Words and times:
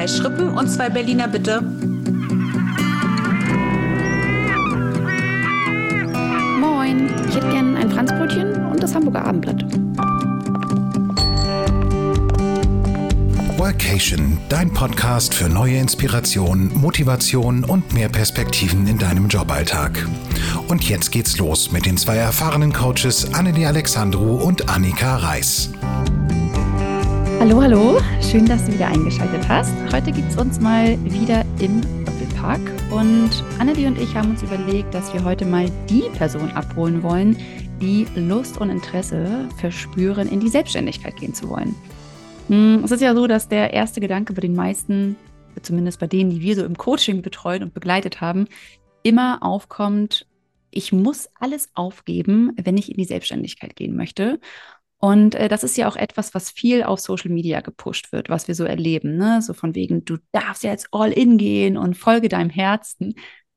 drei 0.00 0.08
Schrippen 0.08 0.48
und 0.48 0.66
zwei 0.66 0.88
Berliner 0.88 1.28
bitte. 1.28 1.60
Moin, 6.58 7.10
ich 7.28 7.36
hätte 7.36 7.50
gern 7.50 7.76
ein 7.76 7.90
Franzbrötchen 7.90 8.64
und 8.64 8.82
das 8.82 8.94
Hamburger 8.94 9.26
Abendblatt. 9.26 9.62
Workation, 13.58 14.38
dein 14.48 14.72
Podcast 14.72 15.34
für 15.34 15.50
neue 15.50 15.76
Inspiration, 15.76 16.70
Motivation 16.72 17.62
und 17.62 17.92
mehr 17.92 18.08
Perspektiven 18.08 18.86
in 18.86 18.96
deinem 18.96 19.28
Joballtag. 19.28 20.08
Und 20.68 20.88
jetzt 20.88 21.12
geht's 21.12 21.36
los 21.36 21.72
mit 21.72 21.84
den 21.84 21.98
zwei 21.98 22.16
erfahrenen 22.16 22.72
Coaches 22.72 23.34
Annelie 23.34 23.66
Alexandru 23.66 24.36
und 24.36 24.70
Annika 24.70 25.16
Reis. 25.16 25.70
Hallo, 27.40 27.62
hallo, 27.62 27.98
schön, 28.20 28.44
dass 28.44 28.66
du 28.66 28.74
wieder 28.74 28.88
eingeschaltet 28.88 29.48
hast. 29.48 29.72
Heute 29.94 30.12
gibt 30.12 30.30
es 30.30 30.36
uns 30.36 30.60
mal 30.60 31.02
wieder 31.10 31.42
im 31.58 31.80
Doppelpark 32.04 32.60
und 32.90 33.30
Annelie 33.58 33.86
und 33.86 33.98
ich 33.98 34.14
haben 34.14 34.32
uns 34.32 34.42
überlegt, 34.42 34.92
dass 34.92 35.14
wir 35.14 35.24
heute 35.24 35.46
mal 35.46 35.70
die 35.88 36.02
Person 36.18 36.50
abholen 36.50 37.02
wollen, 37.02 37.38
die 37.80 38.06
Lust 38.14 38.60
und 38.60 38.68
Interesse 38.68 39.48
verspüren, 39.56 40.28
in 40.28 40.40
die 40.40 40.50
Selbstständigkeit 40.50 41.16
gehen 41.16 41.32
zu 41.32 41.48
wollen. 41.48 41.74
Hm, 42.48 42.82
es 42.84 42.90
ist 42.90 43.00
ja 43.00 43.14
so, 43.14 43.26
dass 43.26 43.48
der 43.48 43.72
erste 43.72 44.02
Gedanke 44.02 44.34
bei 44.34 44.42
den 44.42 44.54
meisten, 44.54 45.16
zumindest 45.62 45.98
bei 45.98 46.08
denen, 46.08 46.28
die 46.28 46.42
wir 46.42 46.56
so 46.56 46.64
im 46.66 46.76
Coaching 46.76 47.22
betreut 47.22 47.62
und 47.62 47.72
begleitet 47.72 48.20
haben, 48.20 48.48
immer 49.02 49.38
aufkommt, 49.42 50.26
ich 50.70 50.92
muss 50.92 51.30
alles 51.40 51.70
aufgeben, 51.74 52.52
wenn 52.62 52.76
ich 52.76 52.90
in 52.90 52.98
die 52.98 53.04
Selbstständigkeit 53.04 53.74
gehen 53.76 53.96
möchte. 53.96 54.40
Und 55.00 55.34
äh, 55.34 55.48
das 55.48 55.64
ist 55.64 55.78
ja 55.78 55.88
auch 55.88 55.96
etwas, 55.96 56.34
was 56.34 56.50
viel 56.50 56.82
auf 56.82 57.00
Social 57.00 57.30
Media 57.30 57.62
gepusht 57.62 58.12
wird, 58.12 58.28
was 58.28 58.48
wir 58.48 58.54
so 58.54 58.64
erleben. 58.64 59.16
Ne? 59.16 59.40
So 59.40 59.54
von 59.54 59.74
wegen, 59.74 60.04
du 60.04 60.18
darfst 60.30 60.62
jetzt 60.62 60.88
all 60.92 61.10
in 61.10 61.38
gehen 61.38 61.78
und 61.78 61.96
folge 61.96 62.28
deinem 62.28 62.50
Herzen. 62.50 63.14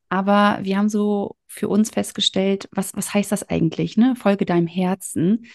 Aber 0.07 0.59
wir 0.61 0.77
haben 0.77 0.87
so 0.87 1.35
für 1.47 1.67
uns 1.67 1.89
festgestellt, 1.89 2.69
was, 2.71 2.95
was 2.95 3.13
heißt 3.13 3.31
das 3.31 3.49
eigentlich? 3.49 3.97
Ne? 3.97 4.15
Folge 4.15 4.45
deinem 4.45 4.67
Herzen. 4.67 5.45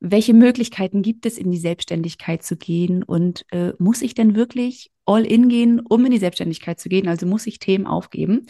Welche 0.00 0.32
Möglichkeiten 0.32 1.02
gibt 1.02 1.26
es, 1.26 1.36
in 1.36 1.50
die 1.50 1.58
Selbstständigkeit 1.58 2.42
zu 2.42 2.56
gehen? 2.56 3.02
Und 3.02 3.44
äh, 3.52 3.72
muss 3.78 4.00
ich 4.00 4.14
denn 4.14 4.34
wirklich 4.34 4.90
all 5.04 5.26
in 5.26 5.50
gehen, 5.50 5.80
um 5.80 6.06
in 6.06 6.12
die 6.12 6.18
Selbstständigkeit 6.18 6.80
zu 6.80 6.88
gehen? 6.88 7.06
Also 7.06 7.26
muss 7.26 7.46
ich 7.46 7.58
Themen 7.58 7.86
aufgeben? 7.86 8.46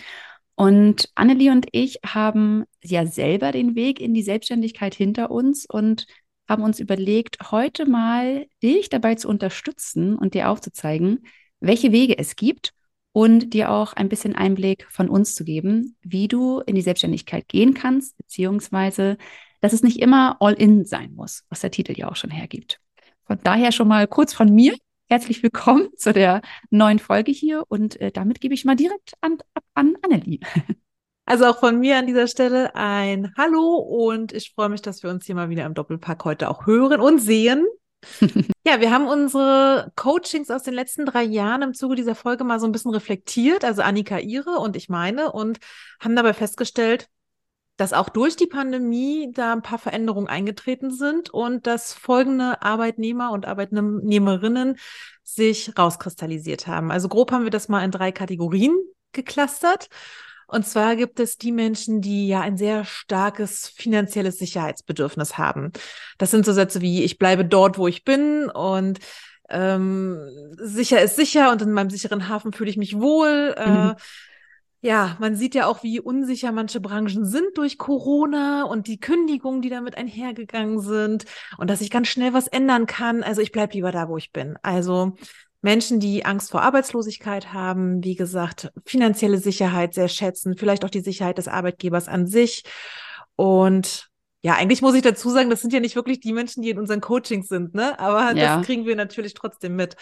Und 0.55 1.11
Annelie 1.17 1.51
und 1.51 1.67
ich 1.73 1.99
haben 2.07 2.65
ja 2.81 3.07
selber 3.07 3.51
den 3.51 3.75
Weg 3.75 4.01
in 4.01 4.15
die 4.15 4.23
Selbstständigkeit 4.23 4.95
hinter 4.95 5.33
uns 5.33 5.67
und 5.67 6.07
haben 6.49 6.63
uns 6.63 6.81
überlegt, 6.81 7.51
heute 7.51 7.87
mal 7.87 8.47
dich 8.63 8.89
dabei 8.89 9.15
zu 9.15 9.29
unterstützen 9.29 10.17
und 10.17 10.35
dir 10.35 10.51
aufzuzeigen, 10.51 11.27
welche 11.61 11.93
Wege 11.93 12.19
es 12.19 12.37
gibt 12.37 12.73
und 13.13 13.55
dir 13.55 13.71
auch 13.71 13.93
ein 13.93 14.09
bisschen 14.09 14.35
Einblick 14.35 14.87
von 14.91 15.09
uns 15.09 15.35
zu 15.35 15.45
geben, 15.45 15.97
wie 16.03 16.29
du 16.29 16.61
in 16.61 16.75
die 16.75 16.83
Selbstständigkeit 16.83 17.49
gehen 17.49 17.73
kannst, 17.73 18.17
beziehungsweise, 18.17 19.17
dass 19.61 19.73
es 19.73 19.83
nicht 19.83 20.01
immer 20.01 20.37
All-In 20.41 20.85
sein 20.85 21.15
muss, 21.15 21.45
was 21.49 21.61
der 21.61 21.71
Titel 21.71 21.95
ja 21.97 22.11
auch 22.11 22.17
schon 22.17 22.31
hergibt. 22.31 22.81
Von 23.25 23.39
daher 23.43 23.73
schon 23.73 23.89
mal 23.89 24.07
kurz 24.07 24.35
von 24.35 24.53
mir. 24.53 24.75
Herzlich 25.09 25.43
willkommen 25.43 25.89
zu 25.97 26.13
der 26.13 26.43
neuen 26.71 26.99
Folge 26.99 27.31
hier 27.31 27.65
und 27.69 28.01
äh, 28.01 28.11
damit 28.11 28.41
gebe 28.41 28.55
ich 28.55 28.65
mal 28.65 28.75
direkt 28.75 29.13
an, 29.21 29.39
an 29.75 29.97
Annelie. 30.03 30.41
Also 31.27 31.47
auch 31.47 31.59
von 31.59 31.81
mir 31.81 31.97
an 31.97 32.07
dieser 32.07 32.27
Stelle 32.27 32.75
ein 32.75 33.33
Hallo 33.37 33.77
und 33.77 34.33
ich 34.33 34.53
freue 34.55 34.69
mich, 34.69 34.83
dass 34.83 35.03
wir 35.03 35.11
uns 35.11 35.25
hier 35.25 35.35
mal 35.35 35.49
wieder 35.49 35.65
im 35.65 35.75
Doppelpack 35.75 36.25
heute 36.25 36.51
auch 36.51 36.67
hören 36.67 37.01
und 37.01 37.19
sehen. 37.19 37.67
ja, 38.67 38.81
wir 38.81 38.91
haben 38.91 39.07
unsere 39.07 39.91
Coachings 39.97 40.51
aus 40.51 40.63
den 40.63 40.75
letzten 40.75 41.07
drei 41.07 41.23
Jahren 41.23 41.63
im 41.63 41.73
Zuge 41.73 41.95
dieser 41.95 42.15
Folge 42.15 42.45
mal 42.45 42.61
so 42.61 42.67
ein 42.67 42.73
bisschen 42.73 42.93
reflektiert, 42.93 43.65
also 43.65 43.81
Annika 43.81 44.19
ihre 44.19 44.59
und 44.59 44.77
ich 44.77 44.91
meine, 44.91 45.33
und 45.33 45.59
haben 45.99 46.15
dabei 46.15 46.35
festgestellt, 46.35 47.09
dass 47.79 47.95
auch 47.95 48.11
durch 48.11 48.37
die 48.37 48.47
Pandemie 48.47 49.31
da 49.33 49.53
ein 49.53 49.63
paar 49.63 49.79
Veränderungen 49.79 50.29
eingetreten 50.29 50.91
sind 50.91 51.31
und 51.31 51.67
dass 51.67 51.95
folgende 51.95 52.63
Arbeitnehmer 52.63 53.33
und 53.33 53.47
Arbeitnehmerinnen 53.47 54.77
sich 55.23 55.77
rauskristallisiert 55.77 56.67
haben. 56.67 56.93
Also 56.93 57.09
grob 57.09 57.33
haben 57.33 57.45
wir 57.45 57.51
das 57.51 57.69
mal 57.69 57.83
in 57.83 57.91
drei 57.91 58.13
Kategorien 58.13 58.77
geclustert. 59.13 59.89
Und 60.47 60.67
zwar 60.67 60.97
gibt 60.97 61.21
es 61.21 61.39
die 61.39 61.53
Menschen, 61.53 62.01
die 62.01 62.29
ja 62.29 62.41
ein 62.41 62.57
sehr 62.57 62.85
starkes 62.85 63.69
finanzielles 63.69 64.39
Sicherheitsbedürfnis 64.39 65.39
haben. 65.39 65.73
Das 66.19 66.31
sind 66.31 66.45
so 66.45 66.53
Sätze 66.53 66.81
wie, 66.81 67.03
ich 67.05 67.19
bleibe 67.19 67.45
dort, 67.45 67.79
wo 67.79 67.89
ich 67.89 68.05
bin 68.05 68.49
und 68.51 68.99
ähm, 69.51 70.19
sicher 70.57 71.03
ist 71.03 71.17
sicher 71.17 71.53
und 71.53 71.63
in 71.63 71.73
meinem 71.73 71.91
sicheren 71.91 72.29
Hafen 72.29 72.53
fühle 72.53 72.71
ich 72.71 72.77
mich 72.77 72.99
wohl. 72.99 73.55
Äh, 73.57 73.69
mhm. 73.69 73.91
Äh, 73.91 73.95
ja, 74.85 75.17
man 75.19 75.35
sieht 75.35 75.55
ja 75.55 75.67
auch, 75.67 75.83
wie 75.83 75.99
unsicher 75.99 76.53
manche 76.53 76.79
Branchen 76.79 77.25
sind 77.25 77.57
durch 77.57 77.79
Corona 77.79 78.65
und 78.65 78.87
die 78.87 79.01
Kündigungen, 79.01 79.63
die 79.63 79.71
damit 79.71 79.97
einhergegangen 79.97 80.79
sind 80.79 81.25
und 81.57 81.71
dass 81.71 81.81
ich 81.81 81.91
ganz 81.91 82.09
schnell 82.09 82.35
was 82.35 82.49
ändern 82.49 82.85
kann. 82.85 83.23
Also 83.23 83.41
ich 83.41 83.51
bleibe 83.51 83.73
lieber 83.73 83.93
da, 83.93 84.11
wo 84.11 84.19
ich 84.19 84.31
bin. 84.31 84.59
Also 84.63 85.15
Menschen, 85.65 85.99
die 85.99 86.27
Angst 86.27 86.51
vor 86.51 86.61
Arbeitslosigkeit 86.61 87.55
haben, 87.55 88.05
wie 88.05 88.17
gesagt, 88.17 88.71
finanzielle 88.85 89.39
Sicherheit 89.39 89.95
sehr 89.95 90.09
schätzen, 90.09 90.59
vielleicht 90.59 90.85
auch 90.85 90.91
die 90.91 91.01
Sicherheit 91.01 91.39
des 91.39 91.49
Arbeitgebers 91.49 92.07
an 92.07 92.27
sich. 92.27 92.65
Und 93.35 94.11
ja, 94.43 94.57
eigentlich 94.57 94.83
muss 94.83 94.95
ich 94.95 95.01
dazu 95.01 95.31
sagen, 95.31 95.49
das 95.49 95.63
sind 95.63 95.73
ja 95.73 95.81
nicht 95.81 95.97
wirklich 95.97 96.21
die 96.21 96.35
Menschen, 96.35 96.63
die 96.63 96.69
in 96.69 96.79
unseren 96.79 97.01
Coachings 97.01 97.49
sind, 97.49 97.75
ne? 97.75 97.99
Aber 97.99 98.37
ja. 98.37 98.57
das 98.59 98.67
kriegen 98.67 98.85
wir 98.85 98.95
natürlich 98.95 99.33
trotzdem 99.33 99.75
mit. 99.75 99.97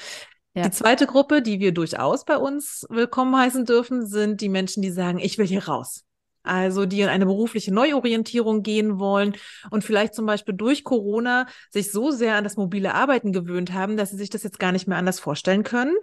Ja. 0.54 0.64
Die 0.64 0.72
zweite 0.72 1.06
Gruppe, 1.06 1.42
die 1.42 1.60
wir 1.60 1.72
durchaus 1.72 2.24
bei 2.24 2.36
uns 2.36 2.84
willkommen 2.90 3.36
heißen 3.36 3.64
dürfen, 3.64 4.04
sind 4.04 4.40
die 4.40 4.48
Menschen, 4.48 4.82
die 4.82 4.90
sagen, 4.90 5.20
ich 5.20 5.38
will 5.38 5.46
hier 5.46 5.68
raus 5.68 6.04
also 6.42 6.86
die 6.86 7.00
in 7.00 7.08
eine 7.08 7.26
berufliche 7.26 7.72
Neuorientierung 7.72 8.62
gehen 8.62 8.98
wollen 8.98 9.34
und 9.70 9.84
vielleicht 9.84 10.14
zum 10.14 10.26
Beispiel 10.26 10.54
durch 10.54 10.84
Corona 10.84 11.46
sich 11.70 11.92
so 11.92 12.10
sehr 12.10 12.36
an 12.36 12.44
das 12.44 12.56
mobile 12.56 12.94
Arbeiten 12.94 13.32
gewöhnt 13.32 13.72
haben, 13.72 13.96
dass 13.96 14.10
sie 14.10 14.16
sich 14.16 14.30
das 14.30 14.42
jetzt 14.42 14.58
gar 14.58 14.72
nicht 14.72 14.88
mehr 14.88 14.98
anders 14.98 15.20
vorstellen 15.20 15.62
können. 15.62 15.94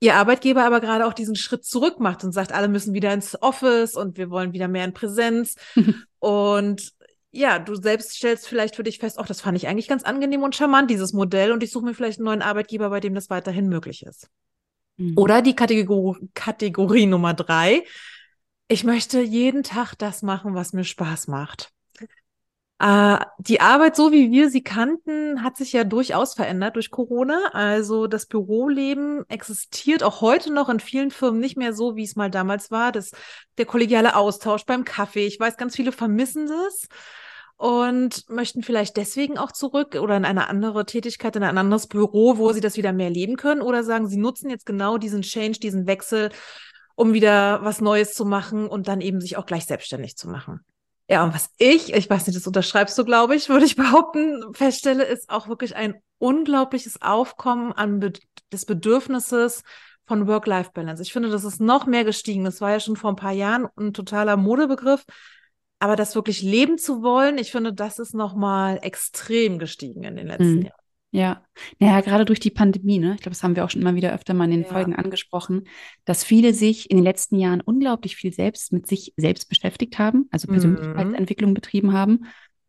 Ihr 0.00 0.16
Arbeitgeber 0.16 0.64
aber 0.64 0.80
gerade 0.80 1.06
auch 1.06 1.12
diesen 1.12 1.36
Schritt 1.36 1.64
zurück 1.64 2.00
macht 2.00 2.24
und 2.24 2.32
sagt, 2.32 2.52
alle 2.52 2.68
müssen 2.68 2.92
wieder 2.92 3.12
ins 3.12 3.40
Office 3.40 3.94
und 3.94 4.18
wir 4.18 4.30
wollen 4.30 4.52
wieder 4.52 4.66
mehr 4.66 4.84
in 4.84 4.92
Präsenz. 4.92 5.54
und 6.18 6.92
ja, 7.30 7.58
du 7.58 7.74
selbst 7.76 8.12
stellst 8.12 8.46
vielleicht 8.46 8.76
für 8.76 8.82
dich 8.82 8.98
fest, 8.98 9.18
auch 9.18 9.26
das 9.26 9.40
fand 9.40 9.56
ich 9.56 9.66
eigentlich 9.66 9.88
ganz 9.88 10.02
angenehm 10.02 10.42
und 10.42 10.54
charmant, 10.54 10.90
dieses 10.90 11.12
Modell, 11.12 11.50
und 11.50 11.62
ich 11.62 11.70
suche 11.70 11.86
mir 11.86 11.94
vielleicht 11.94 12.18
einen 12.18 12.26
neuen 12.26 12.42
Arbeitgeber, 12.42 12.90
bei 12.90 13.00
dem 13.00 13.14
das 13.14 13.30
weiterhin 13.30 13.68
möglich 13.68 14.04
ist. 14.04 14.28
Mhm. 14.96 15.14
Oder 15.16 15.40
die 15.40 15.54
Kategor 15.54 16.18
Kategorie 16.34 17.06
Nummer 17.06 17.32
drei, 17.32 17.84
ich 18.72 18.84
möchte 18.84 19.20
jeden 19.20 19.62
Tag 19.62 19.94
das 19.98 20.22
machen, 20.22 20.54
was 20.54 20.72
mir 20.72 20.84
Spaß 20.84 21.28
macht. 21.28 21.70
Äh, 22.78 23.18
die 23.38 23.60
Arbeit, 23.60 23.96
so 23.96 24.12
wie 24.12 24.30
wir 24.30 24.48
sie 24.48 24.62
kannten, 24.62 25.44
hat 25.44 25.58
sich 25.58 25.74
ja 25.74 25.84
durchaus 25.84 26.32
verändert 26.32 26.76
durch 26.76 26.90
Corona. 26.90 27.50
Also 27.52 28.06
das 28.06 28.24
Büroleben 28.24 29.28
existiert 29.28 30.02
auch 30.02 30.22
heute 30.22 30.50
noch 30.50 30.70
in 30.70 30.80
vielen 30.80 31.10
Firmen 31.10 31.38
nicht 31.38 31.58
mehr 31.58 31.74
so, 31.74 31.96
wie 31.96 32.04
es 32.04 32.16
mal 32.16 32.30
damals 32.30 32.70
war. 32.70 32.92
Das, 32.92 33.10
der 33.58 33.66
kollegiale 33.66 34.16
Austausch 34.16 34.64
beim 34.64 34.86
Kaffee. 34.86 35.26
Ich 35.26 35.38
weiß, 35.38 35.58
ganz 35.58 35.76
viele 35.76 35.92
vermissen 35.92 36.46
das 36.46 36.88
und 37.56 38.28
möchten 38.30 38.62
vielleicht 38.62 38.96
deswegen 38.96 39.36
auch 39.36 39.52
zurück 39.52 39.96
oder 39.96 40.16
in 40.16 40.24
eine 40.24 40.48
andere 40.48 40.86
Tätigkeit, 40.86 41.36
in 41.36 41.44
ein 41.44 41.58
anderes 41.58 41.88
Büro, 41.88 42.38
wo 42.38 42.52
sie 42.52 42.62
das 42.62 42.78
wieder 42.78 42.94
mehr 42.94 43.10
leben 43.10 43.36
können 43.36 43.60
oder 43.60 43.84
sagen, 43.84 44.08
sie 44.08 44.16
nutzen 44.16 44.48
jetzt 44.48 44.64
genau 44.64 44.96
diesen 44.96 45.20
Change, 45.20 45.60
diesen 45.60 45.86
Wechsel 45.86 46.30
um 47.02 47.14
wieder 47.14 47.64
was 47.64 47.80
Neues 47.80 48.14
zu 48.14 48.24
machen 48.24 48.68
und 48.68 48.86
dann 48.86 49.00
eben 49.00 49.20
sich 49.20 49.36
auch 49.36 49.44
gleich 49.44 49.66
selbstständig 49.66 50.16
zu 50.16 50.28
machen. 50.28 50.60
Ja, 51.08 51.24
und 51.24 51.34
was 51.34 51.50
ich, 51.58 51.92
ich 51.92 52.08
weiß 52.08 52.28
nicht, 52.28 52.36
das 52.36 52.46
unterschreibst 52.46 52.96
du, 52.96 53.04
glaube 53.04 53.34
ich, 53.34 53.48
würde 53.48 53.66
ich 53.66 53.74
behaupten, 53.74 54.54
feststelle, 54.54 55.02
ist 55.02 55.28
auch 55.28 55.48
wirklich 55.48 55.74
ein 55.74 55.96
unglaubliches 56.18 57.02
Aufkommen 57.02 57.72
an 57.72 57.98
Be 57.98 58.12
des 58.52 58.66
Bedürfnisses 58.66 59.64
von 60.06 60.28
Work-Life-Balance. 60.28 61.02
Ich 61.02 61.12
finde, 61.12 61.28
das 61.28 61.42
ist 61.42 61.60
noch 61.60 61.86
mehr 61.86 62.04
gestiegen. 62.04 62.44
Das 62.44 62.60
war 62.60 62.70
ja 62.70 62.78
schon 62.78 62.94
vor 62.94 63.10
ein 63.10 63.16
paar 63.16 63.32
Jahren 63.32 63.66
ein 63.76 63.92
totaler 63.92 64.36
Modebegriff. 64.36 65.04
Aber 65.80 65.96
das 65.96 66.14
wirklich 66.14 66.40
leben 66.40 66.78
zu 66.78 67.02
wollen, 67.02 67.36
ich 67.36 67.50
finde, 67.50 67.72
das 67.72 67.98
ist 67.98 68.14
nochmal 68.14 68.78
extrem 68.82 69.58
gestiegen 69.58 70.04
in 70.04 70.14
den 70.14 70.28
letzten 70.28 70.54
mhm. 70.54 70.62
Jahren. 70.66 70.81
Ja, 71.14 71.44
naja, 71.78 72.00
gerade 72.00 72.24
durch 72.24 72.40
die 72.40 72.50
Pandemie, 72.50 72.98
ne? 72.98 73.14
Ich 73.14 73.20
glaube, 73.20 73.34
das 73.34 73.42
haben 73.42 73.54
wir 73.54 73.66
auch 73.66 73.70
schon 73.70 73.82
immer 73.82 73.94
wieder 73.94 74.14
öfter 74.14 74.32
mal 74.32 74.44
in 74.44 74.50
den 74.50 74.62
ja. 74.62 74.68
Folgen 74.68 74.96
angesprochen, 74.96 75.64
dass 76.06 76.24
viele 76.24 76.54
sich 76.54 76.90
in 76.90 76.96
den 76.96 77.04
letzten 77.04 77.36
Jahren 77.36 77.60
unglaublich 77.60 78.16
viel 78.16 78.32
selbst 78.32 78.72
mit 78.72 78.86
sich 78.86 79.12
selbst 79.18 79.50
beschäftigt 79.50 79.98
haben, 79.98 80.26
also 80.30 80.48
mhm. 80.48 80.54
Persönlichkeitsentwicklung 80.54 81.50
mhm. 81.50 81.54
betrieben 81.54 81.92
haben 81.92 82.24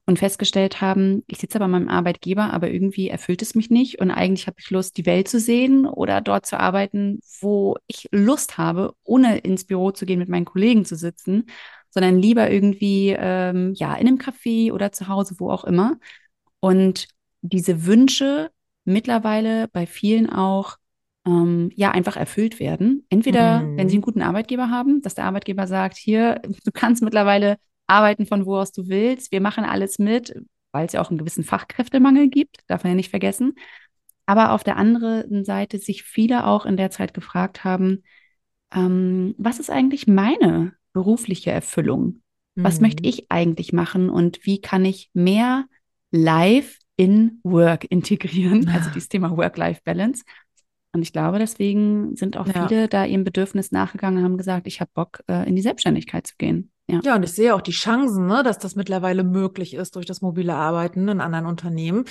und 0.06 0.19
festgestellt 0.19 0.81
haben, 0.81 1.24
ich 1.28 1.38
sitze 1.38 1.57
bei 1.57 1.69
meinem 1.69 1.88
Arbeitgeber, 1.88 2.51
aber 2.51 2.69
irgendwie 2.69 3.07
erfüllt 3.07 3.42
es 3.42 3.56
mich 3.56 3.69
nicht 3.69 4.01
und 4.01 4.12
eigentlich 4.12 4.48
habe 4.48 4.57
ich 4.60 4.69
Lust, 4.69 4.98
die 4.98 5.06
Welt 5.06 5.30
zu 5.30 5.39
sehen 5.39 5.86
oder 5.86 6.19
dort 6.19 6.46
zu 6.46 6.60
arbeiten, 6.60 7.19
wo 7.39 7.78
ich 7.88 8.10
Lust 8.12 8.57
habe, 8.57 8.94
ohne 9.06 9.38
ins 9.38 9.63
Büro 9.63 9.92
zu 9.92 10.06
gehen, 10.06 10.19
mit 10.19 10.28
meinen 10.28 10.44
Kollegen 10.44 10.84
zu 10.84 10.98
sitzen, 10.98 11.46
sondern 11.92 12.19
lieber 12.19 12.51
irgendwie 12.51 13.16
ähm, 13.18 13.74
ja 13.75 13.96
in 13.96 14.07
einem 14.07 14.18
Café 14.18 14.74
oder 14.74 14.92
zu 14.92 15.07
Hause, 15.07 15.36
wo 15.38 15.50
auch 15.50 15.63
immer. 15.63 15.98
Und 16.60 17.07
diese 17.44 17.86
Wünsche 17.86 18.50
mittlerweile 18.86 19.68
bei 19.69 19.86
vielen 19.86 20.30
auch 20.30 20.78
ähm, 21.25 21.69
ja 21.75 21.92
einfach 21.92 22.18
erfüllt 22.18 22.60
werden. 22.60 23.06
Entweder, 23.10 23.62
Mhm. 23.62 23.78
wenn 23.78 23.90
sie 23.90 23.95
einen 23.95 24.01
guten 24.01 24.22
Arbeitgeber 24.22 24.69
haben, 24.69 25.01
dass 25.01 25.16
der 25.16 25.25
Arbeitgeber 25.25 25.68
sagt, 25.68 25.98
hier, 25.98 26.42
du 26.44 26.72
kannst 26.74 27.01
mittlerweile 27.04 27.57
arbeiten 27.88 28.25
von 28.25 28.45
wo 28.45 28.57
aus 28.57 28.72
du 28.72 28.88
willst, 28.88 29.31
wir 29.31 29.40
machen 29.42 29.63
alles 29.63 30.00
mit, 30.00 30.34
weil 30.72 30.86
es 30.86 30.94
ja 30.94 31.01
auch 31.01 31.10
einen 31.10 31.19
gewissen 31.19 31.44
Fachkräftemangel 31.44 32.30
gibt, 32.30 32.57
darf 32.68 32.84
man 32.84 32.92
ja 32.92 32.95
nicht 32.95 33.10
vergessen. 33.12 33.54
Aber 34.25 34.51
auf 34.54 34.63
der 34.63 34.78
anderen 34.78 35.46
Seite 35.46 35.80
sich 35.80 36.04
viele 36.04 36.48
auch 36.48 36.66
in 36.66 36.78
der 36.78 36.92
Zeit 36.92 37.13
gefragt 37.13 37.63
haben, 37.63 38.04
ähm, 38.74 39.36
was 39.38 39.60
ist 39.60 39.69
eigentlich 39.69 40.07
meine 40.07 40.74
berufliche 40.94 41.51
Erfüllung? 41.51 42.22
Was 42.56 42.80
Mhm. 42.80 42.84
möchte 42.88 43.04
ich 43.07 43.31
eigentlich 43.31 43.74
machen 43.74 44.10
und 44.10 44.46
wie 44.46 44.62
kann 44.62 44.86
ich 44.86 45.10
mehr 45.13 45.66
Life 46.12 46.80
in 46.95 47.40
Work 47.44 47.86
integrieren? 47.86 48.68
Also 48.74 48.90
dieses 48.90 49.10
Thema 49.10 49.36
Work-Life-Balance. 49.36 50.24
Und 50.95 51.01
ich 51.01 51.12
glaube, 51.12 51.40
deswegen 51.40 52.16
sind 52.16 52.38
auch 52.38 52.45
Ja. 52.48 52.68
viele 52.68 52.88
da 52.88 53.04
ihrem 53.06 53.24
Bedürfnis 53.24 53.72
nachgegangen 53.72 54.19
und 54.19 54.24
haben 54.24 54.38
gesagt, 54.38 54.68
ich 54.68 54.80
habe 54.80 54.92
Bock, 54.94 55.22
äh, 55.28 55.48
in 55.48 55.56
die 55.56 55.62
Selbstständigkeit 55.63 56.28
zu 56.28 56.36
gehen. 56.38 56.72
Ja. 56.88 57.00
Ja, 57.04 57.16
und 57.16 57.24
ich 57.24 57.31
sehe 57.31 57.56
auch 57.56 57.62
die 57.62 57.72
Chancen, 57.72 58.28
ne, 58.28 58.44
dass 58.44 58.60
das 58.60 58.75
mittlerweile 58.75 59.24
möglich 59.24 59.74
ist 59.74 59.95
durch 59.95 60.06
das 60.06 60.22
mobile 60.22 60.54
Arbeiten 60.54 61.07
in 61.07 61.22
anderen 61.22 61.45
Unternehmen. 61.48 62.06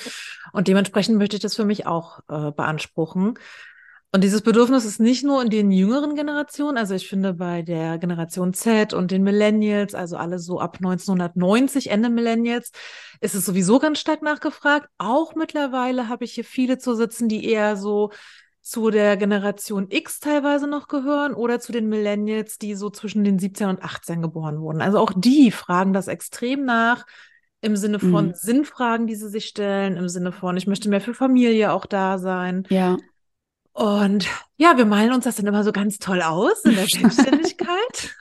Und 0.53 0.67
dementsprechend 0.67 1.19
möchte 1.19 1.37
ich 1.37 1.43
das 1.43 1.55
für 1.55 1.65
mich 1.67 1.87
auch 1.87 2.21
äh, 2.29 2.51
beanspruchen. 2.51 3.35
Und 4.15 4.23
dieses 4.23 4.43
Bedürfnis 4.43 4.85
ist 4.85 5.01
nicht 5.01 5.25
nur 5.25 5.43
in 5.43 5.49
den 5.49 5.71
jüngeren 5.71 6.15
Generationen, 6.15 6.77
also 6.77 6.95
ich 6.95 7.09
finde 7.09 7.33
bei 7.33 7.63
der 7.63 7.97
Generation 7.97 8.53
Z 8.53 8.93
und 8.93 9.11
den 9.11 9.23
Millennials, 9.23 9.95
also 9.95 10.19
alle 10.19 10.39
so 10.39 10.61
ab 10.61 10.77
1990, 10.77 11.91
Ende 11.91 12.11
Millennials, 12.11 12.73
ist 13.23 13.35
es 13.35 13.47
sowieso 13.47 13.79
ganz 13.79 14.01
stark 14.01 14.21
nachgefragt. 14.21 14.89
Auch 14.99 15.35
mittlerweile 15.35 16.11
habe 16.11 16.27
ich 16.27 16.33
hier 16.33 16.45
viele 16.45 16.77
zu 16.77 16.95
sitzen, 16.95 17.29
die 17.29 17.47
eher 17.47 17.79
so 17.79 18.11
zu 18.61 18.91
der 18.91 19.17
Generation 19.17 19.87
X 19.89 20.21
teilweise 20.21 20.67
noch 20.67 20.89
gehören 20.89 21.33
oder 21.33 21.59
zu 21.59 21.73
den 21.73 21.89
Millennials, 21.89 22.59
die 22.59 22.75
so 22.75 22.91
zwischen 22.91 23.25
den 23.25 23.39
17 23.39 23.69
und 23.69 23.83
18 23.83 24.21
geboren 24.21 24.61
wurden. 24.61 24.83
Also 24.83 24.99
auch 24.99 25.13
die 25.17 25.51
fragen 25.51 25.95
das 25.95 26.09
extrem 26.09 26.67
nach 26.67 27.07
im 27.63 27.77
Sinne 27.77 27.99
von 27.99 28.27
Mhm. 28.27 28.35
Sinnfragen, 28.35 29.07
die 29.07 29.15
sie 29.15 29.29
sich 29.29 29.47
stellen, 29.47 29.97
im 29.97 30.09
Sinne 30.09 30.33
von, 30.33 30.57
ich 30.57 30.67
möchte 30.67 30.91
mehr 30.91 31.01
für 31.01 31.15
Familie 31.15 31.73
auch 31.73 31.87
da 31.87 32.19
sein. 32.19 32.65
Ja. 32.69 32.99
Und 33.73 34.29
ja, 34.57 34.77
wir 34.77 34.85
malen 34.85 35.13
uns 35.13 35.25
das 35.25 35.37
dann 35.37 35.47
immer 35.47 35.65
so 35.65 35.73
ganz 35.73 35.99
toll 35.99 36.23
aus 36.23 36.65
in 36.65 36.75
der 36.75 36.87
Selbstständigkeit. 36.89 38.15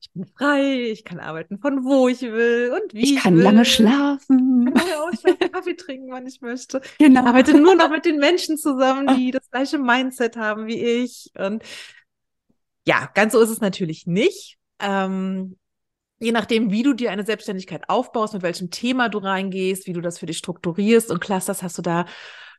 Ich 0.00 0.10
bin 0.12 0.26
frei, 0.26 0.90
ich 0.90 1.04
kann 1.04 1.18
arbeiten 1.18 1.58
von 1.58 1.84
wo 1.84 2.06
ich 2.08 2.22
will 2.22 2.72
und 2.72 2.94
wie 2.94 3.02
Ich 3.02 3.14
ich 3.14 3.20
kann 3.22 3.36
will. 3.36 3.42
lange 3.42 3.64
schlafen. 3.64 4.68
Ich 4.68 4.74
kann 4.74 4.86
lange 4.88 5.02
ausschlafen, 5.02 5.52
Kaffee 5.52 5.74
trinken, 5.74 6.10
wann 6.12 6.26
ich 6.26 6.40
möchte. 6.40 6.80
Genau. 6.98 7.22
Ich 7.22 7.26
arbeite 7.26 7.54
nur 7.60 7.74
noch 7.74 7.90
mit 7.90 8.04
den 8.04 8.18
Menschen 8.18 8.56
zusammen, 8.56 9.16
die 9.16 9.32
das 9.32 9.50
gleiche 9.50 9.78
Mindset 9.78 10.36
haben 10.36 10.66
wie 10.66 10.80
ich. 10.80 11.32
Und 11.36 11.64
ja, 12.86 13.10
ganz 13.14 13.32
so 13.32 13.40
ist 13.40 13.50
es 13.50 13.60
natürlich 13.60 14.06
nicht. 14.06 14.58
Ähm, 14.78 15.56
je 16.20 16.30
nachdem, 16.32 16.70
wie 16.70 16.82
du 16.84 16.92
dir 16.92 17.10
eine 17.10 17.24
Selbstständigkeit 17.24 17.88
aufbaust, 17.88 18.34
mit 18.34 18.42
welchem 18.42 18.70
Thema 18.70 19.08
du 19.08 19.18
reingehst, 19.18 19.86
wie 19.88 19.92
du 19.94 20.00
das 20.00 20.18
für 20.18 20.26
dich 20.26 20.38
strukturierst 20.38 21.10
und 21.10 21.20
clusterst, 21.20 21.62
hast 21.62 21.78
du 21.78 21.82
da 21.82 22.06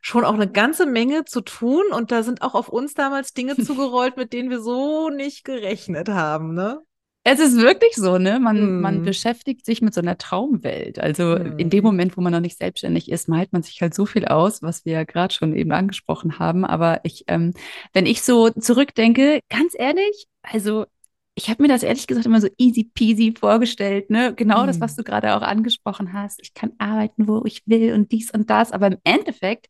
schon 0.06 0.24
auch 0.24 0.34
eine 0.34 0.48
ganze 0.48 0.86
Menge 0.86 1.24
zu 1.24 1.40
tun. 1.40 1.82
Und 1.92 2.12
da 2.12 2.22
sind 2.22 2.40
auch 2.42 2.54
auf 2.54 2.68
uns 2.68 2.94
damals 2.94 3.34
Dinge 3.34 3.56
zugerollt, 3.58 4.16
mit 4.16 4.32
denen 4.32 4.50
wir 4.50 4.60
so 4.60 5.10
nicht 5.10 5.44
gerechnet 5.44 6.08
haben, 6.08 6.54
ne? 6.54 6.80
Es 7.28 7.40
ist 7.40 7.56
wirklich 7.56 7.96
so, 7.96 8.16
ne? 8.18 8.38
Man, 8.38 8.80
man 8.80 8.96
Hm. 8.98 9.02
beschäftigt 9.02 9.66
sich 9.66 9.82
mit 9.82 9.92
so 9.92 10.00
einer 10.00 10.16
Traumwelt. 10.16 11.00
Also 11.00 11.34
in 11.34 11.70
dem 11.70 11.80
Hm. 11.80 11.84
Moment, 11.86 12.16
wo 12.16 12.20
man 12.20 12.32
noch 12.32 12.38
nicht 12.38 12.56
selbstständig 12.56 13.10
ist, 13.10 13.28
malt 13.28 13.52
man 13.52 13.64
sich 13.64 13.82
halt 13.82 13.94
so 13.94 14.06
viel 14.06 14.26
aus, 14.26 14.62
was 14.62 14.84
wir 14.84 14.92
ja 14.92 15.02
gerade 15.02 15.34
schon 15.34 15.56
eben 15.56 15.72
angesprochen 15.72 16.38
haben. 16.38 16.64
Aber 16.64 17.00
ich, 17.02 17.24
ähm, 17.26 17.52
wenn 17.92 18.06
ich 18.06 18.22
so 18.22 18.50
zurückdenke, 18.50 19.40
ganz 19.48 19.74
ehrlich, 19.76 20.26
also 20.42 20.86
ich 21.34 21.50
habe 21.50 21.62
mir 21.62 21.68
das 21.68 21.82
ehrlich 21.82 22.06
gesagt 22.06 22.26
immer 22.26 22.40
so 22.40 22.48
easy 22.58 22.84
peasy 22.94 23.34
vorgestellt, 23.36 24.08
ne? 24.08 24.32
Genau 24.32 24.64
das, 24.64 24.80
was 24.80 24.92
Hm. 24.92 24.98
du 24.98 25.02
gerade 25.02 25.36
auch 25.36 25.42
angesprochen 25.42 26.12
hast. 26.12 26.40
Ich 26.40 26.54
kann 26.54 26.74
arbeiten, 26.78 27.26
wo 27.26 27.42
ich 27.44 27.62
will 27.66 27.92
und 27.92 28.12
dies 28.12 28.30
und 28.30 28.48
das. 28.50 28.70
Aber 28.70 28.86
im 28.86 28.98
Endeffekt, 29.02 29.66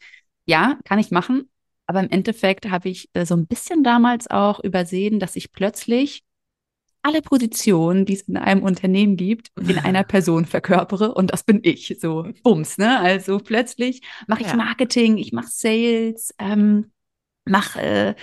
ja, 0.46 0.78
kann 0.84 0.98
ich 0.98 1.10
machen. 1.10 1.50
Aber 1.87 2.00
im 2.00 2.10
Endeffekt 2.10 2.69
habe 2.70 2.88
ich 2.88 3.10
äh, 3.12 3.25
so 3.25 3.37
ein 3.37 3.46
bisschen 3.46 3.84
damals 3.84 4.28
auch 4.28 4.60
übersehen, 4.60 5.20
dass 5.20 5.37
ich 5.37 5.52
plötzlich 5.52 6.25
alle 7.02 7.22
Positionen, 7.22 8.04
die 8.04 8.14
es 8.14 8.22
in 8.22 8.37
einem 8.37 8.64
Unternehmen 8.64 9.16
gibt, 9.16 9.52
in 9.56 9.78
einer 9.78 10.02
Person 10.04 10.44
verkörpere 10.44 11.14
und 11.14 11.32
das 11.32 11.44
bin 11.44 11.60
ich. 11.62 11.96
So, 12.00 12.28
bums, 12.43 12.78
ne? 12.78 12.98
Also 12.98 13.38
plötzlich 13.38 14.02
mache 14.26 14.40
ich 14.43 14.48
Ja. 14.48 14.56
Marketing, 14.56 15.16
ich 15.19 15.32
mache 15.32 15.48
Sales, 15.48 16.34
ähm, 16.38 16.90
mache 17.44 17.81
äh, 17.81 18.14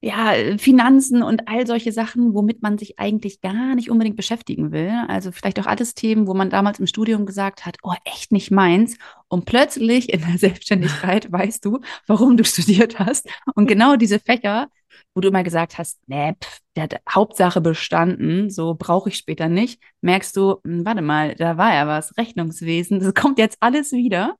ja 0.00 0.34
Finanzen 0.58 1.22
und 1.22 1.48
all 1.48 1.66
solche 1.66 1.92
Sachen, 1.92 2.34
womit 2.34 2.62
man 2.62 2.78
sich 2.78 2.98
eigentlich 2.98 3.40
gar 3.40 3.74
nicht 3.74 3.90
unbedingt 3.90 4.16
beschäftigen 4.16 4.70
will. 4.70 4.92
Also 5.08 5.32
vielleicht 5.32 5.58
auch 5.58 5.66
alles 5.66 5.94
Themen, 5.94 6.26
wo 6.26 6.34
man 6.34 6.50
damals 6.50 6.78
im 6.78 6.86
Studium 6.86 7.26
gesagt 7.26 7.64
hat, 7.66 7.76
oh, 7.82 7.94
echt 8.04 8.30
nicht 8.30 8.50
meins. 8.50 8.96
Und 9.28 9.46
plötzlich 9.46 10.12
in 10.12 10.20
der 10.20 10.38
Selbstständigkeit 10.38 11.30
weißt 11.32 11.64
du, 11.64 11.80
warum 12.06 12.36
du 12.36 12.44
studiert 12.44 12.98
hast. 12.98 13.28
Und 13.54 13.66
genau 13.66 13.96
diese 13.96 14.20
Fächer, 14.20 14.68
wo 15.14 15.20
du 15.20 15.28
immer 15.28 15.42
gesagt 15.42 15.78
hast, 15.78 15.98
pf, 16.08 16.60
der 16.76 16.82
hat 16.84 17.00
Hauptsache 17.10 17.60
bestanden, 17.60 18.50
so 18.50 18.74
brauche 18.74 19.08
ich 19.08 19.16
später 19.16 19.48
nicht, 19.48 19.80
merkst 20.02 20.36
du, 20.36 20.56
hm, 20.64 20.84
warte 20.84 21.02
mal, 21.02 21.34
da 21.34 21.56
war 21.56 21.74
ja 21.74 21.86
was, 21.86 22.16
Rechnungswesen, 22.16 23.00
das 23.00 23.14
kommt 23.14 23.38
jetzt 23.38 23.56
alles 23.60 23.92
wieder. 23.92 24.36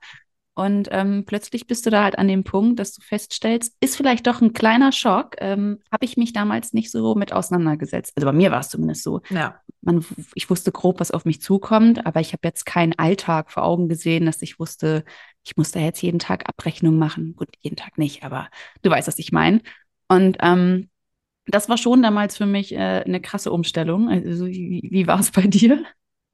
Und 0.58 0.88
ähm, 0.90 1.24
plötzlich 1.26 1.66
bist 1.66 1.84
du 1.84 1.90
da 1.90 2.02
halt 2.02 2.16
an 2.18 2.28
dem 2.28 2.42
Punkt, 2.42 2.80
dass 2.80 2.94
du 2.94 3.02
feststellst, 3.02 3.76
ist 3.80 3.94
vielleicht 3.94 4.26
doch 4.26 4.40
ein 4.40 4.54
kleiner 4.54 4.90
Schock. 4.90 5.36
Ähm, 5.36 5.80
Habe 5.92 6.06
ich 6.06 6.16
mich 6.16 6.32
damals 6.32 6.72
nicht 6.72 6.90
so 6.90 7.14
mit 7.14 7.30
auseinandergesetzt. 7.30 8.14
Also 8.16 8.24
bei 8.24 8.32
mir 8.32 8.50
war 8.50 8.60
es 8.60 8.70
zumindest 8.70 9.02
so. 9.02 9.20
Ja. 9.28 9.60
Man, 9.82 10.02
ich 10.34 10.48
wusste 10.48 10.72
grob, 10.72 10.98
was 10.98 11.10
auf 11.10 11.26
mich 11.26 11.42
zukommt, 11.42 12.06
aber 12.06 12.20
ich 12.20 12.32
habe 12.32 12.40
jetzt 12.44 12.64
keinen 12.64 12.98
Alltag 12.98 13.52
vor 13.52 13.64
Augen 13.64 13.90
gesehen, 13.90 14.24
dass 14.24 14.40
ich 14.40 14.58
wusste, 14.58 15.04
ich 15.44 15.58
muss 15.58 15.72
da 15.72 15.80
jetzt 15.80 16.00
jeden 16.00 16.18
Tag 16.20 16.48
Abrechnung 16.48 16.96
machen. 16.96 17.36
Gut, 17.36 17.50
jeden 17.60 17.76
Tag 17.76 17.98
nicht, 17.98 18.24
aber 18.24 18.48
du 18.80 18.88
weißt, 18.88 19.08
was 19.08 19.18
ich 19.18 19.32
meine. 19.32 19.60
Und 20.08 20.38
ähm, 20.40 20.88
das 21.44 21.68
war 21.68 21.76
schon 21.76 22.02
damals 22.02 22.38
für 22.38 22.46
mich 22.46 22.72
äh, 22.72 23.04
eine 23.04 23.20
krasse 23.20 23.52
Umstellung. 23.52 24.08
Also 24.08 24.46
wie, 24.46 24.88
wie 24.90 25.06
war 25.06 25.20
es 25.20 25.32
bei 25.32 25.42
dir? 25.42 25.84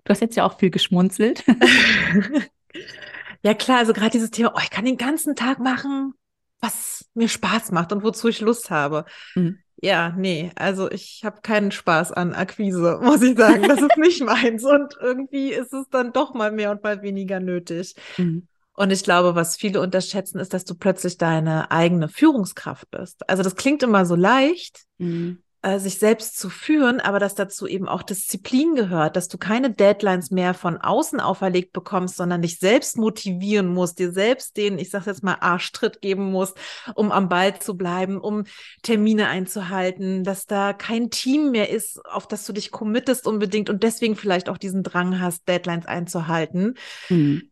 Du 0.04 0.10
hast 0.10 0.20
jetzt 0.20 0.36
ja 0.36 0.46
auch 0.46 0.60
viel 0.60 0.70
geschmunzelt. 0.70 1.42
Ja, 3.42 3.54
klar, 3.54 3.78
also 3.78 3.92
gerade 3.92 4.10
dieses 4.10 4.30
Thema, 4.30 4.52
oh, 4.54 4.60
ich 4.62 4.70
kann 4.70 4.84
den 4.84 4.96
ganzen 4.96 5.34
Tag 5.34 5.58
machen, 5.58 6.14
was 6.60 7.06
mir 7.14 7.28
Spaß 7.28 7.72
macht 7.72 7.92
und 7.92 8.02
wozu 8.02 8.28
ich 8.28 8.40
Lust 8.40 8.70
habe. 8.70 9.04
Mhm. 9.34 9.58
Ja, 9.84 10.14
nee, 10.16 10.52
also 10.54 10.88
ich 10.90 11.22
habe 11.24 11.40
keinen 11.42 11.72
Spaß 11.72 12.12
an 12.12 12.34
Akquise, 12.34 12.98
muss 13.02 13.20
ich 13.20 13.36
sagen. 13.36 13.64
Das 13.68 13.80
ist 13.80 13.96
nicht 13.96 14.22
meins. 14.22 14.64
Und 14.64 14.96
irgendwie 15.00 15.48
ist 15.52 15.72
es 15.72 15.88
dann 15.90 16.12
doch 16.12 16.34
mal 16.34 16.52
mehr 16.52 16.70
und 16.70 16.84
mal 16.84 17.02
weniger 17.02 17.40
nötig. 17.40 17.96
Mhm. 18.16 18.46
Und 18.74 18.90
ich 18.90 19.02
glaube, 19.02 19.34
was 19.34 19.56
viele 19.56 19.80
unterschätzen, 19.80 20.38
ist, 20.38 20.54
dass 20.54 20.64
du 20.64 20.74
plötzlich 20.74 21.18
deine 21.18 21.70
eigene 21.70 22.08
Führungskraft 22.08 22.90
bist. 22.90 23.28
Also 23.28 23.42
das 23.42 23.56
klingt 23.56 23.82
immer 23.82 24.06
so 24.06 24.14
leicht, 24.14 24.84
Mhm. 24.98 25.42
Äh, 25.62 25.78
sich 25.78 25.98
selbst 25.98 26.38
zu 26.38 26.50
führen, 26.50 27.00
aber 27.00 27.20
dass 27.20 27.36
dazu 27.36 27.68
eben 27.68 27.88
auch 27.88 28.02
Disziplin 28.02 28.74
gehört, 28.74 29.14
dass 29.16 29.28
du 29.28 29.38
keine 29.38 29.70
Deadlines 29.70 30.32
mehr 30.32 30.54
von 30.54 30.76
außen 30.76 31.20
auferlegt 31.20 31.72
bekommst, 31.72 32.16
sondern 32.16 32.42
dich 32.42 32.58
selbst 32.58 32.96
motivieren 32.96 33.68
musst, 33.68 34.00
dir 34.00 34.10
selbst 34.10 34.56
den, 34.56 34.78
ich 34.78 34.90
sage 34.90 35.10
jetzt 35.10 35.22
mal, 35.22 35.36
Arschtritt 35.40 36.00
geben 36.00 36.32
musst, 36.32 36.56
um 36.96 37.12
am 37.12 37.28
Ball 37.28 37.58
zu 37.60 37.76
bleiben, 37.76 38.20
um 38.20 38.42
Termine 38.82 39.28
einzuhalten, 39.28 40.24
dass 40.24 40.46
da 40.46 40.72
kein 40.72 41.10
Team 41.10 41.52
mehr 41.52 41.70
ist, 41.70 42.04
auf 42.06 42.26
das 42.26 42.44
du 42.44 42.52
dich 42.52 42.72
committest 42.72 43.26
unbedingt 43.26 43.70
und 43.70 43.84
deswegen 43.84 44.16
vielleicht 44.16 44.48
auch 44.48 44.58
diesen 44.58 44.82
Drang 44.82 45.20
hast, 45.20 45.48
Deadlines 45.48 45.86
einzuhalten. 45.86 46.74
Mhm. 47.08 47.51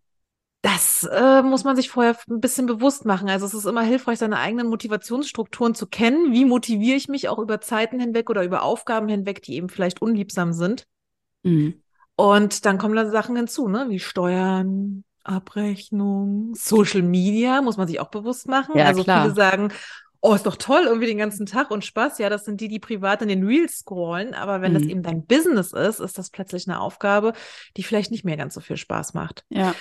Das 0.63 1.09
äh, 1.11 1.41
muss 1.43 1.65
man 1.65 1.75
sich 1.75 1.89
vorher 1.89 2.17
ein 2.29 2.41
bisschen 2.41 2.67
bewusst 2.67 3.07
machen. 3.07 3.31
Also 3.31 3.47
es 3.47 3.55
ist 3.55 3.65
immer 3.65 3.83
hilfreich, 3.83 4.19
seine 4.19 4.39
eigenen 4.39 4.69
Motivationsstrukturen 4.69 5.75
zu 5.75 5.87
kennen. 5.87 6.33
Wie 6.33 6.45
motiviere 6.45 6.97
ich 6.97 7.09
mich 7.09 7.31
auch 7.31 7.39
über 7.39 7.63
Zeiten 7.63 7.99
hinweg 7.99 8.29
oder 8.29 8.45
über 8.45 8.63
Aufgaben 8.63 9.09
hinweg, 9.09 9.43
die 9.43 9.55
eben 9.55 9.71
vielleicht 9.71 10.03
unliebsam 10.03 10.53
sind. 10.53 10.87
Mhm. 11.43 11.81
Und 12.17 12.67
dann 12.67 12.77
kommen 12.77 12.95
da 12.95 13.09
Sachen 13.09 13.37
hinzu, 13.37 13.69
ne? 13.69 13.87
wie 13.89 13.99
Steuern, 13.99 15.05
Abrechnung, 15.25 16.55
Social 16.55 17.03
Media, 17.03 17.63
muss 17.63 17.79
man 17.79 17.89
sich 17.89 17.99
auch 17.99 18.11
bewusst 18.11 18.47
machen. 18.47 18.77
Ja, 18.77 18.85
also 18.85 19.03
klar. 19.03 19.23
viele 19.23 19.35
sagen, 19.35 19.73
oh, 20.23 20.35
ist 20.35 20.45
doch 20.47 20.57
toll, 20.57 20.83
irgendwie 20.87 21.07
den 21.07 21.19
ganzen 21.19 21.47
Tag 21.47 21.71
und 21.71 21.85
Spaß. 21.85 22.19
Ja, 22.19 22.29
das 22.29 22.45
sind 22.45 22.61
die, 22.61 22.69
die 22.69 22.79
privat 22.79 23.23
in 23.23 23.29
den 23.29 23.45
Reels 23.47 23.79
scrollen. 23.79 24.35
Aber 24.35 24.61
wenn 24.61 24.75
das 24.75 24.83
Mhm. 24.85 24.91
eben 24.91 25.03
dein 25.03 25.27
Business 25.27 25.73
ist, 25.73 25.99
ist 26.01 26.19
das 26.19 26.31
plötzlich 26.31 26.69
eine 26.69 26.81
Aufgabe, 26.81 27.33
die 27.77 27.83
vielleicht 27.83 28.11
nicht 28.11 28.25
mehr 28.25 28.37
ganz 28.37 28.55
so 28.55 28.61
viel 28.61 28.77
Spaß 28.77 29.15
macht. 29.15 29.45
Ja. 29.49 29.75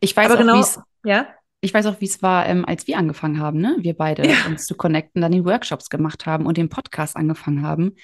Ich 0.00 0.16
weiß 0.16 0.26
Aber 0.26 0.34
auch, 0.34 0.38
genau, 0.38 0.54
wie 0.56 0.60
es 0.60 0.78
ja. 1.04 1.26
Ich 1.60 1.74
weiß 1.74 1.86
auch, 1.86 2.00
wie 2.00 2.04
es 2.04 2.22
war, 2.22 2.46
ähm, 2.46 2.64
als 2.64 2.86
wir 2.86 2.98
angefangen 2.98 3.40
haben, 3.40 3.58
ne? 3.60 3.76
Wir 3.80 3.94
beide 3.96 4.28
Ja. 4.28 4.46
uns 4.46 4.66
zu 4.66 4.76
connecten, 4.76 5.20
dann 5.22 5.32
die 5.32 5.44
Workshops 5.44 5.90
gemacht 5.90 6.24
haben 6.24 6.46
und 6.46 6.56
den 6.56 6.68
Podcast 6.68 7.16
angefangen 7.16 7.62
haben. 7.62 7.96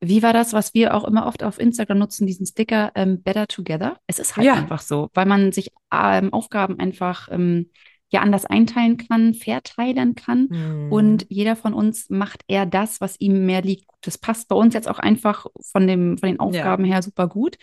Wie 0.00 0.22
war 0.22 0.32
das, 0.32 0.52
was 0.52 0.74
wir 0.74 0.94
auch 0.94 1.04
immer 1.04 1.26
oft 1.26 1.42
auf 1.42 1.58
Instagram 1.58 1.98
nutzen, 1.98 2.26
diesen 2.26 2.46
Sticker 2.46 2.92
ähm, 2.94 3.22
Better 3.22 3.48
Together? 3.48 3.98
Es 4.06 4.18
ist 4.18 4.36
halt 4.36 4.46
Ja. 4.46 4.54
einfach 4.54 4.82
so, 4.82 5.10
weil 5.14 5.26
man 5.26 5.50
sich 5.50 5.72
ähm, 5.92 6.32
Aufgaben 6.32 6.78
einfach 6.78 7.28
ähm, 7.32 7.70
ja 8.08 8.20
anders 8.20 8.44
einteilen 8.44 8.96
kann, 8.96 9.34
verteilen 9.34 10.14
kann. 10.14 10.48
Mhm. 10.50 10.92
Und 10.92 11.26
jeder 11.28 11.56
von 11.56 11.74
uns 11.74 12.08
macht 12.08 12.44
eher 12.46 12.66
das, 12.66 13.00
was 13.00 13.20
ihm 13.20 13.46
mehr 13.46 13.62
liegt. 13.62 13.86
Das 14.02 14.18
passt 14.18 14.48
bei 14.48 14.56
uns 14.56 14.74
jetzt 14.74 14.88
auch 14.88 14.98
einfach 14.98 15.46
von, 15.60 15.86
dem, 15.86 16.16
von 16.18 16.28
den 16.28 16.40
Aufgaben 16.40 16.84
her 16.84 17.02
super 17.02 17.28
gut. 17.28 17.58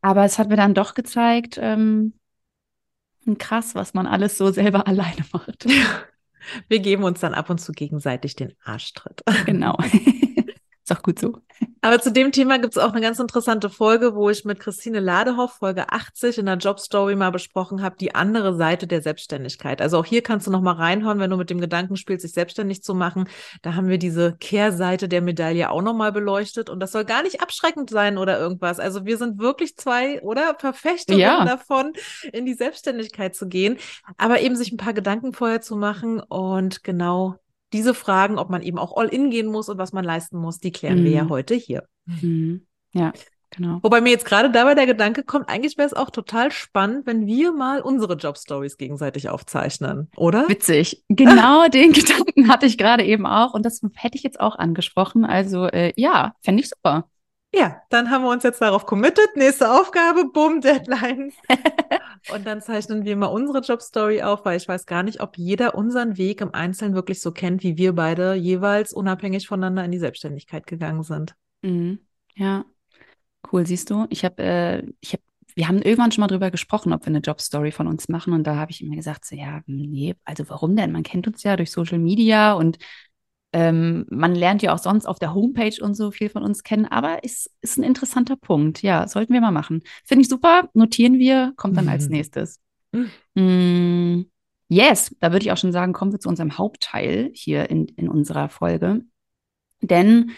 Aber 0.00 0.24
es 0.24 0.38
hat 0.38 0.48
mir 0.48 0.56
dann 0.56 0.74
doch 0.74 0.94
gezeigt, 0.94 1.58
ähm, 1.60 2.14
krass, 3.38 3.74
was 3.74 3.92
man 3.92 4.06
alles 4.06 4.38
so 4.38 4.52
selber 4.52 4.86
alleine 4.86 5.24
macht. 5.32 5.66
Wir 6.68 6.78
geben 6.78 7.02
uns 7.02 7.20
dann 7.20 7.34
ab 7.34 7.50
und 7.50 7.58
zu 7.58 7.72
gegenseitig 7.72 8.36
den 8.36 8.54
Arschtritt. 8.62 9.22
Genau. 9.46 9.76
Ist 10.88 10.96
auch 10.96 11.02
gut 11.02 11.18
so. 11.18 11.32
Aber 11.80 12.00
zu 12.00 12.12
dem 12.12 12.30
Thema 12.30 12.58
gibt 12.58 12.76
es 12.76 12.78
auch 12.82 12.92
eine 12.92 13.00
ganz 13.00 13.18
interessante 13.18 13.70
Folge, 13.70 14.14
wo 14.14 14.30
ich 14.30 14.44
mit 14.44 14.60
Christine 14.60 15.00
Ladehoff, 15.00 15.54
Folge 15.54 15.90
80 15.90 16.38
in 16.38 16.46
der 16.46 16.58
Jobstory 16.58 17.16
mal 17.16 17.30
besprochen 17.30 17.82
habe, 17.82 17.96
die 17.98 18.14
andere 18.14 18.54
Seite 18.54 18.86
der 18.86 19.02
Selbstständigkeit. 19.02 19.82
Also 19.82 19.98
auch 19.98 20.04
hier 20.04 20.22
kannst 20.22 20.46
du 20.46 20.52
noch 20.52 20.60
mal 20.60 20.74
reinhauen, 20.74 21.18
wenn 21.18 21.30
du 21.30 21.36
mit 21.36 21.50
dem 21.50 21.60
Gedanken 21.60 21.96
spielst, 21.96 22.22
sich 22.22 22.34
selbstständig 22.34 22.84
zu 22.84 22.94
machen. 22.94 23.28
Da 23.62 23.74
haben 23.74 23.88
wir 23.88 23.98
diese 23.98 24.36
Kehrseite 24.36 25.08
der 25.08 25.22
Medaille 25.22 25.68
auch 25.70 25.82
noch 25.82 25.94
mal 25.94 26.12
beleuchtet. 26.12 26.70
Und 26.70 26.78
das 26.78 26.92
soll 26.92 27.04
gar 27.04 27.24
nicht 27.24 27.40
abschreckend 27.42 27.90
sein 27.90 28.16
oder 28.16 28.38
irgendwas. 28.38 28.78
Also 28.78 29.04
wir 29.04 29.16
sind 29.16 29.40
wirklich 29.40 29.76
zwei, 29.76 30.22
oder? 30.22 30.54
Verfechterinnen 30.60 31.20
Ja. 31.20 31.44
davon, 31.44 31.94
in 32.32 32.46
die 32.46 32.54
Selbstständigkeit 32.54 33.34
zu 33.34 33.48
gehen. 33.48 33.76
Aber 34.18 34.40
eben 34.40 34.54
sich 34.54 34.70
ein 34.70 34.76
paar 34.76 34.94
Gedanken 34.94 35.32
vorher 35.32 35.60
zu 35.60 35.74
machen 35.74 36.20
und 36.20 36.84
genau 36.84 37.34
diese 37.76 37.94
Fragen, 37.94 38.38
ob 38.38 38.50
man 38.50 38.62
eben 38.62 38.78
auch 38.78 38.96
all 38.96 39.08
in 39.08 39.30
gehen 39.30 39.46
muss 39.46 39.68
und 39.68 39.78
was 39.78 39.92
man 39.92 40.04
leisten 40.04 40.38
muss, 40.38 40.58
die 40.58 40.72
klären 40.72 41.04
wir 41.04 41.10
ja 41.12 41.24
Mhm. 41.24 41.30
heute 41.30 41.54
hier. 41.54 41.84
Mhm. 42.06 42.66
Ja, 42.92 43.12
genau. 43.50 43.78
Wobei 43.82 44.00
mir 44.00 44.10
jetzt 44.10 44.24
gerade 44.24 44.50
dabei 44.50 44.74
der 44.74 44.86
Gedanke 44.86 45.22
kommt, 45.22 45.48
eigentlich 45.48 45.76
wäre 45.76 45.86
es 45.86 45.92
auch 45.94 46.10
total 46.10 46.50
spannend, 46.50 47.06
wenn 47.06 47.26
wir 47.26 47.52
mal 47.52 47.80
unsere 47.82 48.14
Jobstories 48.14 48.76
gegenseitig 48.78 49.28
aufzeichnen, 49.28 50.08
oder? 50.16 50.48
Witzig. 50.48 51.04
Genau 51.08 51.68
den 51.68 51.92
Gedanken 51.92 52.48
hatte 52.48 52.66
ich 52.66 52.78
gerade 52.78 53.04
eben 53.04 53.26
auch 53.26 53.54
und 53.54 53.64
das 53.66 53.80
hätte 53.94 54.16
ich 54.16 54.22
jetzt 54.22 54.40
auch 54.40 54.56
angesprochen. 54.56 55.24
Also 55.24 55.66
äh, 55.66 55.92
ja, 55.96 56.34
fände 56.42 56.62
ich 56.62 56.68
super. 56.70 57.08
Ja, 57.54 57.80
dann 57.90 58.10
haben 58.10 58.24
wir 58.24 58.30
uns 58.30 58.42
jetzt 58.42 58.60
darauf 58.60 58.84
committed. 58.86 59.34
Nächste 59.36 59.70
Aufgabe, 59.70 60.26
bumm, 60.32 60.60
Deadline. 60.60 61.32
Und 62.32 62.46
dann 62.46 62.60
zeichnen 62.60 63.04
wir 63.04 63.16
mal 63.16 63.26
unsere 63.26 63.60
Jobstory 63.60 64.22
auf, 64.22 64.44
weil 64.44 64.56
ich 64.56 64.66
weiß 64.66 64.86
gar 64.86 65.02
nicht, 65.02 65.20
ob 65.20 65.38
jeder 65.38 65.74
unseren 65.74 66.16
Weg 66.16 66.40
im 66.40 66.52
Einzelnen 66.52 66.94
wirklich 66.94 67.20
so 67.20 67.30
kennt, 67.30 67.62
wie 67.62 67.76
wir 67.76 67.94
beide 67.94 68.34
jeweils 68.34 68.92
unabhängig 68.92 69.46
voneinander 69.46 69.84
in 69.84 69.92
die 69.92 69.98
Selbstständigkeit 69.98 70.66
gegangen 70.66 71.02
sind. 71.02 71.34
Mhm. 71.62 72.00
Ja, 72.34 72.64
cool, 73.52 73.66
siehst 73.66 73.90
du. 73.90 74.06
Ich 74.10 74.24
habe, 74.24 74.42
äh, 74.42 74.82
ich 75.00 75.18
wir 75.56 75.68
haben 75.68 75.80
irgendwann 75.80 76.12
schon 76.12 76.20
mal 76.20 76.28
drüber 76.28 76.50
gesprochen, 76.50 76.92
ob 76.92 77.02
wir 77.02 77.08
eine 77.08 77.20
Jobstory 77.20 77.72
von 77.72 77.86
uns 77.86 78.10
machen 78.10 78.34
und 78.34 78.46
da 78.46 78.56
habe 78.56 78.70
ich 78.70 78.82
immer 78.82 78.94
gesagt, 78.94 79.24
so 79.24 79.34
ja, 79.34 79.62
nee, 79.66 80.14
also 80.24 80.46
warum 80.50 80.76
denn? 80.76 80.92
Man 80.92 81.02
kennt 81.02 81.26
uns 81.26 81.42
ja 81.44 81.56
durch 81.56 81.70
Social 81.70 81.98
Media 81.98 82.52
und 82.52 82.76
ähm, 83.56 84.04
man 84.10 84.34
lernt 84.34 84.60
ja 84.60 84.74
auch 84.74 84.78
sonst 84.78 85.06
auf 85.06 85.18
der 85.18 85.32
Homepage 85.32 85.82
und 85.82 85.94
so 85.94 86.10
viel 86.10 86.28
von 86.28 86.42
uns 86.42 86.62
kennen, 86.62 86.84
aber 86.84 87.24
ist, 87.24 87.50
ist 87.62 87.78
ein 87.78 87.84
interessanter 87.84 88.36
Punkt. 88.36 88.82
Ja, 88.82 89.08
sollten 89.08 89.32
wir 89.32 89.40
mal 89.40 89.50
machen. 89.50 89.82
Finde 90.04 90.20
ich 90.20 90.28
super, 90.28 90.68
notieren 90.74 91.18
wir, 91.18 91.54
kommt 91.56 91.74
dann 91.74 91.88
als 91.88 92.04
Mhm. 92.04 92.10
nächstes. 92.16 92.60
Mhm. 92.92 93.10
Mm, 93.34 94.26
yes, 94.68 95.16
da 95.20 95.32
würde 95.32 95.46
ich 95.46 95.52
auch 95.52 95.56
schon 95.56 95.72
sagen, 95.72 95.94
kommen 95.94 96.12
wir 96.12 96.20
zu 96.20 96.28
unserem 96.28 96.58
Hauptteil 96.58 97.30
hier 97.32 97.70
in, 97.70 97.86
in 97.96 98.10
unserer 98.10 98.50
Folge. 98.50 99.00
Denn 99.80 100.32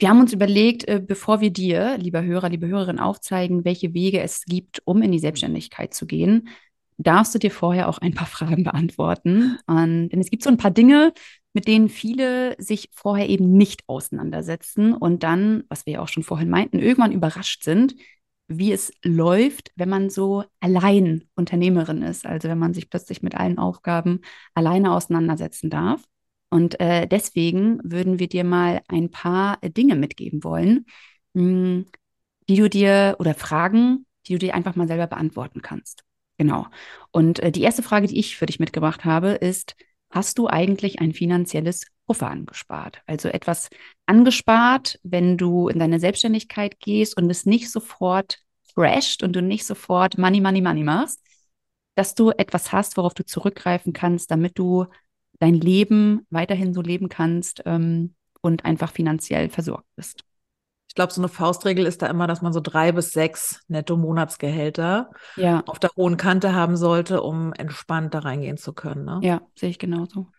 wir 0.00 0.08
haben 0.08 0.18
uns 0.18 0.32
überlegt, 0.32 0.88
äh, 0.88 1.00
bevor 1.00 1.40
wir 1.40 1.50
dir, 1.50 1.96
lieber 1.96 2.24
Hörer, 2.24 2.48
liebe 2.48 2.66
Hörerin, 2.66 2.98
aufzeigen, 2.98 3.64
welche 3.64 3.94
Wege 3.94 4.20
es 4.20 4.44
gibt, 4.46 4.82
um 4.84 5.00
in 5.02 5.12
die 5.12 5.20
Selbstständigkeit 5.20 5.94
zu 5.94 6.06
gehen, 6.06 6.48
darfst 6.96 7.36
du 7.36 7.38
dir 7.38 7.52
vorher 7.52 7.88
auch 7.88 7.98
ein 7.98 8.14
paar 8.14 8.26
Fragen 8.26 8.64
beantworten. 8.64 9.58
Und, 9.66 10.08
denn 10.08 10.20
es 10.20 10.30
gibt 10.30 10.42
so 10.42 10.50
ein 10.50 10.56
paar 10.56 10.72
Dinge, 10.72 11.12
mit 11.52 11.66
denen 11.66 11.88
viele 11.88 12.54
sich 12.58 12.90
vorher 12.92 13.28
eben 13.28 13.52
nicht 13.52 13.82
auseinandersetzen 13.88 14.92
und 14.94 15.22
dann, 15.22 15.64
was 15.68 15.86
wir 15.86 15.94
ja 15.94 16.00
auch 16.00 16.08
schon 16.08 16.22
vorhin 16.22 16.50
meinten, 16.50 16.78
irgendwann 16.78 17.12
überrascht 17.12 17.64
sind, 17.64 17.94
wie 18.48 18.72
es 18.72 18.92
läuft, 19.04 19.72
wenn 19.76 19.88
man 19.88 20.08
so 20.10 20.44
allein 20.60 21.28
Unternehmerin 21.34 22.02
ist, 22.02 22.26
also 22.26 22.48
wenn 22.48 22.58
man 22.58 22.74
sich 22.74 22.88
plötzlich 22.90 23.22
mit 23.22 23.34
allen 23.34 23.58
Aufgaben 23.58 24.20
alleine 24.54 24.92
auseinandersetzen 24.92 25.68
darf. 25.70 26.02
Und 26.50 26.80
äh, 26.80 27.06
deswegen 27.06 27.78
würden 27.84 28.18
wir 28.18 28.28
dir 28.28 28.44
mal 28.44 28.80
ein 28.88 29.10
paar 29.10 29.58
äh, 29.60 29.70
Dinge 29.70 29.96
mitgeben 29.96 30.42
wollen, 30.44 30.86
mh, 31.34 31.84
die 32.48 32.56
du 32.56 32.70
dir 32.70 33.16
oder 33.18 33.34
Fragen, 33.34 34.06
die 34.26 34.32
du 34.34 34.38
dir 34.38 34.54
einfach 34.54 34.76
mal 34.76 34.88
selber 34.88 35.06
beantworten 35.06 35.60
kannst. 35.60 36.04
Genau. 36.38 36.66
Und 37.10 37.40
äh, 37.40 37.52
die 37.52 37.62
erste 37.62 37.82
Frage, 37.82 38.06
die 38.06 38.18
ich 38.18 38.36
für 38.36 38.46
dich 38.46 38.60
mitgebracht 38.60 39.04
habe, 39.04 39.30
ist, 39.32 39.76
hast 40.10 40.38
du 40.38 40.46
eigentlich 40.46 41.00
ein 41.00 41.12
finanzielles 41.12 41.86
Puffer 42.06 42.30
angespart? 42.30 43.02
Also 43.06 43.28
etwas 43.28 43.68
angespart, 44.06 44.98
wenn 45.02 45.36
du 45.36 45.68
in 45.68 45.78
deine 45.78 46.00
Selbstständigkeit 46.00 46.80
gehst 46.80 47.16
und 47.16 47.30
es 47.30 47.46
nicht 47.46 47.70
sofort 47.70 48.38
crasht 48.74 49.22
und 49.22 49.34
du 49.34 49.42
nicht 49.42 49.66
sofort 49.66 50.18
Money, 50.18 50.40
Money, 50.40 50.60
Money 50.60 50.84
machst, 50.84 51.20
dass 51.94 52.14
du 52.14 52.30
etwas 52.30 52.72
hast, 52.72 52.96
worauf 52.96 53.14
du 53.14 53.24
zurückgreifen 53.24 53.92
kannst, 53.92 54.30
damit 54.30 54.58
du 54.58 54.86
dein 55.40 55.54
Leben 55.54 56.26
weiterhin 56.30 56.72
so 56.72 56.80
leben 56.80 57.08
kannst 57.08 57.62
ähm, 57.66 58.14
und 58.40 58.64
einfach 58.64 58.92
finanziell 58.92 59.48
versorgt 59.48 59.88
bist. 59.96 60.24
Ich 60.88 60.94
glaube, 60.94 61.12
so 61.12 61.20
eine 61.20 61.28
Faustregel 61.28 61.86
ist 61.86 62.02
da 62.02 62.06
immer, 62.08 62.26
dass 62.26 62.42
man 62.42 62.52
so 62.52 62.60
drei 62.60 62.92
bis 62.92 63.10
sechs 63.12 63.62
Netto-Monatsgehälter 63.68 65.10
Ja, 65.36 65.64
auf 65.66 65.78
der 65.78 65.90
hohen 65.96 66.16
Kante 66.16 66.54
haben 66.54 66.76
sollte, 66.76 67.22
um 67.22 67.52
entspannt 67.52 68.14
da 68.14 68.20
reingehen 68.20 68.56
zu 68.56 68.72
können. 68.72 69.04
Ne? 69.04 69.20
ja, 69.20 69.40
sehe 69.54 69.70
ich 69.70 69.78
genauso. 69.78 70.32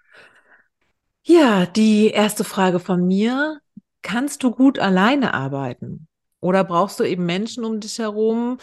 Ja, 1.24 1.66
die 1.66 2.08
erste 2.10 2.44
Frage 2.44 2.80
von 2.80 3.06
mir. 3.06 3.60
Kannst 4.02 4.44
du 4.44 4.52
gut 4.52 4.80
alleine 4.80 5.34
arbeiten? 5.34 6.08
Oder 6.40 6.64
brauchst 6.64 7.00
du 7.00 7.04
eben 7.04 7.26
Menschen 7.26 7.66
um 7.66 7.80
dich 7.80 8.00
herum, 8.00 8.58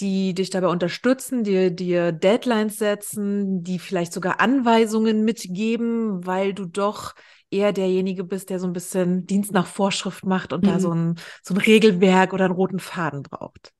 die 0.00 0.32
dich 0.34 0.50
dabei 0.50 0.68
unterstützen, 0.68 1.42
dir, 1.42 1.70
dir 1.72 2.12
Deadlines 2.12 2.78
setzen, 2.78 3.64
die 3.64 3.78
vielleicht 3.80 4.12
sogar 4.12 4.40
Anweisungen 4.40 5.24
mitgeben, 5.24 6.24
weil 6.24 6.54
du 6.54 6.66
doch 6.66 7.14
eher 7.50 7.72
derjenige 7.72 8.24
bist, 8.24 8.50
der 8.50 8.58
so 8.60 8.66
ein 8.66 8.72
bisschen 8.72 9.26
Dienst 9.26 9.52
nach 9.52 9.66
Vorschrift 9.66 10.24
macht 10.26 10.52
und 10.52 10.66
da 10.66 10.74
Mhm. 10.74 10.80
so 10.80 10.92
ein, 10.94 11.16
so 11.42 11.54
ein 11.54 11.58
Regelwerk 11.58 12.32
oder 12.32 12.46
einen 12.46 12.54
roten 12.54 12.78
Faden 12.80 13.22
braucht? 13.22 13.72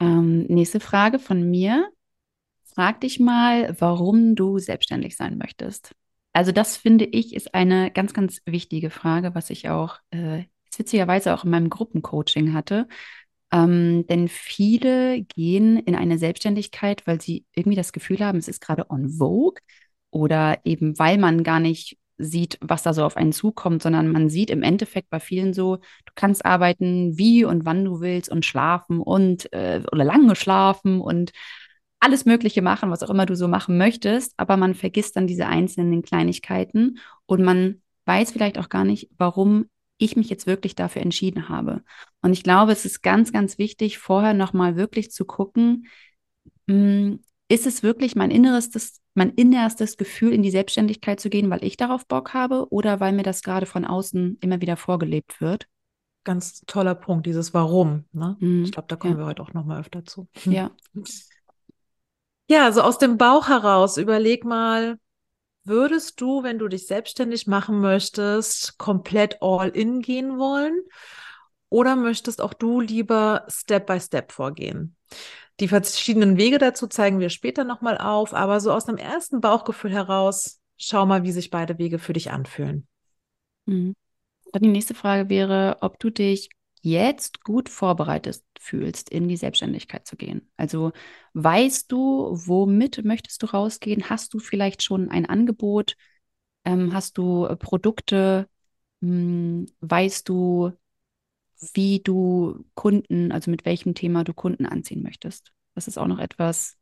Ähm, 0.00 0.44
nächste 0.44 0.80
Frage 0.80 1.18
von 1.18 1.50
mir. 1.50 1.88
Frag 2.74 3.00
dich 3.02 3.20
mal, 3.20 3.76
warum 3.80 4.34
du 4.34 4.58
selbstständig 4.58 5.16
sein 5.16 5.38
möchtest. 5.38 5.92
Also 6.32 6.52
das 6.52 6.76
finde 6.76 7.04
ich 7.04 7.34
ist 7.34 7.54
eine 7.54 7.90
ganz, 7.90 8.14
ganz 8.14 8.40
wichtige 8.46 8.90
Frage, 8.90 9.34
was 9.34 9.50
ich 9.50 9.68
auch 9.68 9.98
äh, 10.10 10.44
witzigerweise 10.76 11.34
auch 11.34 11.44
in 11.44 11.50
meinem 11.50 11.68
Gruppencoaching 11.70 12.54
hatte. 12.54 12.88
Ähm, 13.52 14.06
denn 14.08 14.28
viele 14.28 15.22
gehen 15.22 15.78
in 15.78 15.94
eine 15.94 16.18
Selbstständigkeit, 16.18 17.06
weil 17.06 17.20
sie 17.20 17.44
irgendwie 17.54 17.76
das 17.76 17.92
Gefühl 17.92 18.20
haben, 18.20 18.38
es 18.38 18.48
ist 18.48 18.60
gerade 18.62 18.90
on 18.90 19.10
vogue 19.10 19.60
oder 20.10 20.60
eben 20.64 20.98
weil 20.98 21.18
man 21.18 21.42
gar 21.44 21.60
nicht 21.60 21.98
sieht, 22.18 22.58
was 22.60 22.82
da 22.82 22.92
so 22.94 23.04
auf 23.04 23.16
einen 23.16 23.32
zukommt, 23.32 23.82
sondern 23.82 24.10
man 24.10 24.28
sieht 24.28 24.50
im 24.50 24.62
Endeffekt 24.62 25.10
bei 25.10 25.20
vielen 25.20 25.54
so, 25.54 25.76
du 25.76 26.12
kannst 26.14 26.44
arbeiten, 26.44 27.16
wie 27.18 27.44
und 27.44 27.64
wann 27.64 27.84
du 27.84 28.00
willst 28.00 28.30
und 28.30 28.44
schlafen 28.44 29.00
und 29.00 29.52
äh, 29.52 29.82
oder 29.90 30.04
lange 30.04 30.36
schlafen 30.36 31.00
und 31.00 31.32
alles 32.00 32.24
Mögliche 32.24 32.62
machen, 32.62 32.90
was 32.90 33.02
auch 33.02 33.10
immer 33.10 33.26
du 33.26 33.36
so 33.36 33.48
machen 33.48 33.78
möchtest, 33.78 34.34
aber 34.36 34.56
man 34.56 34.74
vergisst 34.74 35.16
dann 35.16 35.26
diese 35.26 35.46
einzelnen 35.46 36.02
Kleinigkeiten 36.02 36.98
und 37.26 37.42
man 37.42 37.80
weiß 38.06 38.32
vielleicht 38.32 38.58
auch 38.58 38.68
gar 38.68 38.84
nicht, 38.84 39.08
warum 39.18 39.66
ich 39.98 40.16
mich 40.16 40.28
jetzt 40.28 40.48
wirklich 40.48 40.74
dafür 40.74 41.02
entschieden 41.02 41.48
habe. 41.48 41.82
Und 42.20 42.32
ich 42.32 42.42
glaube, 42.42 42.72
es 42.72 42.84
ist 42.84 43.02
ganz, 43.02 43.32
ganz 43.32 43.56
wichtig, 43.58 43.98
vorher 43.98 44.34
nochmal 44.34 44.74
wirklich 44.76 45.12
zu 45.12 45.24
gucken, 45.24 45.86
mh, 46.66 47.18
ist 47.52 47.66
es 47.66 47.82
wirklich 47.82 48.16
mein 48.16 48.30
innerstes, 48.30 49.00
mein 49.14 49.30
innerstes 49.30 49.98
Gefühl, 49.98 50.32
in 50.32 50.42
die 50.42 50.50
Selbstständigkeit 50.50 51.20
zu 51.20 51.28
gehen, 51.28 51.50
weil 51.50 51.62
ich 51.62 51.76
darauf 51.76 52.06
Bock 52.06 52.32
habe 52.32 52.66
oder 52.70 52.98
weil 52.98 53.12
mir 53.12 53.24
das 53.24 53.42
gerade 53.42 53.66
von 53.66 53.84
außen 53.84 54.38
immer 54.40 54.62
wieder 54.62 54.78
vorgelebt 54.78 55.40
wird? 55.42 55.66
Ganz 56.24 56.62
toller 56.66 56.94
Punkt, 56.94 57.26
dieses 57.26 57.52
Warum. 57.52 58.06
Ne? 58.12 58.36
Mhm, 58.40 58.64
Ich 58.64 58.72
glaube, 58.72 58.88
da 58.88 58.96
kommen 58.96 59.14
ja. 59.14 59.18
wir 59.18 59.26
heute 59.26 59.42
auch 59.42 59.52
nochmal 59.52 59.80
öfter 59.80 60.04
zu. 60.04 60.28
Ja. 60.44 60.70
Ja, 62.50 62.70
so 62.70 62.82
aus 62.82 62.98
dem 62.98 63.16
Bauch 63.16 63.48
heraus, 63.48 63.96
überleg 63.96 64.44
mal, 64.44 64.98
würdest 65.64 66.20
du, 66.20 66.42
wenn 66.42 66.58
du 66.58 66.68
dich 66.68 66.86
selbstständig 66.86 67.46
machen 67.46 67.80
möchtest, 67.80 68.76
komplett 68.76 69.40
all 69.40 69.70
in 69.70 70.02
gehen 70.02 70.38
wollen? 70.38 70.82
Oder 71.70 71.96
möchtest 71.96 72.42
auch 72.42 72.52
du 72.52 72.82
lieber 72.82 73.46
Step 73.48 73.86
by 73.86 73.98
Step 73.98 74.32
vorgehen? 74.32 74.96
Die 75.62 75.68
verschiedenen 75.68 76.38
Wege 76.38 76.58
dazu 76.58 76.88
zeigen 76.88 77.20
wir 77.20 77.30
später 77.30 77.62
nochmal 77.62 77.96
auf, 77.96 78.34
aber 78.34 78.58
so 78.58 78.72
aus 78.72 78.84
dem 78.84 78.96
ersten 78.96 79.40
Bauchgefühl 79.40 79.92
heraus, 79.92 80.60
schau 80.76 81.06
mal, 81.06 81.22
wie 81.22 81.30
sich 81.30 81.50
beide 81.50 81.78
Wege 81.78 82.00
für 82.00 82.12
dich 82.12 82.32
anfühlen. 82.32 82.88
Mhm. 83.66 83.94
Dann 84.52 84.62
die 84.62 84.70
nächste 84.70 84.94
Frage 84.94 85.30
wäre, 85.30 85.76
ob 85.80 86.00
du 86.00 86.10
dich 86.10 86.48
jetzt 86.80 87.44
gut 87.44 87.68
vorbereitet 87.68 88.42
fühlst, 88.58 89.08
in 89.08 89.28
die 89.28 89.36
Selbstständigkeit 89.36 90.04
zu 90.04 90.16
gehen. 90.16 90.50
Also 90.56 90.90
weißt 91.34 91.92
du, 91.92 92.30
womit 92.32 93.04
möchtest 93.04 93.40
du 93.44 93.46
rausgehen? 93.46 94.10
Hast 94.10 94.34
du 94.34 94.40
vielleicht 94.40 94.82
schon 94.82 95.10
ein 95.10 95.26
Angebot? 95.26 95.94
Ähm, 96.64 96.92
hast 96.92 97.18
du 97.18 97.46
äh, 97.46 97.54
Produkte? 97.54 98.48
Hm, 99.00 99.66
weißt 99.78 100.28
du, 100.28 100.72
wie 101.74 102.00
du 102.00 102.64
Kunden, 102.74 103.32
also 103.32 103.50
mit 103.50 103.64
welchem 103.64 103.94
Thema 103.94 104.24
du 104.24 104.34
Kunden 104.34 104.66
anziehen 104.66 105.02
möchtest? 105.02 105.52
Das 105.74 105.88
ist 105.88 105.98
auch 105.98 106.06
noch 106.06 106.18
etwas, 106.18 106.76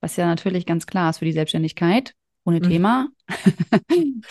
was 0.00 0.16
ja 0.16 0.26
natürlich 0.26 0.66
ganz 0.66 0.86
klar 0.86 1.10
ist 1.10 1.18
für 1.18 1.24
die 1.24 1.32
Selbstständigkeit. 1.32 2.14
Ohne 2.44 2.58
mhm. 2.58 2.68
Thema. 2.68 3.08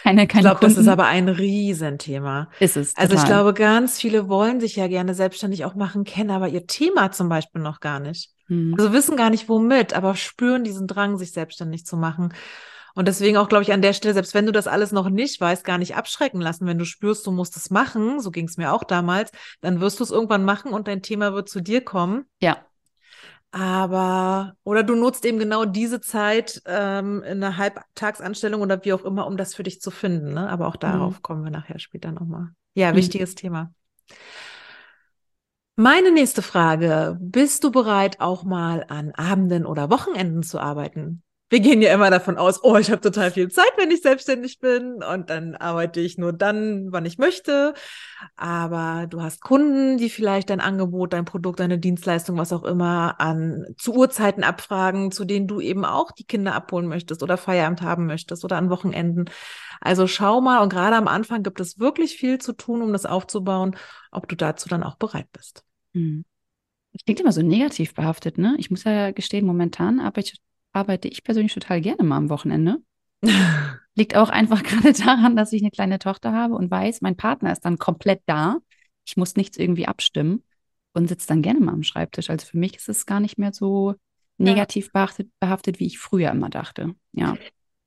keine, 0.04 0.28
keine 0.28 0.40
ich 0.40 0.40
glaube, 0.40 0.60
das 0.60 0.76
ist 0.76 0.90
aber 0.90 1.06
ein 1.06 1.30
Riesenthema. 1.30 2.50
Ist 2.60 2.76
es. 2.76 2.94
Total. 2.94 3.04
Also 3.10 3.16
ich 3.16 3.26
glaube, 3.26 3.54
ganz 3.54 4.00
viele 4.00 4.28
wollen 4.28 4.60
sich 4.60 4.76
ja 4.76 4.88
gerne 4.88 5.14
selbstständig 5.14 5.64
auch 5.64 5.76
machen, 5.76 6.04
kennen 6.04 6.30
aber 6.30 6.50
ihr 6.50 6.68
Thema 6.68 7.12
zum 7.12 7.30
Beispiel 7.30 7.62
noch 7.62 7.80
gar 7.80 8.02
nicht. 8.02 8.32
Mhm. 8.50 8.76
Also 8.78 8.92
wissen 8.92 9.16
gar 9.16 9.30
nicht 9.30 9.48
womit, 9.48 9.94
aber 9.94 10.16
spüren 10.16 10.66
diesen 10.66 10.88
Drang, 10.88 11.18
sich 11.18 11.32
selbstständig 11.32 11.86
zu 11.86 11.96
machen. 11.96 12.34
Und 12.96 13.08
deswegen 13.08 13.38
auch, 13.38 13.50
glaube 13.50 13.64
ich, 13.64 13.72
an 13.72 13.82
der 13.82 13.94
Stelle, 13.94 14.14
selbst 14.14 14.34
wenn 14.34 14.46
du 14.46 14.52
das 14.52 14.68
alles 14.68 14.92
noch 14.92 15.10
nicht 15.10 15.40
weißt, 15.40 15.64
gar 15.64 15.78
nicht 15.78 15.96
abschrecken 15.96 16.42
lassen. 16.42 16.66
Wenn 16.66 16.78
du 16.78 16.86
spürst, 16.86 17.26
du 17.26 17.32
musst 17.32 17.56
es 17.58 17.70
machen, 17.70 18.20
so 18.20 18.32
ging 18.32 18.48
es 18.48 18.58
mir 18.58 18.74
auch 18.74 18.84
damals, 18.84 19.32
dann 19.62 19.80
wirst 19.80 20.00
du 20.00 20.04
es 20.04 20.12
irgendwann 20.12 20.44
machen 20.44 20.74
und 20.74 20.88
dein 20.88 21.02
Thema 21.02 21.34
wird 21.34 21.50
zu 21.50 21.62
dir 21.62 21.82
kommen. 21.82 22.26
Ja. 22.42 22.58
Aber, 23.52 24.54
oder 24.64 24.84
du 24.84 24.96
nutzt 24.96 25.26
eben 25.26 25.38
genau 25.38 25.66
diese 25.66 26.00
Zeit 26.00 26.62
ähm, 26.66 27.22
in 27.24 27.44
einer 27.44 27.58
Halbtagsanstellung 27.58 28.62
oder 28.62 28.84
wie 28.86 28.94
auch 28.94 29.04
immer, 29.04 29.28
um 29.28 29.36
das 29.36 29.56
für 29.56 29.64
dich 29.64 29.82
zu 29.82 29.92
finden. 29.92 30.34
Ne? 30.34 30.50
Aber 30.50 30.68
auch 30.68 30.78
darauf 30.78 31.16
mhm. 31.16 31.22
kommen 31.22 31.44
wir 31.44 31.52
nachher 31.52 31.80
später 31.80 32.12
nochmal. 32.12 32.50
Ja, 32.76 32.92
mhm. 32.92 32.96
wichtiges 32.96 33.36
Thema. 33.36 33.74
Meine 35.76 36.12
nächste 36.12 36.42
Frage. 36.42 37.18
Bist 37.20 37.64
du 37.64 37.72
bereit, 37.72 38.22
auch 38.22 38.44
mal 38.44 38.86
an 38.88 39.12
Abenden 39.12 39.66
oder 39.66 39.90
Wochenenden 39.90 40.44
zu 40.44 40.60
arbeiten? 40.60 41.24
Wir 41.52 41.60
gehen 41.60 41.82
ja 41.82 41.94
immer 41.94 42.10
davon 42.10 42.38
aus, 42.38 42.64
oh, 42.64 42.78
ich 42.78 42.90
habe 42.92 43.02
total 43.02 43.30
viel 43.30 43.52
Zeit, 43.52 43.74
wenn 43.76 43.92
ich 43.92 44.02
selbstständig 44.02 44.60
bin 44.60 45.04
und 45.04 45.30
dann 45.30 45.56
arbeite 45.56 46.00
ich 46.00 46.18
nur 46.18 46.32
dann, 46.32 46.94
wann 46.94 47.06
ich 47.06 47.18
möchte. 47.18 47.74
Aber 48.38 49.06
du 49.08 49.22
hast 49.22 49.42
Kunden, 49.42 49.98
die 49.98 50.10
vielleicht 50.10 50.50
dein 50.50 50.62
Angebot, 50.62 51.12
dein 51.12 51.26
Produkt, 51.26 51.60
deine 51.60 51.78
Dienstleistung, 51.78 52.38
was 52.38 52.54
auch 52.54 52.64
immer, 52.64 53.20
an 53.20 53.66
zu 53.78 53.94
Uhrzeiten 53.94 54.46
abfragen, 54.46 55.12
zu 55.12 55.26
denen 55.26 55.48
du 55.48 55.60
eben 55.60 55.84
auch 55.84 56.14
die 56.14 56.24
Kinder 56.24 56.56
abholen 56.56 56.88
möchtest 56.88 57.22
oder 57.22 57.36
Feierabend 57.36 57.82
haben 57.82 58.06
möchtest 58.06 58.46
oder 58.46 58.56
an 58.56 58.70
Wochenenden. 58.70 59.26
Also 59.82 60.08
schau 60.08 60.40
mal, 60.40 60.60
und 60.60 60.70
gerade 60.70 60.96
am 60.96 61.10
Anfang 61.10 61.44
gibt 61.44 61.60
es 61.60 61.80
wirklich 61.80 62.16
viel 62.16 62.38
zu 62.38 62.54
tun, 62.54 62.82
um 62.82 62.94
das 62.94 63.06
aufzubauen, 63.06 63.76
ob 64.10 64.30
du 64.30 64.38
dazu 64.38 64.70
dann 64.70 64.84
auch 64.84 64.96
bereit 64.96 65.28
bist. 65.34 65.66
Hm. 65.94 66.24
Das 66.94 67.04
klingt 67.04 67.20
immer 67.20 67.34
so 67.34 67.42
negativ 67.42 67.94
behaftet, 67.94 68.38
ne? 68.38 68.56
Ich 68.58 68.72
muss 68.72 68.86
ja 68.86 69.12
gestehen, 69.12 69.46
momentan 69.46 70.00
arbeite 70.00 70.32
ich 70.34 70.42
arbeite 70.74 71.08
ich 71.08 71.24
persönlich 71.24 71.54
total 71.54 71.82
gerne 71.82 72.04
mal 72.04 72.18
am 72.18 72.30
Wochenende. 72.30 72.78
Liegt 73.96 74.16
auch 74.16 74.30
einfach 74.30 74.64
gerade 74.64 74.94
daran, 74.94 75.36
dass 75.36 75.54
ich 75.54 75.62
eine 75.62 75.72
kleine 75.72 76.00
Tochter 76.00 76.34
habe 76.34 76.56
und 76.56 76.72
weiß, 76.72 77.02
mein 77.02 77.18
Partner 77.18 77.52
ist 77.52 77.66
dann 77.66 77.78
komplett 77.78 78.22
da. 78.26 78.58
Ich 79.06 79.18
muss 79.18 79.36
nichts 79.36 79.58
irgendwie 79.58 79.88
abstimmen 79.88 80.44
und 80.94 81.08
sitze 81.08 81.28
dann 81.28 81.42
gerne 81.42 81.60
mal 81.60 81.74
am 81.74 81.84
Schreibtisch. 81.84 82.30
Also 82.30 82.46
für 82.46 82.58
mich 82.58 82.76
ist 82.76 82.90
es 82.90 83.06
gar 83.06 83.20
nicht 83.20 83.38
mehr 83.38 83.54
so 83.54 83.96
negativ 84.38 84.92
behaftet, 84.92 85.30
behaftet, 85.40 85.80
wie 85.80 85.88
ich 85.88 86.00
früher 86.00 86.32
immer 86.32 86.50
dachte. 86.50 86.96
Ja. 87.14 87.38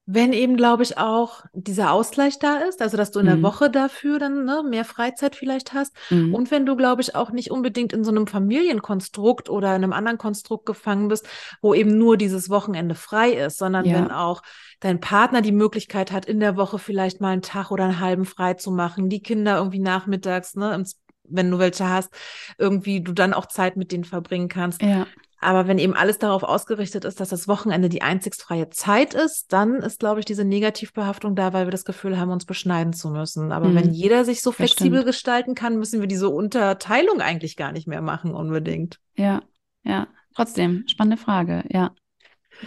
Wenn 0.07 0.35
eben, 0.35 0.57
glaube 0.57 0.83
ich, 0.83 0.99
auch 0.99 1.45
dieser 1.55 1.93
Ausgleich 1.93 2.39
da 2.39 2.59
ist, 2.59 2.83
also 2.83 2.97
dass 2.97 3.11
du 3.11 3.21
in 3.21 3.27
mhm. 3.27 3.31
der 3.31 3.43
Woche 3.43 3.71
dafür 3.71 4.19
dann 4.19 4.45
ne, 4.45 4.63
mehr 4.69 4.85
Freizeit 4.85 5.35
vielleicht 5.35 5.73
hast. 5.73 5.95
Mhm. 6.11 6.35
Und 6.35 6.51
wenn 6.51 6.67
du, 6.67 6.77
glaube 6.77 7.01
ich, 7.01 7.15
auch 7.15 7.31
nicht 7.31 7.51
unbedingt 7.51 7.93
in 7.95 8.05
so 8.05 8.11
einem 8.11 8.27
Familienkonstrukt 8.27 9.49
oder 9.49 9.69
in 9.69 9.83
einem 9.83 9.95
anderen 9.95 10.19
Konstrukt 10.19 10.67
gefangen 10.67 11.09
bist, 11.09 11.27
wo 11.63 11.73
eben 11.73 11.97
nur 11.97 12.19
dieses 12.19 12.51
Wochenende 12.51 12.95
frei 12.95 13.33
ist, 13.33 13.57
sondern 13.57 13.87
ja. 13.87 13.95
wenn 13.95 14.11
auch 14.11 14.43
dein 14.81 15.01
Partner 15.01 15.41
die 15.41 15.53
Möglichkeit 15.53 16.13
hat, 16.13 16.27
in 16.27 16.41
der 16.41 16.57
Woche 16.57 16.79
vielleicht 16.79 17.23
mal 17.23 17.31
einen 17.31 17.43
Tag 17.43 17.71
oder 17.71 17.85
einen 17.85 18.01
halben 18.01 18.27
frei 18.27 18.55
zu 18.55 18.71
machen, 18.71 19.09
die 19.09 19.23
Kinder 19.23 19.57
irgendwie 19.57 19.79
nachmittags, 19.79 20.55
ne, 20.55 20.85
wenn 21.25 21.51
du 21.51 21.59
welche 21.59 21.89
hast, 21.89 22.11
irgendwie 22.59 23.01
du 23.01 23.13
dann 23.13 23.33
auch 23.33 23.47
Zeit 23.47 23.77
mit 23.77 23.93
denen 23.93 24.05
verbringen 24.05 24.49
kannst. 24.49 24.83
Ja. 24.83 25.07
Aber 25.45 25.69
wenn 25.69 25.79
eben 25.79 25.95
alles 25.95 26.19
darauf 26.19 26.43
ausgerichtet 26.43 27.05
ist, 27.05 27.21
dass 27.21 27.29
das 27.29 27.47
Wochenende 27.49 27.91
die 27.91 28.01
einzig 28.01 28.35
freie 28.35 28.71
Zeit 28.71 29.13
ist, 29.13 29.53
dann 29.53 29.77
ist, 29.77 30.01
glaube 30.01 30.21
ich, 30.21 30.27
diese 30.27 30.45
Negativbehaftung 30.45 31.37
da, 31.37 31.53
weil 31.53 31.67
wir 31.67 31.71
das 31.71 31.85
Gefühl 31.85 32.19
haben, 32.19 32.31
uns 32.31 32.47
beschneiden 32.47 32.95
zu 32.95 33.11
müssen. 33.11 33.53
Aber 33.53 33.69
mhm. 33.69 33.75
wenn 33.75 33.93
jeder 33.93 34.25
sich 34.25 34.41
so 34.41 34.53
flexibel 34.53 35.05
gestalten 35.05 35.55
kann, 35.55 35.79
müssen 35.79 36.01
wir 36.01 36.09
diese 36.09 36.31
Unterteilung 36.31 37.21
eigentlich 37.21 37.57
gar 37.57 37.73
nicht 37.73 37.87
mehr 37.87 38.01
machen, 38.01 38.35
unbedingt. 38.35 38.99
Ja, 39.17 39.43
ja. 39.83 40.09
Trotzdem, 40.35 40.85
spannende 40.89 41.23
Frage, 41.23 41.65
ja. 41.69 41.93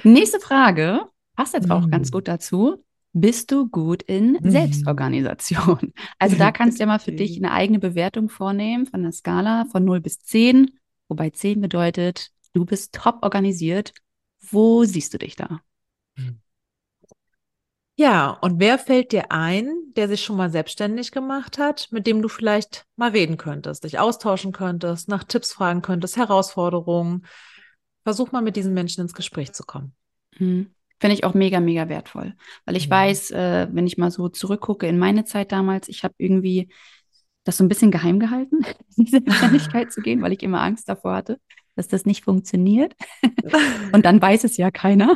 Nächste 0.03 0.39
Frage 0.39 1.01
passt 1.35 1.55
jetzt 1.55 1.71
auch 1.71 1.87
mhm. 1.87 1.91
ganz 1.91 2.11
gut 2.11 2.27
dazu. 2.27 2.83
Bist 3.13 3.51
du 3.51 3.67
gut 3.67 4.03
in 4.03 4.33
mhm. 4.33 4.51
Selbstorganisation? 4.51 5.93
Also 6.19 6.35
da 6.37 6.51
kannst 6.51 6.77
du 6.77 6.83
ja 6.83 6.87
mal 6.87 6.99
für 6.99 7.11
dich 7.11 7.37
eine 7.43 7.51
eigene 7.51 7.79
Bewertung 7.79 8.29
vornehmen 8.29 8.85
von 8.85 9.01
der 9.01 9.11
Skala 9.11 9.65
von 9.71 9.83
0 9.83 9.99
bis 9.99 10.19
10, 10.19 10.69
wobei 11.07 11.31
10 11.31 11.59
bedeutet, 11.59 12.31
du 12.53 12.65
bist 12.65 12.93
top 12.93 13.19
organisiert. 13.21 13.93
Wo 14.39 14.83
siehst 14.83 15.13
du 15.13 15.17
dich 15.17 15.35
da? 15.35 15.61
Ja, 17.99 18.29
und 18.29 18.59
wer 18.59 18.77
fällt 18.77 19.11
dir 19.11 19.31
ein, 19.31 19.73
der 19.95 20.07
sich 20.07 20.23
schon 20.23 20.37
mal 20.37 20.51
selbstständig 20.51 21.11
gemacht 21.11 21.57
hat, 21.57 21.87
mit 21.91 22.05
dem 22.05 22.21
du 22.21 22.29
vielleicht 22.29 22.85
mal 22.95 23.09
reden 23.09 23.37
könntest, 23.37 23.83
dich 23.83 23.97
austauschen 23.97 24.51
könntest, 24.51 25.09
nach 25.09 25.23
Tipps 25.23 25.51
fragen 25.51 25.81
könntest, 25.81 26.15
Herausforderungen? 26.15 27.25
Versuch 28.03 28.31
mal 28.31 28.43
mit 28.43 28.55
diesen 28.55 28.75
Menschen 28.75 29.01
ins 29.01 29.15
Gespräch 29.15 29.51
zu 29.53 29.63
kommen. 29.63 29.95
Hm. 30.35 30.69
Finde 30.99 31.15
ich 31.15 31.23
auch 31.23 31.33
mega, 31.33 31.59
mega 31.59 31.89
wertvoll. 31.89 32.35
Weil 32.65 32.75
ich 32.75 32.85
ja. 32.85 32.91
weiß, 32.91 33.31
äh, 33.31 33.67
wenn 33.71 33.87
ich 33.87 33.97
mal 33.97 34.11
so 34.11 34.29
zurückgucke 34.29 34.87
in 34.87 34.99
meine 34.99 35.25
Zeit 35.25 35.51
damals, 35.51 35.89
ich 35.89 36.03
habe 36.03 36.13
irgendwie 36.19 36.69
das 37.45 37.57
so 37.57 37.63
ein 37.63 37.67
bisschen 37.67 37.91
geheim 37.91 38.19
gehalten, 38.19 38.63
in 38.95 39.05
die 39.05 39.11
Selbstständigkeit 39.11 39.91
zu 39.91 40.01
gehen, 40.01 40.21
weil 40.21 40.33
ich 40.33 40.43
immer 40.43 40.61
Angst 40.61 40.87
davor 40.87 41.15
hatte 41.15 41.39
dass 41.77 41.87
das 41.87 42.05
nicht 42.05 42.23
funktioniert. 42.23 42.95
und 43.93 44.05
dann 44.05 44.21
weiß 44.21 44.43
es 44.43 44.57
ja 44.57 44.71
keiner. 44.71 45.15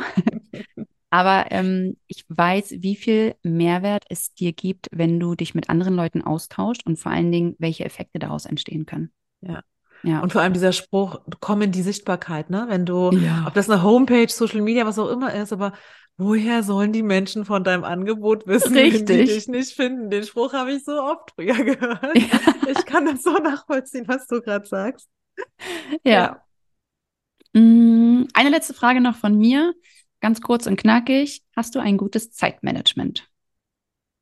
Aber 1.10 1.46
ähm, 1.50 1.98
ich 2.06 2.24
weiß, 2.28 2.76
wie 2.78 2.96
viel 2.96 3.34
Mehrwert 3.42 4.04
es 4.08 4.32
dir 4.32 4.52
gibt, 4.52 4.88
wenn 4.92 5.20
du 5.20 5.34
dich 5.34 5.54
mit 5.54 5.68
anderen 5.68 5.94
Leuten 5.94 6.22
austauscht 6.22 6.86
und 6.86 6.98
vor 6.98 7.12
allen 7.12 7.30
Dingen, 7.30 7.54
welche 7.58 7.84
Effekte 7.84 8.18
daraus 8.18 8.46
entstehen 8.46 8.86
können. 8.86 9.12
Ja. 9.42 9.62
Ja. 10.04 10.20
Und 10.20 10.32
vor 10.32 10.40
allem 10.40 10.52
dieser 10.52 10.72
Spruch, 10.72 11.20
komm 11.40 11.62
in 11.62 11.70
die 11.70 11.82
Sichtbarkeit, 11.82 12.50
ne? 12.50 12.66
Wenn 12.68 12.86
du, 12.86 13.12
ja. 13.12 13.44
ob 13.46 13.54
das 13.54 13.70
eine 13.70 13.82
Homepage, 13.82 14.28
Social 14.28 14.60
Media, 14.60 14.84
was 14.84 14.98
auch 14.98 15.10
immer 15.10 15.32
ist, 15.32 15.52
aber 15.52 15.74
woher 16.16 16.62
sollen 16.62 16.92
die 16.92 17.02
Menschen 17.02 17.44
von 17.44 17.62
deinem 17.62 17.84
Angebot 17.84 18.46
wissen, 18.46 18.76
Richtig. 18.76 19.08
wenn 19.08 19.18
die 19.18 19.24
dich 19.24 19.48
nicht 19.48 19.74
finden? 19.74 20.10
Den 20.10 20.24
Spruch 20.24 20.52
habe 20.52 20.72
ich 20.72 20.84
so 20.84 21.00
oft 21.00 21.32
früher 21.34 21.54
gehört. 21.64 22.16
Ja. 22.16 22.38
Ich 22.68 22.84
kann 22.84 23.06
das 23.06 23.22
so 23.22 23.32
nachvollziehen, 23.32 24.06
was 24.08 24.26
du 24.26 24.40
gerade 24.40 24.66
sagst. 24.66 25.08
Ja. 26.04 26.12
ja. 26.12 26.42
Mm, 27.52 28.24
eine 28.34 28.50
letzte 28.50 28.74
Frage 28.74 29.00
noch 29.00 29.16
von 29.16 29.36
mir, 29.36 29.74
ganz 30.20 30.40
kurz 30.40 30.66
und 30.66 30.76
knackig. 30.76 31.42
Hast 31.54 31.74
du 31.74 31.80
ein 31.80 31.96
gutes 31.96 32.32
Zeitmanagement? 32.32 33.28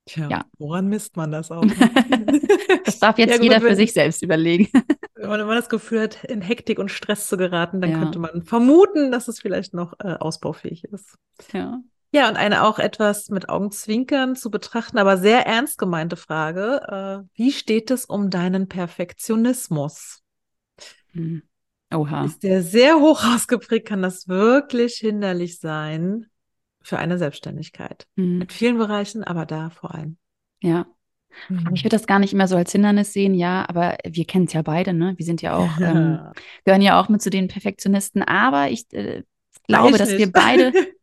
Tja, 0.06 0.28
ja. 0.28 0.44
woran 0.58 0.88
misst 0.88 1.16
man 1.16 1.30
das 1.30 1.50
auch? 1.50 1.64
das 2.84 2.98
darf 2.98 3.18
jetzt 3.18 3.30
ja, 3.30 3.36
gut, 3.36 3.44
jeder 3.44 3.60
für 3.60 3.76
sich 3.76 3.92
selbst 3.92 4.22
überlegen. 4.22 4.68
wenn 5.14 5.46
man 5.46 5.56
das 5.56 5.68
Gefühl 5.68 6.00
hat, 6.00 6.24
in 6.24 6.40
Hektik 6.40 6.78
und 6.78 6.90
Stress 6.90 7.28
zu 7.28 7.36
geraten, 7.36 7.80
dann 7.80 7.90
ja. 7.90 7.98
könnte 7.98 8.18
man 8.18 8.42
vermuten, 8.42 9.12
dass 9.12 9.28
es 9.28 9.40
vielleicht 9.40 9.74
noch 9.74 9.94
äh, 10.00 10.14
ausbaufähig 10.14 10.84
ist. 10.84 11.16
Ja. 11.52 11.80
Ja, 12.12 12.28
und 12.28 12.36
eine 12.36 12.64
auch 12.64 12.80
etwas 12.80 13.28
mit 13.28 13.48
Augenzwinkern 13.48 14.34
zu 14.34 14.50
betrachten, 14.50 14.98
aber 14.98 15.16
sehr 15.16 15.46
ernst 15.46 15.78
gemeinte 15.78 16.16
Frage. 16.16 17.24
Äh, 17.28 17.38
wie 17.38 17.52
steht 17.52 17.92
es 17.92 18.04
um 18.04 18.30
deinen 18.30 18.68
Perfektionismus? 18.68 20.22
Hm. 21.12 21.42
Oha. 21.92 22.24
Ist 22.24 22.42
der 22.42 22.62
sehr 22.62 22.96
hoch 23.00 23.24
ausgeprägt, 23.34 23.88
kann 23.88 24.02
das 24.02 24.28
wirklich 24.28 24.94
hinderlich 24.96 25.58
sein 25.58 26.26
für 26.82 26.98
eine 26.98 27.18
Selbstständigkeit. 27.18 28.06
Mhm. 28.16 28.38
Mit 28.38 28.52
vielen 28.52 28.78
Bereichen, 28.78 29.24
aber 29.24 29.46
da 29.46 29.70
vor 29.70 29.94
allem. 29.94 30.16
Ja. 30.62 30.86
Mhm. 31.48 31.70
Ich 31.74 31.84
würde 31.84 31.96
das 31.96 32.06
gar 32.06 32.18
nicht 32.18 32.32
immer 32.32 32.48
so 32.48 32.56
als 32.56 32.72
Hindernis 32.72 33.12
sehen, 33.12 33.34
ja, 33.34 33.64
aber 33.68 33.96
wir 34.06 34.24
kennen 34.24 34.46
es 34.46 34.52
ja 34.52 34.62
beide, 34.62 34.92
ne? 34.92 35.14
Wir 35.16 35.26
sind 35.26 35.42
ja 35.42 35.56
auch, 35.56 35.78
ja. 35.78 35.90
Ähm, 35.90 36.32
gehören 36.64 36.82
ja 36.82 37.00
auch 37.00 37.08
mit 37.08 37.22
zu 37.22 37.30
den 37.30 37.48
Perfektionisten, 37.48 38.22
aber 38.22 38.70
ich 38.70 38.92
äh, 38.92 39.22
glaube, 39.66 39.98
dass 39.98 40.16
wir 40.16 40.30
beide 40.30 40.72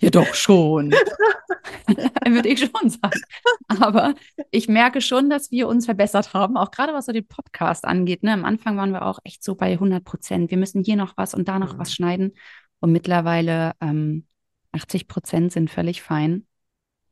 Ja, 0.00 0.10
doch 0.10 0.34
schon. 0.34 0.92
Würde 2.26 2.48
ich 2.48 2.60
schon 2.60 2.90
sagen. 2.90 3.20
Aber 3.68 4.14
ich 4.50 4.68
merke 4.68 5.00
schon, 5.00 5.30
dass 5.30 5.50
wir 5.50 5.68
uns 5.68 5.84
verbessert 5.86 6.34
haben, 6.34 6.56
auch 6.56 6.70
gerade 6.70 6.92
was 6.92 7.06
so 7.06 7.12
den 7.12 7.26
Podcast 7.26 7.84
angeht. 7.84 8.22
Ne? 8.22 8.32
Am 8.32 8.44
Anfang 8.44 8.76
waren 8.76 8.92
wir 8.92 9.04
auch 9.04 9.18
echt 9.24 9.44
so 9.44 9.54
bei 9.54 9.72
100 9.72 10.04
Prozent. 10.04 10.50
Wir 10.50 10.58
müssen 10.58 10.82
hier 10.82 10.96
noch 10.96 11.16
was 11.16 11.34
und 11.34 11.48
da 11.48 11.58
noch 11.58 11.74
mhm. 11.74 11.78
was 11.78 11.92
schneiden. 11.92 12.32
Und 12.80 12.92
mittlerweile 12.92 13.72
ähm, 13.80 14.26
80 14.72 15.08
Prozent 15.08 15.52
sind 15.52 15.70
völlig 15.70 16.02
fein. 16.02 16.46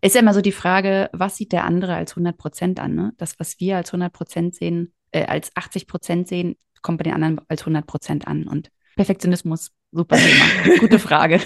Ist 0.01 0.15
ja 0.15 0.21
immer 0.21 0.35
so 0.35 0.41
die 0.41 0.53
Frage, 0.53 1.09
was 1.13 1.37
sieht 1.37 1.53
der 1.53 1.65
andere 1.65 1.95
als 1.95 2.13
100 2.13 2.37
Prozent 2.37 2.81
an? 2.81 2.95
Ne? 2.95 3.13
Das, 3.19 3.39
was 3.39 3.61
wir 3.61 3.77
als 3.77 3.91
100 3.91 4.13
Prozent 4.13 4.55
sehen, 4.55 4.93
äh, 5.13 5.25
als 5.27 5.51
80 5.55 5.87
Prozent 5.87 6.29
sehen, 6.29 6.57
kommt 6.83 6.99
bei 6.99 7.05
den 7.05 7.15
anderen 7.15 7.41
als 7.49 7.63
100 7.63 7.87
Prozent 7.87 8.27
an. 8.27 8.49
Und 8.49 8.71
Perfektionismus, 8.97 9.71
super 9.93 10.17
Thema. 10.17 10.77
Gute 10.81 10.99
Frage. 10.99 11.41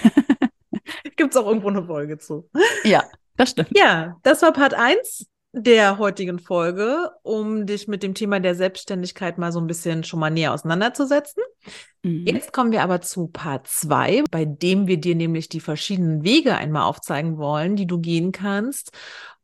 Gibt 1.17 1.35
es 1.35 1.41
auch 1.41 1.47
irgendwo 1.47 1.69
eine 1.69 1.85
Folge 1.85 2.19
zu. 2.19 2.49
Ja, 2.85 3.05
das 3.37 3.51
stimmt. 3.51 3.71
Ja, 3.77 4.17
das 4.23 4.43
war 4.43 4.53
Part 4.53 4.75
1 4.75 5.27
der 5.59 5.97
heutigen 5.97 6.39
Folge, 6.39 7.11
um 7.23 7.65
dich 7.65 7.89
mit 7.89 8.03
dem 8.03 8.13
Thema 8.13 8.41
der 8.41 8.55
Selbstständigkeit 8.55 9.39
mal 9.39 9.53
so 9.53 9.59
ein 9.59 9.67
bisschen 9.67 10.05
schon 10.05 10.21
mal 10.21 10.29
näher 10.29 10.53
auseinanderzusetzen. 10.53 11.43
Mhm. 12.03 12.27
Jetzt 12.27 12.53
kommen 12.53 12.73
wir 12.73 12.83
aber 12.83 13.01
zu 13.01 13.29
Part 13.29 13.67
2, 13.67 14.25
bei 14.31 14.45
dem 14.45 14.87
wir 14.87 14.99
dir 14.99 15.15
nämlich 15.15 15.49
die 15.49 15.61
verschiedenen 15.61 16.25
Wege 16.25 16.57
einmal 16.57 16.83
aufzeigen 16.83 17.39
wollen, 17.39 17.75
die 17.75 17.87
du 17.87 17.99
gehen 17.99 18.33
kannst, 18.33 18.91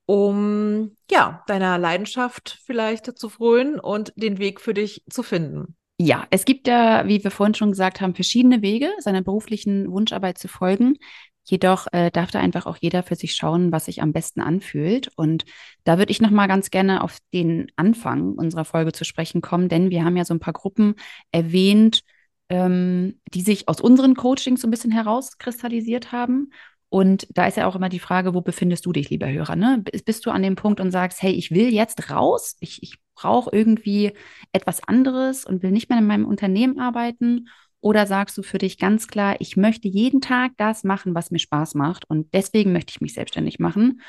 um 0.05 0.97
ja, 1.11 1.43
deiner 1.47 1.79
Leidenschaft 1.79 2.59
vielleicht 2.67 3.19
zu 3.19 3.31
frönen 3.31 3.81
und 3.81 4.13
den 4.15 4.39
Weg 4.39 4.61
für 4.61 4.75
dich 4.75 5.03
zu 5.09 5.23
finden. 5.23 5.77
Ja, 5.99 6.27
es 6.31 6.45
gibt 6.45 6.67
ja, 6.67 7.07
wie 7.07 7.23
wir 7.23 7.31
vorhin 7.31 7.55
schon 7.55 7.71
gesagt 7.71 8.01
haben, 8.01 8.15
verschiedene 8.15 8.61
Wege, 8.61 8.91
seiner 8.99 9.23
beruflichen 9.23 9.91
Wunscharbeit 9.91 10.37
zu 10.37 10.49
folgen. 10.49 10.99
Jedoch 11.45 11.87
äh, 11.93 12.11
darf 12.11 12.31
da 12.31 12.41
einfach 12.41 12.67
auch 12.67 12.77
jeder 12.81 13.03
für 13.03 13.17
sich 13.17 13.35
schauen, 13.35 13.73
was 13.73 13.87
sich 13.87 14.01
am 14.01 14.13
besten 14.13 14.41
anfühlt. 14.41 15.11
Und 15.17 15.45
da 15.85 15.99
würde 15.99 16.13
ich 16.13 16.21
nochmal 16.21 16.49
ganz 16.49 16.71
gerne 16.71 17.03
auf 17.03 17.19
den 17.33 17.67
Anfang 17.77 18.35
unserer 18.35 18.65
Folge 18.65 18.93
zu 18.93 19.05
sprechen 19.05 19.41
kommen, 19.41 19.69
denn 19.69 19.91
wir 19.91 20.05
haben 20.05 20.17
ja 20.17 20.25
so 20.25 20.35
ein 20.35 20.41
paar 20.41 20.53
Gruppen 20.53 20.95
erwähnt, 21.33 22.03
ähm, 22.49 23.21
die 23.35 23.43
sich 23.43 23.69
aus 23.69 23.81
unseren 23.81 24.15
Coachings 24.15 24.61
so 24.61 24.69
ein 24.69 24.71
bisschen 24.71 24.93
herauskristallisiert 24.93 26.13
haben. 26.13 26.51
Und 26.89 27.27
da 27.31 27.47
ist 27.47 27.57
ja 27.57 27.67
auch 27.67 27.75
immer 27.75 27.89
die 27.89 27.99
Frage, 27.99 28.35
wo 28.35 28.43
befindest 28.43 28.85
du 28.85 28.93
dich, 28.93 29.09
lieber 29.09 29.27
Hörer? 29.27 29.57
Ne? 29.57 29.83
Bist 30.05 30.27
du 30.27 30.31
an 30.31 30.43
dem 30.43 30.57
Punkt 30.57 30.79
und 30.79 30.91
sagst, 30.91 31.23
hey, 31.23 31.33
ich 31.33 31.51
will 31.51 31.73
jetzt 31.73 32.11
raus, 32.11 32.57
ich, 32.61 32.83
ich 32.83 32.99
brauche 33.15 33.51
irgendwie 33.51 34.13
etwas 34.53 34.87
anderes 34.87 35.47
und 35.47 35.63
will 35.63 35.71
nicht 35.71 35.89
mehr 35.89 35.99
in 35.99 36.07
meinem 36.07 36.27
Unternehmen 36.27 36.79
arbeiten? 36.79 37.49
Oder 37.83 38.07
sagst 38.07 38.39
du 38.39 38.43
für 38.43 38.59
dich 38.59 38.79
ganz 38.79 39.09
klar, 39.09 39.37
ich 39.41 39.57
möchte 39.57 39.89
jeden 39.89 40.21
Tag 40.21 40.53
das 40.57 40.85
machen, 40.85 41.15
was 41.15 41.31
mir 41.31 41.41
Spaß 41.41 41.75
macht 41.75 42.09
und 42.09 42.33
deswegen 42.33 42.73
möchte 42.73 42.93
ich 42.93 43.01
mich 43.01 43.13
selbstständig 43.13 43.59
machen? 43.59 44.01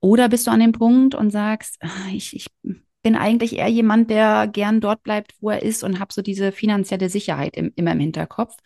Oder 0.00 0.28
bist 0.28 0.46
du 0.46 0.50
an 0.50 0.60
dem 0.60 0.72
Punkt 0.72 1.14
und 1.14 1.30
sagst, 1.30 1.76
ah, 1.80 2.08
ich, 2.12 2.34
ich 2.34 2.46
bin 3.02 3.14
eigentlich 3.14 3.56
eher 3.56 3.68
jemand, 3.68 4.10
der 4.10 4.48
gern 4.48 4.80
dort 4.80 5.02
bleibt, 5.02 5.34
wo 5.40 5.50
er 5.50 5.62
ist 5.62 5.84
und 5.84 6.00
habe 6.00 6.12
so 6.12 6.22
diese 6.22 6.52
finanzielle 6.52 7.08
Sicherheit 7.10 7.56
im, 7.56 7.70
immer 7.76 7.92
im 7.92 8.00
Hinterkopf. 8.00 8.56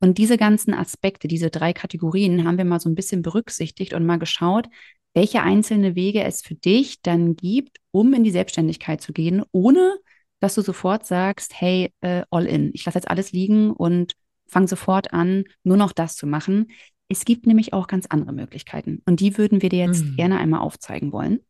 Und 0.00 0.18
diese 0.18 0.36
ganzen 0.36 0.74
Aspekte, 0.74 1.26
diese 1.26 1.50
drei 1.50 1.72
Kategorien 1.72 2.46
haben 2.46 2.58
wir 2.58 2.64
mal 2.64 2.80
so 2.80 2.88
ein 2.88 2.94
bisschen 2.94 3.22
berücksichtigt 3.22 3.94
und 3.94 4.06
mal 4.06 4.18
geschaut, 4.18 4.68
welche 5.14 5.42
einzelne 5.42 5.94
Wege 5.94 6.22
es 6.22 6.42
für 6.42 6.54
dich 6.54 7.00
dann 7.02 7.36
gibt, 7.36 7.78
um 7.90 8.12
in 8.12 8.22
die 8.22 8.30
Selbstständigkeit 8.30 9.00
zu 9.00 9.12
gehen, 9.12 9.42
ohne 9.50 9.96
dass 10.40 10.54
du 10.54 10.62
sofort 10.62 11.06
sagst, 11.06 11.52
hey, 11.60 11.92
äh, 12.00 12.22
all 12.30 12.46
in, 12.46 12.70
ich 12.74 12.84
lasse 12.84 12.98
jetzt 12.98 13.10
alles 13.10 13.32
liegen 13.32 13.70
und 13.70 14.14
fange 14.46 14.68
sofort 14.68 15.12
an, 15.12 15.44
nur 15.62 15.76
noch 15.76 15.92
das 15.92 16.16
zu 16.16 16.26
machen. 16.26 16.70
Es 17.08 17.24
gibt 17.24 17.46
nämlich 17.46 17.72
auch 17.72 17.86
ganz 17.86 18.06
andere 18.08 18.32
Möglichkeiten 18.32 19.02
und 19.06 19.20
die 19.20 19.38
würden 19.38 19.62
wir 19.62 19.68
dir 19.68 19.86
jetzt 19.86 20.04
mhm. 20.04 20.16
gerne 20.16 20.38
einmal 20.38 20.60
aufzeigen 20.60 21.12
wollen. 21.12 21.40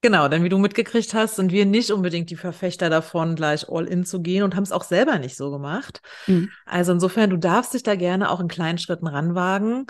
Genau, 0.00 0.28
denn 0.28 0.44
wie 0.44 0.48
du 0.48 0.58
mitgekriegt 0.58 1.12
hast, 1.12 1.36
sind 1.36 1.50
wir 1.50 1.66
nicht 1.66 1.90
unbedingt 1.90 2.30
die 2.30 2.36
Verfechter 2.36 2.88
davon, 2.88 3.34
gleich 3.34 3.68
all 3.68 3.84
in 3.84 4.04
zu 4.04 4.22
gehen 4.22 4.44
und 4.44 4.54
haben 4.54 4.62
es 4.62 4.70
auch 4.70 4.84
selber 4.84 5.18
nicht 5.18 5.36
so 5.36 5.50
gemacht. 5.50 6.00
Mhm. 6.28 6.50
Also 6.66 6.92
insofern, 6.92 7.30
du 7.30 7.36
darfst 7.36 7.74
dich 7.74 7.82
da 7.82 7.96
gerne 7.96 8.30
auch 8.30 8.38
in 8.38 8.46
kleinen 8.46 8.78
Schritten 8.78 9.08
ranwagen. 9.08 9.86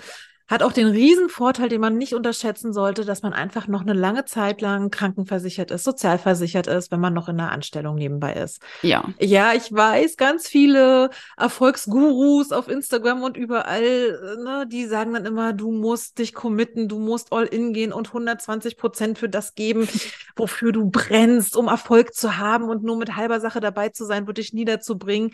Hat 0.49 0.63
auch 0.63 0.73
den 0.73 0.87
riesen 0.87 1.29
Vorteil, 1.29 1.69
den 1.69 1.81
man 1.81 1.99
nicht 1.99 2.15
unterschätzen 2.15 2.73
sollte, 2.73 3.05
dass 3.05 3.23
man 3.23 3.35
einfach 3.35 3.69
noch 3.69 3.83
eine 3.83 3.93
lange 3.93 4.25
Zeit 4.25 4.63
lang 4.63 4.91
krankenversichert 4.91 5.71
ist, 5.71 5.85
sozialversichert 5.85 6.67
ist, 6.67 6.91
wenn 6.91 7.01
man 7.01 7.13
noch 7.13 7.29
in 7.29 7.39
einer 7.39 7.53
Anstellung 7.53 7.97
nebenbei 7.97 8.33
ist. 8.33 8.63
Ja. 8.83 9.05
Ja, 9.21 9.53
ich 9.53 9.71
weiß, 9.71 10.17
ganz 10.17 10.49
viele 10.49 11.11
Erfolgsgurus 11.37 12.51
auf 12.53 12.69
Instagram 12.69 13.23
und 13.23 13.37
überall, 13.37 14.39
ne, 14.43 14.67
die 14.67 14.87
sagen 14.87 15.13
dann 15.13 15.27
immer, 15.27 15.53
du 15.53 15.71
musst 15.71 16.19
dich 16.19 16.33
committen, 16.33 16.89
du 16.89 16.99
musst 16.99 17.31
all 17.33 17.45
in 17.45 17.75
gehen 17.75 17.93
und 17.93 18.09
120 18.09 18.79
Prozent 18.79 19.19
für 19.19 19.29
das 19.29 19.55
geben, 19.55 19.87
wofür 20.37 20.73
du 20.73 20.91
brennst, 20.91 21.57
um 21.57 21.69
Erfolg 21.69 22.15
zu 22.15 22.39
haben 22.39 22.71
und 22.71 22.83
nur 22.83 22.97
mit 22.97 23.17
halber 23.17 23.41
Sache 23.41 23.61
dabei 23.61 23.91
zu 23.91 24.07
sein, 24.07 24.27
wird 24.27 24.39
dich 24.39 24.55
niederzubringen. 24.55 25.33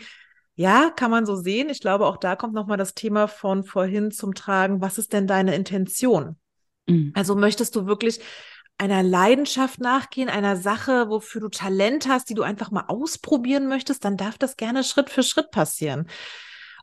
Ja, 0.55 0.89
kann 0.89 1.11
man 1.11 1.25
so 1.25 1.35
sehen. 1.35 1.69
Ich 1.69 1.81
glaube, 1.81 2.05
auch 2.05 2.17
da 2.17 2.35
kommt 2.35 2.53
nochmal 2.53 2.77
das 2.77 2.93
Thema 2.93 3.27
von 3.27 3.63
vorhin 3.63 4.11
zum 4.11 4.33
Tragen. 4.33 4.81
Was 4.81 4.97
ist 4.97 5.13
denn 5.13 5.27
deine 5.27 5.53
Intention? 5.53 6.37
Mhm. 6.87 7.11
Also 7.13 7.35
möchtest 7.35 7.75
du 7.75 7.85
wirklich 7.85 8.21
einer 8.77 9.03
Leidenschaft 9.03 9.79
nachgehen, 9.79 10.29
einer 10.29 10.55
Sache, 10.55 11.09
wofür 11.09 11.41
du 11.41 11.49
Talent 11.49 12.07
hast, 12.07 12.29
die 12.29 12.33
du 12.33 12.43
einfach 12.43 12.71
mal 12.71 12.85
ausprobieren 12.87 13.67
möchtest, 13.67 14.03
dann 14.03 14.17
darf 14.17 14.37
das 14.37 14.57
gerne 14.57 14.83
Schritt 14.83 15.09
für 15.09 15.23
Schritt 15.23 15.51
passieren. 15.51 16.07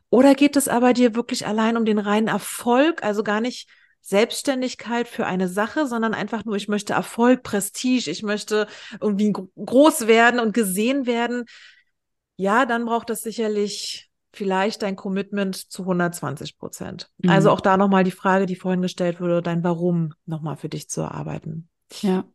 Oder 0.09 0.35
geht 0.35 0.55
es 0.55 0.67
aber 0.67 0.93
dir 0.93 1.15
wirklich 1.15 1.45
allein 1.47 1.77
um 1.77 1.85
den 1.85 1.99
reinen 1.99 2.27
Erfolg, 2.27 3.03
also 3.03 3.23
gar 3.23 3.41
nicht 3.41 3.67
Selbstständigkeit 4.01 5.07
für 5.07 5.25
eine 5.25 5.47
Sache, 5.47 5.87
sondern 5.87 6.13
einfach 6.13 6.45
nur, 6.45 6.55
ich 6.55 6.67
möchte 6.67 6.93
Erfolg, 6.93 7.41
Prestige, 7.41 8.11
ich 8.11 8.21
möchte 8.21 8.67
irgendwie 8.99 9.31
groß 9.31 10.07
werden 10.07 10.39
und 10.39 10.53
gesehen 10.53 11.05
werden 11.05 11.45
ja, 12.35 12.65
dann 12.65 12.85
braucht 12.85 13.09
es 13.09 13.21
sicherlich 13.21 14.09
vielleicht 14.31 14.81
dein 14.81 14.95
Commitment 14.95 15.55
zu 15.55 15.83
120 15.83 16.57
Prozent. 16.57 17.11
Also 17.21 17.27
mhm. 17.27 17.29
Also 17.29 17.51
auch 17.51 17.61
da 17.61 17.77
nochmal 17.77 18.03
die 18.03 18.11
Frage, 18.11 18.45
die 18.45 18.55
vorhin 18.55 18.81
gestellt 18.81 19.21
wurde, 19.21 19.41
dein 19.41 19.63
Warum 19.63 20.13
nochmal 20.25 20.57
für 20.57 20.69
dich 20.69 20.89
zu 20.89 21.01
erarbeiten. 21.01 21.69
Ja. 22.01 22.25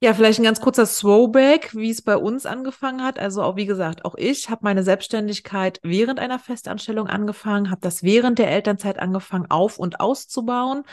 Ja, 0.00 0.12
vielleicht 0.12 0.38
ein 0.38 0.44
ganz 0.44 0.60
kurzer 0.60 0.86
Throwback, 0.86 1.74
wie 1.74 1.90
es 1.90 2.02
bei 2.02 2.16
uns 2.18 2.44
angefangen 2.44 3.02
hat. 3.02 3.18
Also 3.18 3.42
auch 3.42 3.56
wie 3.56 3.64
gesagt, 3.64 4.04
auch 4.04 4.14
ich 4.16 4.50
habe 4.50 4.60
meine 4.62 4.82
Selbstständigkeit 4.82 5.80
während 5.82 6.20
einer 6.20 6.38
Festanstellung 6.38 7.06
angefangen, 7.06 7.70
habe 7.70 7.80
das 7.80 8.02
während 8.02 8.38
der 8.38 8.50
Elternzeit 8.50 8.98
angefangen 8.98 9.50
auf 9.50 9.78
und 9.78 10.00
auszubauen 10.00 10.84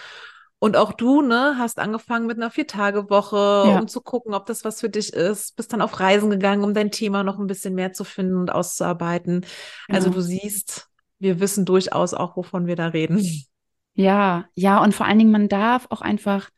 und 0.64 0.78
auch 0.78 0.94
du, 0.94 1.24
ne, 1.24 1.56
hast 1.58 1.80
angefangen 1.80 2.28
mit 2.28 2.38
einer 2.38 2.52
Vier-Tage-Woche, 2.52 3.64
ja. 3.68 3.80
um 3.80 3.88
zu 3.88 4.00
gucken, 4.00 4.36
ob 4.36 4.46
das 4.46 4.64
was 4.64 4.80
für 4.80 4.92
dich 4.92 5.12
ist. 5.12 5.56
Bist 5.56 5.74
dann 5.74 5.82
auf 5.82 6.00
Reisen 6.00 6.30
gegangen, 6.30 6.64
um 6.64 6.76
dein 6.76 6.92
Thema 6.92 7.24
noch 7.24 7.40
ein 7.40 7.48
bisschen 7.48 7.74
mehr 7.74 7.94
zu 7.94 8.04
finden 8.04 8.36
und 8.36 8.52
auszuarbeiten. 8.52 9.44
Ja. 9.90 9.96
Also 9.96 10.12
du 10.12 10.22
siehst, 10.22 10.88
wir 11.18 11.40
wissen 11.40 11.66
durchaus 11.66 12.14
auch, 12.14 12.38
wovon 12.38 12.68
wir 12.68 12.76
da 12.76 12.90
reden. 12.90 13.26
Ja, 13.96 14.46
ja, 14.54 14.84
und 14.84 14.94
vor 14.94 15.08
allen 15.08 15.18
Dingen, 15.18 15.32
man 15.32 15.50
darf 15.50 15.88
auch 15.90 16.02
einfach 16.02 16.52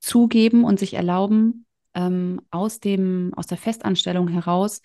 zugeben 0.00 0.64
und 0.64 0.78
sich 0.78 0.94
erlauben, 0.94 1.66
ähm, 1.92 2.40
aus 2.50 2.80
dem, 2.80 3.32
aus 3.36 3.46
der 3.46 3.58
Festanstellung 3.58 4.28
heraus 4.28 4.80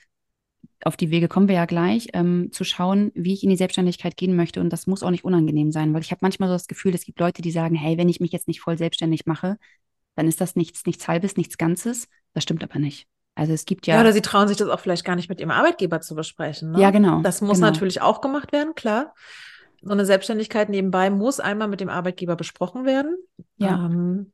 auf 0.83 0.97
die 0.97 1.11
Wege 1.11 1.27
kommen 1.27 1.47
wir 1.47 1.55
ja 1.55 1.65
gleich, 1.65 2.07
ähm, 2.13 2.49
zu 2.51 2.63
schauen, 2.63 3.11
wie 3.15 3.33
ich 3.33 3.43
in 3.43 3.49
die 3.49 3.57
Selbstständigkeit 3.57 4.17
gehen 4.17 4.35
möchte. 4.35 4.61
Und 4.61 4.71
das 4.71 4.87
muss 4.87 5.03
auch 5.03 5.11
nicht 5.11 5.23
unangenehm 5.23 5.71
sein, 5.71 5.93
weil 5.93 6.01
ich 6.01 6.11
habe 6.11 6.19
manchmal 6.21 6.49
so 6.49 6.55
das 6.55 6.67
Gefühl, 6.67 6.93
es 6.93 7.05
gibt 7.05 7.19
Leute, 7.19 7.41
die 7.41 7.51
sagen, 7.51 7.75
hey, 7.75 7.97
wenn 7.97 8.09
ich 8.09 8.19
mich 8.19 8.31
jetzt 8.31 8.47
nicht 8.47 8.61
voll 8.61 8.77
selbstständig 8.77 9.25
mache, 9.25 9.57
dann 10.15 10.27
ist 10.27 10.41
das 10.41 10.55
nichts, 10.55 10.85
nichts 10.85 11.07
Halbes, 11.07 11.37
nichts 11.37 11.57
Ganzes. 11.57 12.07
Das 12.33 12.43
stimmt 12.43 12.63
aber 12.63 12.79
nicht. 12.79 13.07
Also 13.35 13.53
es 13.53 13.65
gibt 13.65 13.85
ja. 13.85 13.95
Ja, 13.95 14.01
oder 14.01 14.13
sie 14.13 14.21
trauen 14.21 14.47
sich 14.47 14.57
das 14.57 14.69
auch 14.69 14.79
vielleicht 14.79 15.03
gar 15.03 15.15
nicht 15.15 15.29
mit 15.29 15.39
ihrem 15.39 15.51
Arbeitgeber 15.51 16.01
zu 16.01 16.15
besprechen. 16.15 16.71
Ne? 16.71 16.81
Ja, 16.81 16.91
genau. 16.91 17.21
Das 17.21 17.41
muss 17.41 17.57
genau. 17.57 17.67
natürlich 17.67 18.01
auch 18.01 18.21
gemacht 18.21 18.51
werden, 18.53 18.75
klar. 18.75 19.13
So 19.81 19.91
eine 19.91 20.05
Selbstständigkeit 20.05 20.69
nebenbei 20.69 21.09
muss 21.09 21.39
einmal 21.39 21.67
mit 21.67 21.81
dem 21.81 21.89
Arbeitgeber 21.89 22.35
besprochen 22.35 22.85
werden. 22.85 23.17
Ja. 23.57 23.85
Ähm, 23.85 24.31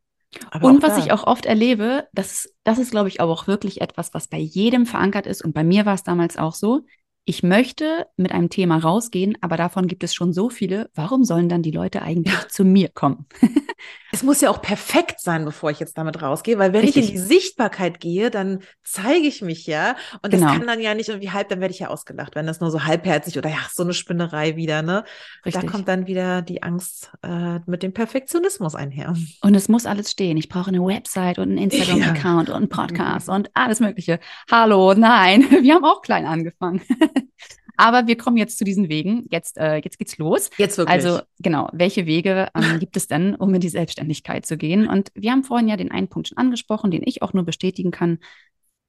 aber 0.50 0.67
und 0.67 0.82
was 0.82 0.96
da. 0.96 1.04
ich 1.04 1.12
auch 1.12 1.26
oft 1.26 1.46
erlebe, 1.46 2.08
das, 2.13 2.54
das 2.63 2.78
ist, 2.78 2.91
glaube 2.91 3.10
ich, 3.10 3.22
aber 3.22 3.32
auch 3.32 3.48
wirklich 3.48 3.82
etwas, 3.82 4.13
was 4.13 4.28
bei 4.28 4.38
jedem 4.38 4.86
verankert 4.86 5.28
ist. 5.28 5.44
Und 5.44 5.54
bei 5.54 5.63
mir 5.63 5.86
war 5.86 5.94
es 5.94 6.04
damals 6.04 6.38
auch 6.38 6.54
so 6.54 6.82
ich 7.25 7.43
möchte 7.43 8.07
mit 8.17 8.31
einem 8.31 8.49
Thema 8.49 8.77
rausgehen, 8.77 9.38
aber 9.41 9.55
davon 9.55 9.88
gibt 9.88 10.03
es 10.03 10.13
schon 10.13 10.34
so 10.34 10.49
viele. 10.49 10.89
Warum 10.95 11.23
sollen 11.23 11.49
dann 11.49 11.62
die 11.62 11.71
Leute 11.71 12.01
eigentlich 12.01 12.34
ja. 12.34 12.47
zu 12.49 12.65
mir 12.65 12.89
kommen? 12.89 13.27
es 14.12 14.23
muss 14.23 14.41
ja 14.41 14.49
auch 14.49 14.62
perfekt 14.62 15.19
sein, 15.19 15.45
bevor 15.45 15.69
ich 15.69 15.79
jetzt 15.79 15.97
damit 15.97 16.21
rausgehe, 16.21 16.57
weil 16.57 16.73
wenn 16.73 16.81
Richtig. 16.81 17.03
ich 17.03 17.10
in 17.10 17.15
die 17.15 17.21
Sichtbarkeit 17.21 17.99
gehe, 17.99 18.31
dann 18.31 18.60
zeige 18.84 19.27
ich 19.27 19.41
mich 19.41 19.67
ja. 19.67 19.95
Und 20.21 20.31
genau. 20.31 20.47
das 20.47 20.57
kann 20.57 20.67
dann 20.67 20.81
ja 20.81 20.95
nicht 20.95 21.10
irgendwie 21.10 21.29
halb, 21.29 21.49
dann 21.49 21.62
werde 21.62 21.73
ich 21.73 21.79
ja 21.79 21.89
ausgelacht, 21.89 22.36
wenn 22.36 22.47
das 22.47 22.60
nur 22.60 22.71
so 22.71 22.84
halbherzig 22.84 23.38
oder 23.38 23.49
ja, 23.49 23.60
so 23.71 23.84
eine 23.84 23.93
Spinnerei 23.93 24.55
wieder, 24.55 24.81
ne? 24.81 25.05
Richtig. 25.45 25.63
Da 25.63 25.69
kommt 25.69 25.88
dann 25.88 26.07
wieder 26.07 26.41
die 26.41 26.63
Angst 26.63 27.12
äh, 27.21 27.60
mit 27.67 27.84
dem 27.84 27.93
Perfektionismus 27.93 28.73
einher. 28.73 29.15
Und 29.41 29.55
es 29.55 29.69
muss 29.69 29.86
alles 29.86 30.10
stehen. 30.12 30.38
Ich 30.38 30.49
brauche 30.49 30.69
eine 30.69 30.84
Website 30.84 31.38
und 31.38 31.49
einen 31.49 31.57
Instagram-Account 31.60 32.49
ja. 32.49 32.55
und 32.55 32.62
einen 32.62 32.69
Podcast 32.69 33.27
mhm. 33.27 33.36
und 33.36 33.51
alles 33.53 33.79
Mögliche. 33.79 34.19
Hallo, 34.49 34.95
nein, 34.95 35.45
wir 35.62 35.75
haben 35.75 35.86
auch 35.86 36.01
klein 36.01 36.25
angefangen. 36.25 36.81
Aber 37.78 38.06
wir 38.06 38.17
kommen 38.17 38.38
jetzt 38.38 38.58
zu 38.58 38.63
diesen 38.63 38.89
Wegen. 38.89 39.26
Jetzt, 39.32 39.58
äh, 39.58 39.78
jetzt 39.78 39.97
geht's 39.97 40.17
los. 40.17 40.50
Jetzt 40.58 40.78
wirklich. 40.78 40.93
Also 40.93 41.21
genau, 41.39 41.69
welche 41.74 42.06
Wege 42.06 42.50
ähm, 42.54 42.80
gibt 42.80 42.97
es 42.97 43.08
denn, 43.08 43.36
um 43.36 43.54
in 43.54 43.62
die 43.62 43.69
Selbstständigkeit 43.69 44.45
zu 44.45 44.58
gehen? 44.58 44.88
Und 44.88 45.12
wir 45.15 45.32
haben 45.32 45.43
vorhin 45.43 45.67
ja 45.67 45.78
den 45.78 45.91
einen 45.91 46.08
Punkt 46.08 46.28
schon 46.28 46.38
angesprochen, 46.38 46.91
den 46.91 47.02
ich 47.06 47.21
auch 47.21 47.34
nur 47.34 47.43
bestätigen 47.43 47.91
kann, 47.91 48.19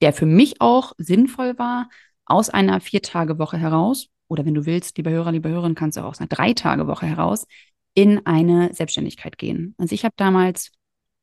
der 0.02 0.12
für 0.12 0.26
mich 0.26 0.60
auch 0.60 0.92
sinnvoll 0.98 1.58
war, 1.58 1.88
aus 2.26 2.50
einer 2.50 2.80
Vier-Tage-Woche 2.80 3.56
heraus, 3.56 4.08
oder 4.28 4.44
wenn 4.44 4.54
du 4.54 4.66
willst, 4.66 4.96
lieber 4.96 5.10
Hörer, 5.10 5.32
liebe 5.32 5.48
Hörerin, 5.48 5.74
kannst 5.74 5.96
du 5.96 6.02
auch 6.02 6.10
aus 6.10 6.20
einer 6.20 6.28
Drei-Tage-Woche 6.28 7.06
heraus 7.06 7.46
in 7.94 8.26
eine 8.26 8.72
Selbstständigkeit 8.72 9.36
gehen. 9.38 9.74
Also 9.78 9.94
ich 9.94 10.04
habe 10.04 10.14
damals 10.16 10.72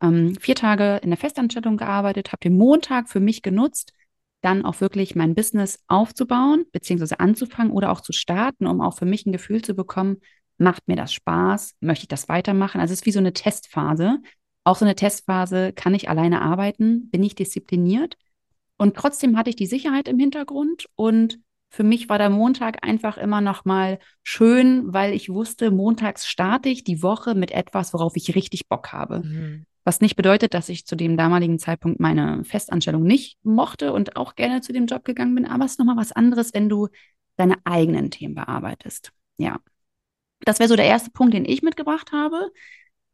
ähm, 0.01 0.35
vier 0.35 0.55
Tage 0.55 0.99
in 1.03 1.09
der 1.09 1.17
Festanstellung 1.17 1.77
gearbeitet, 1.77 2.31
habe 2.31 2.41
den 2.41 2.57
Montag 2.57 3.09
für 3.09 3.19
mich 3.19 3.41
genutzt, 3.41 3.93
dann 4.41 4.63
auch 4.65 4.79
wirklich 4.81 5.15
mein 5.15 5.35
Business 5.35 5.79
aufzubauen, 5.87 6.65
beziehungsweise 6.71 7.19
anzufangen 7.19 7.71
oder 7.71 7.91
auch 7.91 8.01
zu 8.01 8.13
starten, 8.13 8.67
um 8.67 8.81
auch 8.81 8.97
für 8.97 9.05
mich 9.05 9.25
ein 9.25 9.31
Gefühl 9.31 9.61
zu 9.61 9.73
bekommen, 9.73 10.17
macht 10.57 10.87
mir 10.87 10.95
das 10.95 11.13
Spaß, 11.13 11.75
möchte 11.79 12.03
ich 12.03 12.07
das 12.09 12.29
weitermachen? 12.29 12.81
Also 12.81 12.93
es 12.93 13.01
ist 13.01 13.05
wie 13.05 13.11
so 13.11 13.19
eine 13.19 13.33
Testphase. 13.33 14.19
Auch 14.63 14.75
so 14.75 14.85
eine 14.85 14.95
Testphase, 14.95 15.73
kann 15.73 15.93
ich 15.93 16.09
alleine 16.09 16.41
arbeiten? 16.41 17.09
Bin 17.09 17.23
ich 17.23 17.35
diszipliniert? 17.35 18.17
Und 18.77 18.95
trotzdem 18.95 19.37
hatte 19.37 19.49
ich 19.49 19.55
die 19.55 19.65
Sicherheit 19.65 20.07
im 20.07 20.19
Hintergrund 20.19 20.87
und 20.95 21.39
für 21.69 21.83
mich 21.83 22.09
war 22.09 22.17
der 22.17 22.29
Montag 22.29 22.85
einfach 22.85 23.17
immer 23.17 23.41
noch 23.41 23.63
mal 23.63 23.99
schön, 24.23 24.91
weil 24.91 25.13
ich 25.13 25.29
wusste, 25.29 25.71
montags 25.71 26.27
starte 26.27 26.69
ich 26.69 26.83
die 26.83 27.03
Woche 27.03 27.35
mit 27.35 27.51
etwas, 27.51 27.93
worauf 27.93 28.15
ich 28.15 28.35
richtig 28.35 28.67
Bock 28.67 28.91
habe. 28.91 29.19
Mhm. 29.19 29.65
Was 29.83 30.01
nicht 30.01 30.15
bedeutet, 30.15 30.53
dass 30.53 30.69
ich 30.69 30.85
zu 30.85 30.95
dem 30.95 31.15
damaligen 31.15 31.59
Zeitpunkt 31.59 31.99
meine 31.99 32.43
Festanstellung 32.43 33.03
nicht 33.03 33.37
mochte 33.43 33.93
und 33.93 34.17
auch 34.17 34.35
gerne 34.35 34.61
zu 34.61 34.73
dem 34.73 34.87
Job 34.87 35.05
gegangen 35.05 35.35
bin, 35.35 35.45
aber 35.45 35.65
es 35.65 35.71
ist 35.71 35.79
nochmal 35.79 35.97
was 35.97 36.11
anderes, 36.11 36.53
wenn 36.53 36.69
du 36.69 36.89
deine 37.37 37.55
eigenen 37.63 38.11
Themen 38.11 38.35
bearbeitest. 38.35 39.11
Ja. 39.37 39.59
Das 40.41 40.59
wäre 40.59 40.69
so 40.69 40.75
der 40.75 40.85
erste 40.85 41.11
Punkt, 41.11 41.33
den 41.33 41.45
ich 41.45 41.61
mitgebracht 41.61 42.11
habe. 42.11 42.51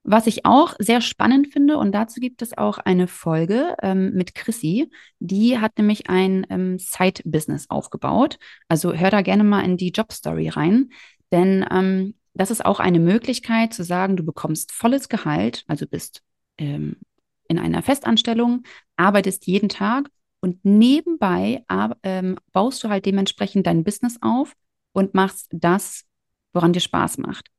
Was 0.08 0.28
ich 0.28 0.46
auch 0.46 0.76
sehr 0.78 1.02
spannend 1.02 1.52
finde, 1.52 1.80
und 1.80 1.92
dazu 1.92 2.20
gibt 2.20 2.44
es 2.44 2.56
auch 2.56 2.78
eine 2.78 3.08
Folge 3.08 3.76
ähm, 3.82 4.14
mit 4.14 4.36
Chrissy, 4.36 4.92
die 5.18 5.58
hat 5.58 5.80
nämlich 5.80 6.12
ein 6.12 6.46
ähm, 6.52 6.78
Side-Business 6.78 7.72
aufgebaut. 7.72 8.38
Also 8.68 8.94
hör 8.94 9.10
da 9.10 9.24
gerne 9.24 9.44
mal 9.44 9.62
in 9.62 9.78
die 9.78 9.90
Job-Story 9.90 10.50
rein, 10.50 10.92
denn 11.32 11.66
ähm, 11.72 12.14
das 12.36 12.52
ist 12.52 12.64
auch 12.64 12.80
eine 12.80 13.00
Möglichkeit 13.00 13.74
zu 13.74 13.84
sagen, 13.84 14.16
du 14.16 14.24
bekommst 14.24 14.72
volles 14.74 15.10
Gehalt, 15.10 15.64
also 15.68 15.88
bist 15.88 16.22
ähm, 16.60 16.98
in 17.48 17.58
einer 17.58 17.82
Festanstellung, 17.82 18.62
arbeitest 18.98 19.48
jeden 19.48 19.70
Tag 19.70 20.10
und 20.40 20.64
nebenbei 20.64 21.66
ähm, 22.04 22.38
baust 22.52 22.84
du 22.84 22.90
halt 22.90 23.08
dementsprechend 23.08 23.66
dein 23.66 23.84
Business 23.84 24.20
auf 24.22 24.54
und 24.92 25.16
machst 25.16 25.48
das, 25.52 26.04
woran 26.54 26.74
dir 26.74 26.80
Spaß 26.80 27.18
macht. 27.18 27.55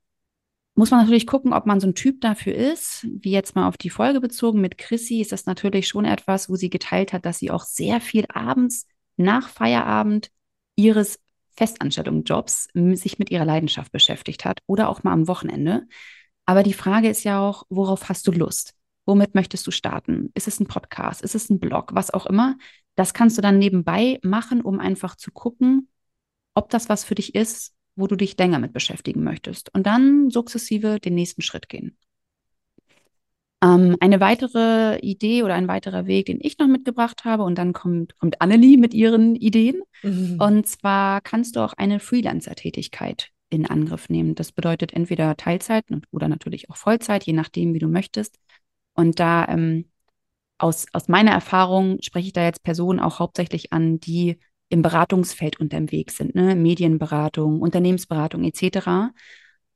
Muss 0.78 0.90
man 0.90 1.00
natürlich 1.00 1.26
gucken, 1.26 1.54
ob 1.54 1.64
man 1.64 1.80
so 1.80 1.86
ein 1.86 1.94
Typ 1.94 2.20
dafür 2.20 2.54
ist. 2.54 3.06
Wie 3.10 3.30
jetzt 3.30 3.56
mal 3.56 3.66
auf 3.66 3.78
die 3.78 3.88
Folge 3.88 4.20
bezogen 4.20 4.60
mit 4.60 4.76
Chrissy 4.76 5.22
ist 5.22 5.32
das 5.32 5.46
natürlich 5.46 5.88
schon 5.88 6.04
etwas, 6.04 6.50
wo 6.50 6.56
sie 6.56 6.68
geteilt 6.68 7.14
hat, 7.14 7.24
dass 7.24 7.38
sie 7.38 7.50
auch 7.50 7.64
sehr 7.64 7.98
viel 7.98 8.26
abends 8.28 8.86
nach 9.16 9.48
Feierabend 9.48 10.30
ihres 10.76 11.18
Festanstellungsjobs 11.56 12.68
sich 12.92 13.18
mit 13.18 13.30
ihrer 13.30 13.46
Leidenschaft 13.46 13.90
beschäftigt 13.90 14.44
hat 14.44 14.60
oder 14.66 14.90
auch 14.90 15.02
mal 15.02 15.14
am 15.14 15.28
Wochenende. 15.28 15.86
Aber 16.44 16.62
die 16.62 16.74
Frage 16.74 17.08
ist 17.08 17.24
ja 17.24 17.40
auch, 17.40 17.64
worauf 17.70 18.10
hast 18.10 18.26
du 18.28 18.32
Lust? 18.32 18.74
Womit 19.06 19.34
möchtest 19.34 19.66
du 19.66 19.70
starten? 19.70 20.30
Ist 20.34 20.46
es 20.46 20.60
ein 20.60 20.66
Podcast? 20.66 21.22
Ist 21.22 21.34
es 21.34 21.48
ein 21.48 21.58
Blog? 21.58 21.94
Was 21.94 22.12
auch 22.12 22.26
immer. 22.26 22.58
Das 22.96 23.14
kannst 23.14 23.38
du 23.38 23.42
dann 23.42 23.58
nebenbei 23.58 24.18
machen, 24.22 24.60
um 24.60 24.78
einfach 24.78 25.16
zu 25.16 25.30
gucken, 25.30 25.88
ob 26.54 26.68
das 26.68 26.90
was 26.90 27.02
für 27.02 27.14
dich 27.14 27.34
ist, 27.34 27.75
wo 27.96 28.06
du 28.06 28.16
dich 28.16 28.38
länger 28.38 28.58
mit 28.58 28.72
beschäftigen 28.72 29.24
möchtest. 29.24 29.74
Und 29.74 29.86
dann 29.86 30.30
sukzessive 30.30 31.00
den 31.00 31.14
nächsten 31.14 31.42
Schritt 31.42 31.68
gehen. 31.68 31.96
Ähm, 33.62 33.96
eine 34.00 34.20
weitere 34.20 34.98
Idee 34.98 35.42
oder 35.42 35.54
ein 35.54 35.66
weiterer 35.66 36.06
Weg, 36.06 36.26
den 36.26 36.38
ich 36.40 36.58
noch 36.58 36.68
mitgebracht 36.68 37.24
habe, 37.24 37.42
und 37.42 37.56
dann 37.56 37.72
kommt, 37.72 38.16
kommt 38.18 38.40
Annelie 38.40 38.76
mit 38.76 38.92
ihren 38.92 39.34
Ideen. 39.34 39.82
Mhm. 40.02 40.36
Und 40.38 40.68
zwar 40.68 41.20
kannst 41.22 41.56
du 41.56 41.60
auch 41.60 41.72
eine 41.72 41.98
Freelancer-Tätigkeit 41.98 43.30
in 43.48 43.66
Angriff 43.66 44.08
nehmen. 44.08 44.34
Das 44.34 44.52
bedeutet 44.52 44.92
entweder 44.92 45.36
Teilzeit 45.36 45.84
oder 46.10 46.28
natürlich 46.28 46.68
auch 46.70 46.76
Vollzeit, 46.76 47.24
je 47.24 47.32
nachdem, 47.32 47.74
wie 47.74 47.78
du 47.78 47.88
möchtest. 47.88 48.36
Und 48.94 49.20
da 49.20 49.46
ähm, 49.48 49.86
aus, 50.58 50.86
aus 50.92 51.08
meiner 51.08 51.30
Erfahrung 51.30 51.98
spreche 52.02 52.28
ich 52.28 52.32
da 52.32 52.44
jetzt 52.44 52.62
Personen 52.62 53.00
auch 53.00 53.18
hauptsächlich 53.18 53.72
an, 53.72 54.00
die 54.00 54.38
im 54.68 54.82
Beratungsfeld 54.82 55.60
unterwegs 55.60 56.16
sind, 56.16 56.34
ne? 56.34 56.56
Medienberatung, 56.56 57.60
Unternehmensberatung 57.60 58.44
etc., 58.44 59.12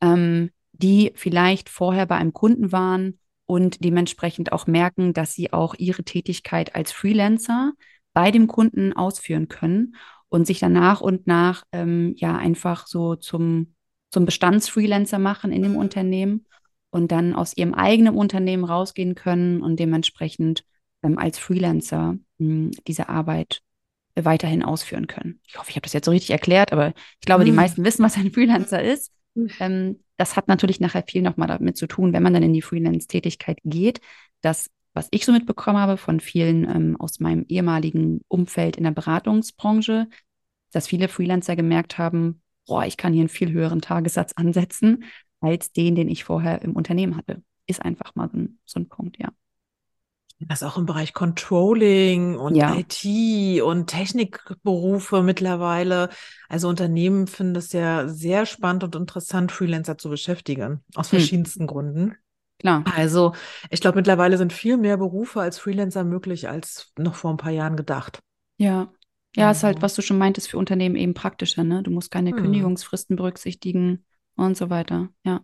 ähm, 0.01 0.51
die 0.73 1.13
vielleicht 1.15 1.69
vorher 1.69 2.07
bei 2.07 2.17
einem 2.17 2.33
Kunden 2.33 2.73
waren 2.73 3.19
und 3.47 3.85
dementsprechend 3.85 4.53
auch 4.53 4.67
merken, 4.67 5.13
dass 5.13 5.35
sie 5.35 5.53
auch 5.53 5.75
ihre 5.77 6.05
Tätigkeit 6.05 6.75
als 6.75 6.93
Freelancer 6.93 7.73
bei 8.13 8.31
dem 8.31 8.47
Kunden 8.47 8.93
ausführen 8.93 9.49
können 9.49 9.97
und 10.29 10.47
sich 10.47 10.61
dann 10.61 10.73
nach 10.73 11.01
und 11.01 11.27
nach 11.27 11.65
ähm, 11.73 12.15
ja 12.17 12.37
einfach 12.37 12.87
so 12.87 13.17
zum, 13.17 13.75
zum 14.11 14.25
Bestandsfreelancer 14.25 15.19
machen 15.19 15.53
in 15.53 15.63
dem 15.63 15.77
Unternehmen 15.77 16.47
und 16.91 17.13
dann 17.13 17.35
aus 17.35 17.57
ihrem 17.57 17.75
eigenen 17.75 18.15
Unternehmen 18.15 18.65
rausgehen 18.65 19.15
können 19.15 19.63
und 19.63 19.79
dementsprechend 19.79 20.65
ähm, 21.03 21.19
als 21.19 21.39
Freelancer 21.39 22.17
mh, 22.39 22.47
hm, 22.47 22.71
diese 22.87 23.09
Arbeit 23.09 23.63
weiterhin 24.25 24.63
ausführen 24.63 25.07
können. 25.07 25.41
Ich 25.47 25.59
hoffe, 25.59 25.71
ich 25.71 25.77
habe 25.77 25.83
das 25.83 25.93
jetzt 25.93 26.05
so 26.05 26.11
richtig 26.11 26.31
erklärt, 26.31 26.73
aber 26.73 26.89
ich 26.89 27.27
glaube, 27.27 27.45
die 27.45 27.51
hm. 27.51 27.57
meisten 27.57 27.85
wissen, 27.85 28.05
was 28.05 28.17
ein 28.17 28.33
Freelancer 28.33 28.83
ist. 28.83 29.13
Hm. 29.35 29.51
Ähm, 29.61 30.01
das 30.17 30.37
hat 30.37 30.49
natürlich 30.49 30.81
nachher 30.81 31.05
viel 31.07 31.23
nochmal 31.23 31.49
damit 31.49 31.77
zu 31.77 31.87
tun, 31.87 32.13
wenn 32.13 32.23
man 32.23 32.35
dann 32.35 32.43
in 32.43 32.53
die 32.53 32.63
Freelance-Tätigkeit 32.63 33.59
geht, 33.65 34.01
dass 34.43 34.71
was 34.93 35.09
ich 35.13 35.25
so 35.25 35.33
mitbekommen 35.33 35.79
habe 35.79 35.97
von 35.97 36.21
vielen 36.21 36.69
ähm, 36.69 36.97
aus 36.99 37.21
meinem 37.21 37.45
ehemaligen 37.49 38.23
Umfeld 38.29 38.77
in 38.77 38.85
der 38.85 38.91
Beratungsbranche, 38.91 40.09
dass 40.73 40.89
viele 40.89 41.09
Freelancer 41.09 41.57
gemerkt 41.57 41.99
haben, 41.99 42.43
boah, 42.67 42.85
ich 42.85 42.97
kann 42.97 43.13
hier 43.13 43.23
einen 43.23 43.29
viel 43.29 43.53
höheren 43.53 43.81
Tagessatz 43.81 44.33
ansetzen 44.37 45.05
als 45.41 45.73
den, 45.73 45.95
den 45.95 46.09
ich 46.09 46.25
vorher 46.25 46.63
im 46.63 46.75
Unternehmen 46.75 47.17
hatte. 47.17 47.43
Ist 47.67 47.83
einfach 47.83 48.15
mal 48.15 48.29
so 48.31 48.37
ein, 48.37 48.59
so 48.65 48.81
ein 48.81 48.89
Punkt, 48.89 49.19
ja. 49.19 49.31
Das 50.49 50.63
auch 50.63 50.79
im 50.79 50.87
Bereich 50.87 51.13
Controlling 51.13 52.37
und 52.37 52.55
ja. 52.55 52.75
IT 52.75 53.63
und 53.63 53.89
Technikberufe 53.89 55.23
mittlerweile. 55.23 56.09
Also 56.49 56.69
Unternehmen 56.69 57.27
finden 57.27 57.57
es 57.57 57.73
ja 57.73 58.09
sehr 58.09 58.47
spannend 58.47 58.83
und 58.83 58.97
interessant, 58.97 59.53
Freelancer 59.53 59.99
zu 59.99 60.09
beschäftigen, 60.09 60.83
aus 60.95 61.13
hm. 61.13 61.19
verschiedensten 61.19 61.67
Gründen. 61.67 62.17
Klar. 62.59 62.85
Also 62.97 63.35
ich 63.69 63.81
glaube, 63.81 63.97
mittlerweile 63.97 64.39
sind 64.39 64.53
viel 64.53 64.79
mehr 64.79 64.97
Berufe 64.97 65.41
als 65.41 65.59
Freelancer 65.59 66.05
möglich 66.05 66.49
als 66.49 66.93
noch 66.99 67.15
vor 67.15 67.31
ein 67.31 67.39
paar 67.39 67.53
Jahren 67.53 67.77
gedacht. 67.77 68.21
Ja. 68.57 68.93
Ja, 69.37 69.49
also. 69.49 69.59
ist 69.59 69.65
halt, 69.65 69.83
was 69.83 69.95
du 69.95 70.03
schon 70.03 70.19
meintest, 70.19 70.49
für 70.49 70.59
Unternehmen 70.59 70.97
eben 70.97 71.15
praktischer, 71.15 71.63
ne? 71.63 71.83
Du 71.83 71.91
musst 71.91 72.11
keine 72.11 72.31
hm. 72.31 72.39
Kündigungsfristen 72.39 73.15
berücksichtigen 73.17 74.05
und 74.37 74.57
so 74.57 74.71
weiter. 74.71 75.09
Ja. 75.25 75.43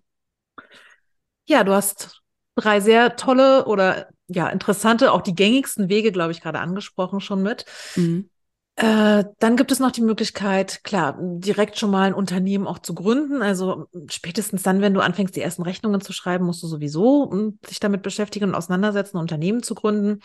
Ja, 1.48 1.64
du 1.64 1.72
hast 1.72 2.22
drei 2.56 2.80
sehr 2.80 3.16
tolle 3.16 3.66
oder 3.66 4.08
ja, 4.28 4.48
interessante, 4.48 5.12
auch 5.12 5.22
die 5.22 5.34
gängigsten 5.34 5.88
Wege, 5.88 6.12
glaube 6.12 6.32
ich, 6.32 6.40
gerade 6.40 6.60
angesprochen 6.60 7.20
schon 7.20 7.42
mit. 7.42 7.64
Mhm. 7.94 8.28
Äh, 8.76 9.24
dann 9.38 9.56
gibt 9.56 9.72
es 9.72 9.80
noch 9.80 9.90
die 9.90 10.02
Möglichkeit, 10.02 10.84
klar, 10.84 11.16
direkt 11.18 11.78
schon 11.78 11.90
mal 11.90 12.02
ein 12.02 12.14
Unternehmen 12.14 12.66
auch 12.66 12.78
zu 12.78 12.94
gründen. 12.94 13.40
Also 13.40 13.86
spätestens 14.10 14.62
dann, 14.62 14.82
wenn 14.82 14.92
du 14.92 15.00
anfängst, 15.00 15.34
die 15.34 15.40
ersten 15.40 15.62
Rechnungen 15.62 16.02
zu 16.02 16.12
schreiben, 16.12 16.44
musst 16.44 16.62
du 16.62 16.66
sowieso 16.66 17.30
hm, 17.30 17.58
sich 17.66 17.80
damit 17.80 18.02
beschäftigen 18.02 18.50
und 18.50 18.54
auseinandersetzen, 18.54 19.16
ein 19.16 19.22
Unternehmen 19.22 19.62
zu 19.62 19.74
gründen. 19.74 20.20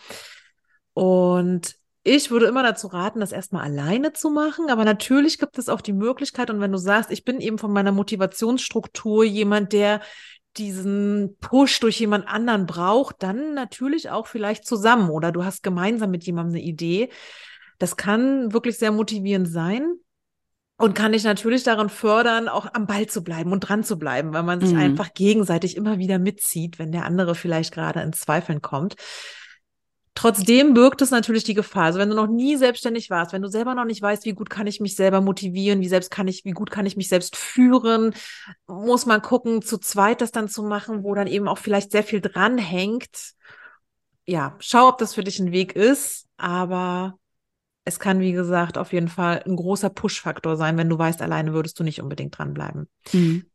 Und 0.92 1.76
ich 2.04 2.30
würde 2.30 2.46
immer 2.46 2.62
dazu 2.62 2.88
raten, 2.88 3.20
das 3.20 3.32
erstmal 3.32 3.64
alleine 3.64 4.12
zu 4.12 4.28
machen. 4.28 4.68
Aber 4.68 4.84
natürlich 4.84 5.38
gibt 5.38 5.56
es 5.56 5.70
auch 5.70 5.80
die 5.80 5.94
Möglichkeit, 5.94 6.50
und 6.50 6.60
wenn 6.60 6.72
du 6.72 6.78
sagst, 6.78 7.10
ich 7.10 7.24
bin 7.24 7.40
eben 7.40 7.56
von 7.56 7.72
meiner 7.72 7.92
Motivationsstruktur 7.92 9.24
jemand, 9.24 9.72
der 9.72 10.02
diesen 10.56 11.36
Push 11.40 11.80
durch 11.80 12.00
jemand 12.00 12.28
anderen 12.28 12.66
braucht, 12.66 13.22
dann 13.22 13.54
natürlich 13.54 14.10
auch 14.10 14.26
vielleicht 14.26 14.66
zusammen 14.66 15.10
oder 15.10 15.32
du 15.32 15.44
hast 15.44 15.62
gemeinsam 15.62 16.10
mit 16.10 16.24
jemandem 16.24 16.56
eine 16.56 16.64
Idee. 16.64 17.10
Das 17.78 17.96
kann 17.96 18.52
wirklich 18.52 18.78
sehr 18.78 18.92
motivierend 18.92 19.48
sein 19.48 19.94
und 20.76 20.94
kann 20.94 21.12
dich 21.12 21.24
natürlich 21.24 21.62
daran 21.62 21.88
fördern, 21.88 22.48
auch 22.48 22.66
am 22.74 22.86
Ball 22.86 23.06
zu 23.06 23.22
bleiben 23.22 23.52
und 23.52 23.60
dran 23.60 23.84
zu 23.84 23.98
bleiben, 23.98 24.32
weil 24.32 24.42
man 24.42 24.60
sich 24.60 24.72
mhm. 24.72 24.80
einfach 24.80 25.14
gegenseitig 25.14 25.76
immer 25.76 25.98
wieder 25.98 26.18
mitzieht, 26.18 26.78
wenn 26.78 26.92
der 26.92 27.04
andere 27.06 27.34
vielleicht 27.34 27.72
gerade 27.72 28.00
in 28.00 28.12
Zweifeln 28.12 28.60
kommt. 28.62 28.96
Trotzdem 30.14 30.74
birgt 30.74 31.00
es 31.00 31.10
natürlich 31.10 31.42
die 31.44 31.54
Gefahr. 31.54 31.84
Also 31.84 31.98
wenn 31.98 32.10
du 32.10 32.14
noch 32.14 32.26
nie 32.26 32.56
selbstständig 32.56 33.08
warst, 33.08 33.32
wenn 33.32 33.40
du 33.40 33.48
selber 33.48 33.74
noch 33.74 33.86
nicht 33.86 34.02
weißt, 34.02 34.26
wie 34.26 34.34
gut 34.34 34.50
kann 34.50 34.66
ich 34.66 34.78
mich 34.78 34.94
selber 34.94 35.22
motivieren, 35.22 35.80
wie 35.80 35.88
selbst 35.88 36.10
kann 36.10 36.28
ich, 36.28 36.44
wie 36.44 36.50
gut 36.50 36.70
kann 36.70 36.84
ich 36.84 36.96
mich 36.96 37.08
selbst 37.08 37.34
führen, 37.34 38.14
muss 38.66 39.06
man 39.06 39.22
gucken, 39.22 39.62
zu 39.62 39.78
zweit 39.78 40.20
das 40.20 40.30
dann 40.30 40.48
zu 40.48 40.62
machen, 40.62 41.02
wo 41.02 41.14
dann 41.14 41.26
eben 41.26 41.48
auch 41.48 41.58
vielleicht 41.58 41.92
sehr 41.92 42.02
viel 42.02 42.20
dranhängt. 42.20 43.32
Ja, 44.26 44.56
schau, 44.60 44.88
ob 44.88 44.98
das 44.98 45.14
für 45.14 45.24
dich 45.24 45.38
ein 45.40 45.50
Weg 45.50 45.74
ist, 45.74 46.28
aber 46.36 47.18
es 47.84 47.98
kann, 47.98 48.20
wie 48.20 48.32
gesagt, 48.32 48.78
auf 48.78 48.92
jeden 48.92 49.08
Fall 49.08 49.42
ein 49.44 49.56
großer 49.56 49.90
Push-Faktor 49.90 50.56
sein, 50.56 50.76
wenn 50.76 50.88
du 50.88 50.98
weißt, 50.98 51.22
alleine 51.22 51.52
würdest 51.52 51.80
du 51.80 51.84
nicht 51.84 52.00
unbedingt 52.00 52.38
dranbleiben. 52.38 52.88
Mhm. 53.12 53.46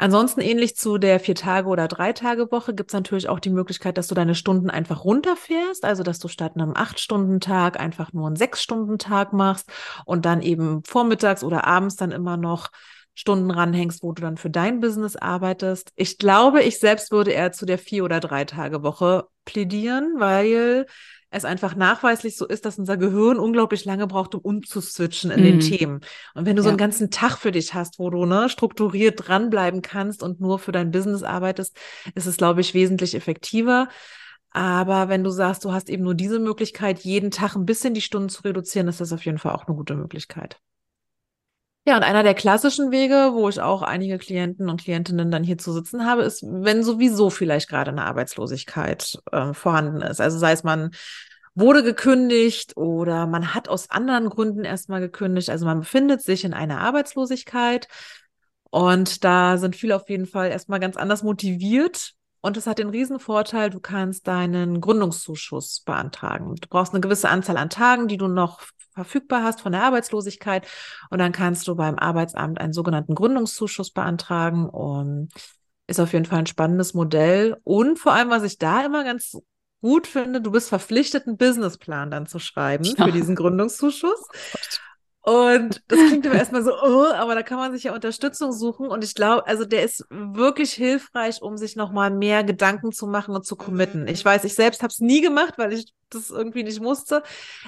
Ansonsten 0.00 0.40
ähnlich 0.40 0.76
zu 0.76 0.96
der 0.96 1.20
Vier-Tage- 1.20 1.68
oder 1.68 1.86
Drei-Tage-Woche 1.86 2.74
gibt 2.74 2.88
es 2.88 2.94
natürlich 2.94 3.28
auch 3.28 3.38
die 3.38 3.50
Möglichkeit, 3.50 3.98
dass 3.98 4.06
du 4.06 4.14
deine 4.14 4.34
Stunden 4.34 4.70
einfach 4.70 5.04
runterfährst, 5.04 5.84
also 5.84 6.02
dass 6.02 6.18
du 6.18 6.26
statt 6.28 6.52
einem 6.54 6.72
Acht-Stunden-Tag 6.74 7.78
einfach 7.78 8.14
nur 8.14 8.26
einen 8.26 8.36
Sechs-Stunden-Tag 8.36 9.34
machst 9.34 9.70
und 10.06 10.24
dann 10.24 10.40
eben 10.40 10.82
vormittags 10.84 11.44
oder 11.44 11.66
abends 11.66 11.96
dann 11.96 12.12
immer 12.12 12.38
noch 12.38 12.70
Stunden 13.14 13.50
ranhängst, 13.50 14.02
wo 14.02 14.12
du 14.12 14.22
dann 14.22 14.38
für 14.38 14.48
dein 14.48 14.80
Business 14.80 15.16
arbeitest. 15.16 15.92
Ich 15.96 16.16
glaube, 16.16 16.62
ich 16.62 16.78
selbst 16.78 17.12
würde 17.12 17.32
eher 17.32 17.52
zu 17.52 17.66
der 17.66 17.76
vier 17.76 18.02
oder 18.02 18.20
drei 18.20 18.46
Tage 18.46 18.82
Woche 18.82 19.26
plädieren, 19.44 20.14
weil 20.16 20.86
es 21.30 21.44
einfach 21.44 21.76
nachweislich 21.76 22.36
so 22.36 22.46
ist, 22.46 22.64
dass 22.64 22.78
unser 22.78 22.96
Gehirn 22.96 23.38
unglaublich 23.38 23.84
lange 23.84 24.06
braucht, 24.06 24.34
um 24.34 24.40
umzuswitchen 24.40 25.30
in 25.30 25.40
mm. 25.40 25.44
den 25.44 25.54
mhm. 25.56 25.60
Themen. 25.60 26.00
Und 26.34 26.46
wenn 26.46 26.56
du 26.56 26.60
ja. 26.60 26.64
so 26.64 26.68
einen 26.70 26.78
ganzen 26.78 27.10
Tag 27.10 27.38
für 27.38 27.52
dich 27.52 27.72
hast, 27.72 27.98
wo 27.98 28.10
du 28.10 28.26
ne, 28.26 28.48
strukturiert 28.48 29.28
dranbleiben 29.28 29.80
kannst 29.80 30.22
und 30.22 30.40
nur 30.40 30.58
für 30.58 30.72
dein 30.72 30.90
Business 30.90 31.22
arbeitest, 31.22 31.76
ist 32.14 32.26
es, 32.26 32.36
glaube 32.36 32.60
ich, 32.60 32.74
wesentlich 32.74 33.14
effektiver. 33.14 33.88
Aber 34.50 35.08
wenn 35.08 35.22
du 35.22 35.30
sagst, 35.30 35.64
du 35.64 35.72
hast 35.72 35.88
eben 35.88 36.02
nur 36.02 36.14
diese 36.14 36.40
Möglichkeit, 36.40 36.98
jeden 37.00 37.30
Tag 37.30 37.54
ein 37.54 37.66
bisschen 37.66 37.94
die 37.94 38.00
Stunden 38.00 38.28
zu 38.28 38.42
reduzieren, 38.42 38.88
ist 38.88 39.00
das 39.00 39.12
auf 39.12 39.24
jeden 39.24 39.38
Fall 39.38 39.52
auch 39.52 39.66
eine 39.66 39.76
gute 39.76 39.94
Möglichkeit. 39.94 40.60
Ja, 41.86 41.96
und 41.96 42.02
einer 42.02 42.22
der 42.22 42.34
klassischen 42.34 42.90
Wege, 42.90 43.30
wo 43.32 43.48
ich 43.48 43.60
auch 43.60 43.82
einige 43.82 44.18
Klienten 44.18 44.68
und 44.68 44.82
Klientinnen 44.82 45.30
dann 45.30 45.42
hier 45.42 45.56
zu 45.56 45.72
sitzen 45.72 46.04
habe, 46.04 46.22
ist, 46.22 46.42
wenn 46.42 46.84
sowieso 46.84 47.30
vielleicht 47.30 47.68
gerade 47.68 47.90
eine 47.90 48.04
Arbeitslosigkeit 48.04 49.18
äh, 49.32 49.54
vorhanden 49.54 50.02
ist. 50.02 50.20
Also 50.20 50.38
sei 50.38 50.52
es 50.52 50.62
man 50.62 50.90
wurde 51.54 51.82
gekündigt 51.82 52.76
oder 52.76 53.26
man 53.26 53.54
hat 53.54 53.68
aus 53.68 53.90
anderen 53.90 54.28
Gründen 54.28 54.64
erstmal 54.64 55.00
gekündigt. 55.00 55.50
Also 55.50 55.64
man 55.64 55.80
befindet 55.80 56.22
sich 56.22 56.44
in 56.44 56.54
einer 56.54 56.80
Arbeitslosigkeit 56.80 57.88
und 58.70 59.24
da 59.24 59.56
sind 59.58 59.74
viele 59.74 59.96
auf 59.96 60.08
jeden 60.08 60.26
Fall 60.26 60.50
erstmal 60.50 60.80
ganz 60.80 60.96
anders 60.96 61.22
motiviert. 61.22 62.12
Und 62.42 62.56
es 62.56 62.66
hat 62.66 62.78
den 62.78 62.88
riesen 62.88 63.18
Vorteil, 63.18 63.68
du 63.68 63.80
kannst 63.80 64.26
deinen 64.26 64.80
Gründungszuschuss 64.80 65.80
beantragen. 65.80 66.54
Du 66.54 66.68
brauchst 66.68 66.94
eine 66.94 67.02
gewisse 67.02 67.28
Anzahl 67.28 67.58
an 67.58 67.68
Tagen, 67.68 68.08
die 68.08 68.16
du 68.16 68.28
noch 68.28 68.62
verfügbar 69.04 69.42
hast 69.42 69.60
von 69.60 69.72
der 69.72 69.82
Arbeitslosigkeit. 69.82 70.66
Und 71.10 71.18
dann 71.18 71.32
kannst 71.32 71.66
du 71.68 71.74
beim 71.74 71.98
Arbeitsamt 71.98 72.60
einen 72.60 72.72
sogenannten 72.72 73.14
Gründungszuschuss 73.14 73.90
beantragen. 73.90 74.68
Und 74.68 75.30
ist 75.90 76.00
auf 76.00 76.12
jeden 76.12 76.24
Fall 76.24 76.38
ein 76.38 76.46
spannendes 76.46 76.94
Modell. 76.94 77.56
Und 77.64 77.98
vor 77.98 78.12
allem, 78.12 78.30
was 78.30 78.44
ich 78.44 78.58
da 78.58 78.84
immer 78.84 79.02
ganz 79.02 79.36
gut 79.80 80.06
finde, 80.06 80.40
du 80.40 80.52
bist 80.52 80.68
verpflichtet, 80.68 81.26
einen 81.26 81.36
Businessplan 81.36 82.10
dann 82.10 82.26
zu 82.26 82.38
schreiben 82.38 82.84
ja. 82.84 83.04
für 83.04 83.12
diesen 83.12 83.34
Gründungszuschuss. 83.34 84.28
Und 85.22 85.82
das 85.88 85.98
klingt 85.98 86.24
immer 86.24 86.36
erstmal 86.36 86.62
so, 86.62 86.72
oh, 86.72 87.12
aber 87.12 87.34
da 87.34 87.42
kann 87.42 87.58
man 87.58 87.72
sich 87.72 87.84
ja 87.84 87.94
Unterstützung 87.94 88.52
suchen. 88.52 88.88
Und 88.88 89.04
ich 89.04 89.14
glaube, 89.14 89.46
also 89.46 89.66
der 89.66 89.84
ist 89.84 90.06
wirklich 90.08 90.72
hilfreich, 90.72 91.42
um 91.42 91.58
sich 91.58 91.76
nochmal 91.76 92.10
mehr 92.10 92.42
Gedanken 92.42 92.92
zu 92.92 93.06
machen 93.06 93.34
und 93.34 93.44
zu 93.44 93.56
committen. 93.56 94.08
Ich 94.08 94.24
weiß, 94.24 94.44
ich 94.44 94.54
selbst 94.54 94.82
habe 94.82 94.90
es 94.90 95.00
nie 95.00 95.20
gemacht, 95.20 95.54
weil 95.58 95.74
ich 95.74 95.92
das 96.08 96.30
irgendwie 96.30 96.62
nicht 96.62 96.80
musste. 96.80 97.22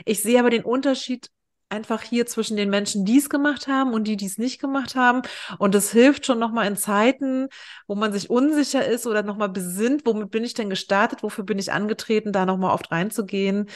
Ich 0.07 0.23
sehe 0.23 0.41
aber 0.41 0.51
den 0.51 0.65
Unterschied 0.65 1.29
einfach 1.73 2.03
hier 2.03 2.27
zwischen 2.27 2.57
den 2.57 2.71
Menschen, 2.71 3.05
die 3.05 3.19
es 3.19 3.31
gemacht 3.31 3.67
haben 3.67 3.95
und 3.95 4.05
die, 4.05 4.17
die 4.17 4.27
es 4.27 4.39
nicht 4.39 4.61
gemacht 4.61 4.95
haben. 4.95 5.23
Und 5.59 5.75
das 5.75 5.91
hilft 5.91 6.27
schon 6.27 6.39
nochmal 6.39 6.69
in 6.69 6.77
Zeiten, 6.77 7.49
wo 7.87 7.95
man 7.95 8.13
sich 8.13 8.31
unsicher 8.31 8.87
ist 8.87 9.07
oder 9.07 9.23
nochmal 9.23 9.49
besinnt, 9.49 10.05
womit 10.05 10.31
bin 10.31 10.45
ich 10.45 10.55
denn 10.55 10.71
gestartet, 10.71 11.23
wofür 11.23 11.45
bin 11.45 11.59
ich 11.59 11.73
angetreten, 11.73 12.33
da 12.33 12.47
nochmal 12.47 12.75
oft 12.75 12.93
reinzugehen 12.93 13.69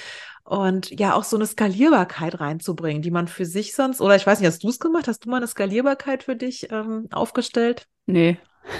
und 0.44 0.90
ja 0.98 1.14
auch 1.14 1.24
so 1.24 1.36
eine 1.36 1.46
Skalierbarkeit 1.46 2.38
reinzubringen, 2.38 3.02
die 3.02 3.10
man 3.10 3.26
für 3.26 3.46
sich 3.46 3.74
sonst, 3.74 4.00
oder 4.00 4.14
ich 4.14 4.26
weiß 4.26 4.38
nicht, 4.38 4.48
hast 4.48 4.62
du 4.62 4.68
es 4.68 4.78
gemacht? 4.78 5.08
Hast 5.08 5.24
du 5.24 5.30
mal 5.30 5.38
eine 5.38 5.48
Skalierbarkeit 5.48 6.22
für 6.22 6.36
dich 6.36 6.70
ähm, 6.70 7.08
aufgestellt? 7.10 7.88
Nee. 8.06 8.38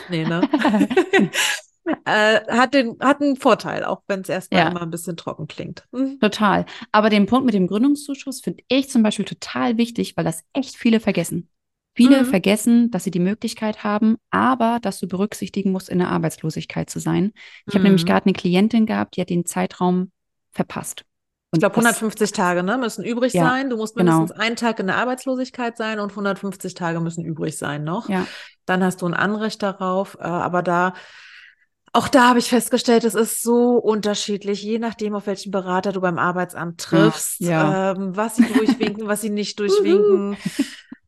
Nee, 0.09 0.25
ne? 0.25 0.49
äh, 2.05 2.41
hat, 2.49 2.75
den, 2.75 2.97
hat 3.01 3.21
einen 3.21 3.37
Vorteil, 3.37 3.85
auch 3.85 4.03
wenn 4.09 4.21
es 4.21 4.29
erstmal 4.29 4.63
ja. 4.63 4.69
immer 4.69 4.83
ein 4.83 4.91
bisschen 4.91 5.17
trocken 5.17 5.47
klingt. 5.47 5.87
Mhm. 5.93 6.19
Total. 6.21 6.67
Aber 6.93 7.11
den 7.11 7.27
Punkt 7.27 7.47
mit 7.47 7.55
dem 7.55 7.67
Gründungszuschuss 7.67 8.41
finde 8.41 8.65
ich 8.69 8.89
zum 8.91 9.03
Beispiel 9.03 9.25
total 9.25 9.77
wichtig, 9.77 10.17
weil 10.17 10.25
das 10.25 10.43
echt 10.53 10.77
viele 10.77 11.01
vergessen. 11.01 11.49
Viele 11.95 12.25
mhm. 12.25 12.27
vergessen, 12.27 12.91
dass 12.91 13.05
sie 13.05 13.11
die 13.11 13.21
Möglichkeit 13.21 13.83
haben, 13.83 14.17
aber 14.31 14.79
dass 14.83 15.01
du 15.01 15.09
berücksichtigen 15.09 15.73
musst, 15.73 15.89
in 15.89 15.99
der 15.99 16.11
Arbeitslosigkeit 16.11 16.91
zu 16.91 16.99
sein. 16.99 17.33
Ich 17.67 17.73
mhm. 17.73 17.79
habe 17.79 17.85
nämlich 17.85 18.05
gerade 18.05 18.27
eine 18.27 18.35
Klientin 18.35 18.85
gehabt, 18.85 19.17
die 19.17 19.23
hat 19.23 19.31
den 19.31 19.47
Zeitraum 19.47 20.13
verpasst. 20.53 21.05
Und 21.53 21.59
ich 21.59 21.61
glaube, 21.61 21.77
150 21.77 22.33
Tage 22.33 22.63
ne, 22.63 22.77
müssen 22.77 23.05
übrig 23.05 23.33
ja, 23.33 23.49
sein. 23.49 23.71
Du 23.71 23.77
musst 23.77 23.97
mindestens 23.97 24.33
genau. 24.33 24.45
einen 24.45 24.57
Tag 24.57 24.79
in 24.79 24.89
der 24.89 24.97
Arbeitslosigkeit 24.97 25.77
sein 25.77 26.01
und 26.01 26.11
150 26.11 26.75
Tage 26.75 27.01
müssen 27.01 27.25
übrig 27.25 27.57
sein 27.57 27.85
noch. 27.85 28.09
Ja. 28.09 28.27
Dann 28.67 28.83
hast 28.83 29.01
du 29.01 29.07
ein 29.07 29.15
Anrecht 29.15 29.63
darauf. 29.63 30.19
Äh, 30.21 30.25
aber 30.25 30.63
da 30.63 30.93
auch 31.97 32.09
da 32.09 32.29
habe 32.29 32.39
ich 32.39 32.49
festgestellt, 32.49 33.05
es 33.05 33.15
ist 33.15 33.43
so 33.43 33.79
unterschiedlich, 33.79 34.63
je 34.63 34.79
nachdem, 34.79 35.15
auf 35.15 35.27
welchen 35.27 35.51
Berater 35.51 35.93
du 35.93 36.03
beim 36.03 36.19
Arbeitsamt 36.19 36.79
triffst, 36.79 37.41
ja. 37.41 37.93
Ähm, 37.93 38.15
was 38.15 38.37
sie 38.37 38.45
durchwinken, 38.45 39.07
was 39.09 39.23
sie 39.23 39.31
nicht 39.31 39.59
durchwinken. 39.61 40.37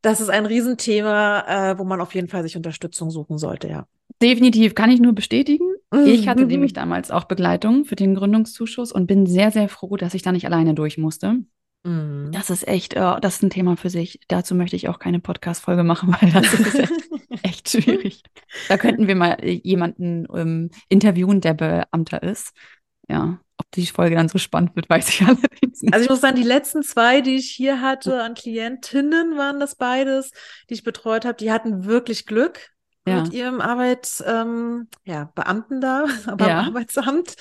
Das 0.01 0.21
ist 0.21 0.31
ein 0.31 0.47
Riesenthema, 0.47 1.73
äh, 1.73 1.79
wo 1.79 1.85
man 1.85 2.01
auf 2.01 2.15
jeden 2.15 2.29
Fall 2.29 2.43
sich 2.43 2.57
Unterstützung 2.57 3.11
suchen 3.11 3.37
sollte, 3.37 3.69
ja. 3.69 3.87
Definitiv, 4.23 4.75
kann 4.75 4.91
ich 4.91 4.99
nur 4.99 5.13
bestätigen. 5.13 5.65
Ich 6.07 6.27
hatte 6.27 6.43
mhm. 6.43 6.49
nämlich 6.49 6.73
damals 6.73 7.11
auch 7.11 7.25
Begleitung 7.25 7.85
für 7.85 7.95
den 7.95 8.15
Gründungszuschuss 8.15 8.91
und 8.91 9.07
bin 9.07 9.27
sehr, 9.27 9.51
sehr 9.51 9.69
froh, 9.69 9.97
dass 9.97 10.15
ich 10.15 10.23
da 10.23 10.33
nicht 10.33 10.47
alleine 10.47 10.75
durch 10.75 10.97
musste. 10.97 11.37
Mhm. 11.89 12.33
Das 12.33 12.51
ist 12.51 12.69
echt, 12.69 12.95
äh, 12.95 13.21
das 13.21 13.37
ist 13.37 13.43
ein 13.43 13.51
Thema 13.51 13.77
für 13.77 13.89
sich. 13.89 14.21
Dazu 14.29 14.55
möchte 14.55 14.77
ich 14.77 14.89
auch 14.89 14.99
keine 14.99 15.21
Podcast-Folge 15.21 15.85
machen, 15.85 16.15
weil 16.21 16.31
das 16.31 16.53
ist 16.53 16.75
echt, 16.75 16.93
echt, 17.43 17.69
schwierig. 17.71 18.23
Da 18.69 18.77
könnten 18.77 19.07
wir 19.09 19.15
mal 19.15 19.39
äh, 19.41 19.61
jemanden 19.65 20.27
ähm, 20.35 20.71
interviewen, 20.89 21.41
der 21.41 21.55
Beamter 21.55 22.23
ist. 22.23 22.53
Ja, 23.09 23.41
ob 23.57 23.71
die 23.73 23.87
Folge 23.87 24.17
dann 24.17 24.29
so 24.29 24.37
spannend 24.37 24.77
wird, 24.77 24.91
weiß 24.91 25.09
ich 25.09 25.23
allerdings 25.27 25.81
nicht. 25.81 25.95
Also 25.95 26.05
ich 26.05 26.11
muss 26.11 26.21
sagen, 26.21 26.37
die 26.37 26.43
letzten 26.43 26.83
zwei, 26.83 27.23
die 27.23 27.37
ich 27.37 27.51
hier 27.51 27.81
hatte 27.81 28.23
an 28.23 28.35
Klientinnen, 28.35 29.39
waren 29.39 29.59
das 29.59 29.75
beides, 29.75 30.31
die 30.69 30.75
ich 30.75 30.85
betreut 30.85 31.25
habe, 31.25 31.39
die 31.39 31.51
hatten 31.51 31.87
wirklich 31.87 32.27
Glück 32.27 32.71
ja. 33.07 33.23
mit 33.23 33.33
ihrem 33.33 33.63
Arbeits, 33.63 34.23
ähm, 34.27 34.89
ja, 35.05 35.33
Beamten 35.35 35.81
da, 35.81 36.05
aber 36.27 36.49
ja. 36.49 36.61
Arbeitsamt. 36.61 37.35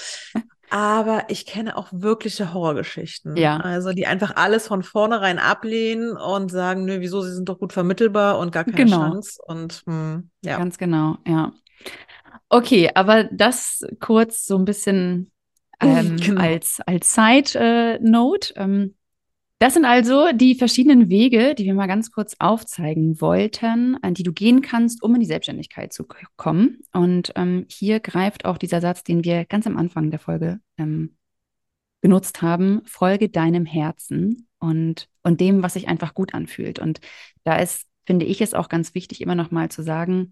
Aber 0.69 1.25
ich 1.29 1.45
kenne 1.45 1.77
auch 1.77 1.87
wirkliche 1.91 2.53
Horrorgeschichten. 2.53 3.37
Ja. 3.37 3.57
Also 3.57 3.93
die 3.93 4.05
einfach 4.05 4.35
alles 4.35 4.67
von 4.67 4.83
vornherein 4.83 5.39
ablehnen 5.39 6.17
und 6.17 6.51
sagen, 6.51 6.85
nö, 6.85 6.99
wieso, 6.99 7.21
sie 7.21 7.33
sind 7.33 7.47
doch 7.47 7.59
gut 7.59 7.71
vermittelbar 7.71 8.37
und 8.39 8.51
gar 8.51 8.65
keine 8.65 8.75
genau. 8.75 8.97
Chance. 8.97 9.39
Und 9.45 9.83
hm, 9.85 10.29
ja. 10.43 10.57
Ganz 10.57 10.77
genau, 10.77 11.17
ja. 11.25 11.53
Okay, 12.49 12.89
aber 12.95 13.25
das 13.25 13.81
kurz 13.99 14.45
so 14.45 14.57
ein 14.57 14.65
bisschen 14.65 15.31
ähm, 15.79 16.17
genau. 16.17 16.41
als, 16.41 16.81
als 16.85 17.13
Side-Note. 17.13 18.55
Äh, 18.55 18.63
ähm, 18.63 18.95
das 19.59 19.73
sind 19.73 19.85
also 19.85 20.31
die 20.33 20.53
verschiedenen 20.53 21.09
Wege, 21.09 21.55
die 21.55 21.65
wir 21.65 21.73
mal 21.73 21.87
ganz 21.87 22.11
kurz 22.11 22.35
aufzeigen 22.37 23.19
wollten, 23.21 23.97
an 24.03 24.13
die 24.13 24.21
du 24.21 24.31
gehen 24.31 24.61
kannst, 24.61 25.01
um 25.01 25.15
in 25.15 25.21
die 25.21 25.25
Selbstständigkeit 25.25 25.91
zu 25.93 26.05
kommen. 26.35 26.79
Und 26.93 27.33
ähm, 27.35 27.65
hier 27.67 27.99
greift 27.99 28.45
auch 28.45 28.59
dieser 28.59 28.81
Satz, 28.81 29.03
den 29.03 29.23
wir 29.23 29.45
ganz 29.45 29.65
am 29.65 29.77
Anfang 29.77 30.11
der 30.11 30.19
Folge 30.19 30.59
ähm, 30.77 31.17
genutzt 32.01 32.43
haben, 32.43 32.83
folge 32.85 33.29
deinem 33.29 33.65
Herzen 33.65 34.47
und, 34.59 35.09
und 35.23 35.41
dem, 35.41 35.63
was 35.63 35.73
sich 35.73 35.87
einfach 35.87 36.13
gut 36.13 36.35
anfühlt. 36.35 36.77
Und 36.77 36.99
da 37.43 37.57
ist, 37.57 37.87
finde 38.05 38.25
ich 38.27 38.41
es 38.41 38.53
auch 38.53 38.69
ganz 38.69 38.93
wichtig, 38.93 39.21
immer 39.21 39.35
noch 39.35 39.49
mal 39.49 39.69
zu 39.69 39.81
sagen, 39.81 40.31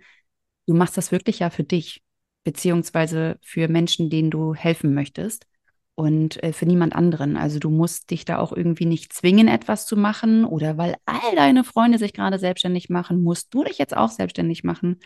du 0.67 0.75
machst 0.75 0.97
das 0.97 1.11
wirklich 1.11 1.39
ja 1.39 1.49
für 1.49 1.63
dich, 1.63 2.03
beziehungsweise 2.43 3.39
für 3.41 3.67
Menschen, 3.69 4.11
denen 4.11 4.29
du 4.29 4.53
helfen 4.53 4.93
möchtest 4.93 5.47
und 5.95 6.43
äh, 6.43 6.53
für 6.53 6.65
niemand 6.65 6.95
anderen. 6.95 7.38
Also 7.38 7.60
du 7.60 7.69
musst 7.69 8.12
dich 8.12 8.25
da 8.25 8.38
auch 8.38 8.51
irgendwie 8.51 8.86
nicht 8.86 9.13
zwingen, 9.13 9.47
etwas 9.47 9.86
zu 9.86 9.95
machen 9.95 10.45
oder 10.45 10.77
weil 10.77 10.95
all 11.05 11.36
deine 11.36 11.63
Freunde 11.63 11.97
sich 11.97 12.13
gerade 12.13 12.38
selbstständig 12.38 12.89
machen, 12.89 13.23
musst 13.23 13.53
du 13.53 13.63
dich 13.63 13.77
jetzt 13.77 13.95
auch 13.95 14.10
selbstständig 14.10 14.63
machen. 14.63 14.99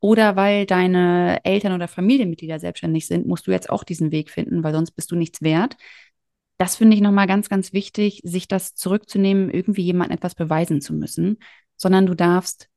Oder 0.00 0.34
weil 0.34 0.66
deine 0.66 1.44
Eltern 1.44 1.74
oder 1.74 1.86
Familienmitglieder 1.86 2.58
selbstständig 2.58 3.06
sind, 3.06 3.24
musst 3.24 3.46
du 3.46 3.52
jetzt 3.52 3.70
auch 3.70 3.84
diesen 3.84 4.10
Weg 4.10 4.30
finden, 4.30 4.64
weil 4.64 4.72
sonst 4.74 4.90
bist 4.92 5.12
du 5.12 5.16
nichts 5.16 5.42
wert. 5.42 5.76
Das 6.58 6.76
finde 6.76 6.96
ich 6.96 7.02
nochmal 7.02 7.28
ganz, 7.28 7.48
ganz 7.48 7.72
wichtig, 7.72 8.20
sich 8.24 8.48
das 8.48 8.74
zurückzunehmen, 8.74 9.48
irgendwie 9.48 9.82
jemandem 9.82 10.16
etwas 10.16 10.34
beweisen 10.34 10.80
zu 10.80 10.92
müssen, 10.92 11.38
sondern 11.76 12.06
du 12.06 12.14
darfst 12.14 12.68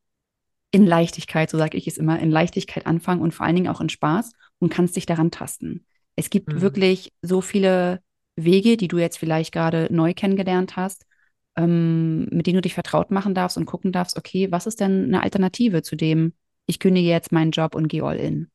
in 0.70 0.86
Leichtigkeit, 0.86 1.50
so 1.50 1.58
sage 1.58 1.78
ich 1.78 1.88
es 1.88 1.98
immer, 1.98 2.20
in 2.20 2.30
Leichtigkeit 2.30 2.86
anfangen 2.86 3.22
und 3.22 3.34
vor 3.34 3.46
allen 3.46 3.56
Dingen 3.56 3.70
auch 3.70 3.82
in 3.82 3.90
Spaß 3.90 4.34
und 4.60 4.70
kannst 4.70 4.96
dich 4.96 5.08
daran 5.08 5.32
tasten. 5.32 5.86
Es 6.16 6.30
gibt 6.30 6.54
mhm. 6.54 6.62
wirklich 6.62 7.12
so 7.22 7.42
viele 7.42 8.02
Wege, 8.36 8.78
die 8.78 8.88
du 8.88 8.98
jetzt 8.98 9.18
vielleicht 9.18 9.54
gerade 9.54 9.88
neu 9.92 10.14
kennengelernt 10.14 10.76
hast, 10.76 11.06
ähm, 11.56 12.26
mit 12.32 12.48
denen 12.48 12.56
du 12.56 12.62
dich 12.62 12.74
vertraut 12.74 13.12
machen 13.12 13.34
darfst 13.34 13.58
und 13.58 13.66
gucken 13.66 13.92
darfst, 13.92 14.18
okay, 14.18 14.52
was 14.52 14.68
ist 14.68 14.80
denn 14.80 15.06
eine 15.06 15.24
Alternative 15.24 15.82
zu 15.84 15.96
dem, 15.96 16.34
ich 16.66 16.80
kündige 16.80 17.10
jetzt 17.10 17.32
meinen 17.32 17.52
Job 17.52 17.76
und 17.76 17.88
gehe 17.88 18.04
all 18.04 18.18
in? 18.18 18.50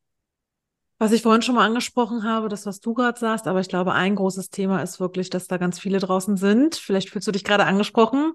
Was 1.01 1.13
ich 1.13 1.23
vorhin 1.23 1.41
schon 1.41 1.55
mal 1.55 1.65
angesprochen 1.65 2.25
habe, 2.25 2.47
das, 2.47 2.67
was 2.67 2.79
du 2.79 2.93
gerade 2.93 3.19
sagst, 3.19 3.47
aber 3.47 3.59
ich 3.59 3.67
glaube, 3.67 3.93
ein 3.93 4.13
großes 4.13 4.51
Thema 4.51 4.83
ist 4.83 4.99
wirklich, 4.99 5.31
dass 5.31 5.47
da 5.47 5.57
ganz 5.57 5.79
viele 5.79 5.97
draußen 5.97 6.37
sind. 6.37 6.75
Vielleicht 6.75 7.09
fühlst 7.09 7.27
du 7.27 7.31
dich 7.31 7.43
gerade 7.43 7.65
angesprochen, 7.65 8.33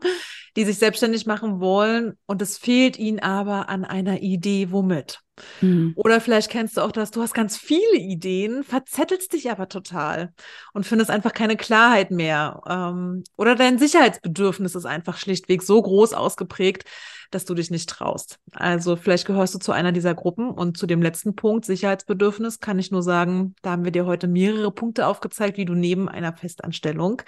die 0.56 0.64
sich 0.64 0.76
selbstständig 0.76 1.26
machen 1.26 1.60
wollen 1.60 2.18
und 2.26 2.42
es 2.42 2.58
fehlt 2.58 2.98
ihnen 2.98 3.20
aber 3.20 3.68
an 3.68 3.84
einer 3.84 4.20
Idee, 4.20 4.72
womit. 4.72 5.20
Mhm. 5.60 5.92
Oder 5.94 6.20
vielleicht 6.20 6.50
kennst 6.50 6.76
du 6.76 6.80
auch 6.80 6.90
das, 6.90 7.12
du 7.12 7.22
hast 7.22 7.34
ganz 7.34 7.56
viele 7.56 7.98
Ideen, 7.98 8.64
verzettelst 8.64 9.32
dich 9.32 9.48
aber 9.48 9.68
total 9.68 10.32
und 10.72 10.84
findest 10.86 11.08
einfach 11.08 11.34
keine 11.34 11.56
Klarheit 11.56 12.10
mehr. 12.10 12.62
Ähm, 12.68 13.22
oder 13.36 13.54
dein 13.54 13.78
Sicherheitsbedürfnis 13.78 14.74
ist 14.74 14.86
einfach 14.86 15.18
schlichtweg 15.18 15.62
so 15.62 15.80
groß 15.80 16.14
ausgeprägt, 16.14 16.82
dass 17.30 17.44
du 17.44 17.54
dich 17.54 17.70
nicht 17.70 17.88
traust. 17.88 18.38
Also 18.52 18.96
vielleicht 18.96 19.26
gehörst 19.26 19.54
du 19.54 19.58
zu 19.58 19.72
einer 19.72 19.92
dieser 19.92 20.14
Gruppen 20.14 20.50
und 20.50 20.76
zu 20.78 20.86
dem 20.86 21.02
letzten 21.02 21.34
Punkt, 21.34 21.64
Sicherheitsbedürfnis, 21.64 22.60
kann 22.60 22.78
ich 22.78 22.90
nur 22.90 23.02
sagen, 23.02 23.54
da 23.62 23.70
haben 23.70 23.84
wir 23.84 23.92
dir 23.92 24.06
heute 24.06 24.28
mehrere 24.28 24.70
Punkte 24.70 25.06
aufgezeigt, 25.06 25.56
wie 25.58 25.64
du 25.64 25.74
neben 25.74 26.08
einer 26.08 26.36
Festanstellung 26.36 27.22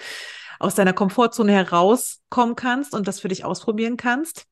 aus 0.59 0.75
deiner 0.75 0.93
Komfortzone 0.93 1.53
herauskommen 1.53 2.57
kannst 2.57 2.95
und 2.95 3.07
das 3.09 3.21
für 3.21 3.29
dich 3.29 3.45
ausprobieren 3.45 3.97
kannst. 3.97 4.47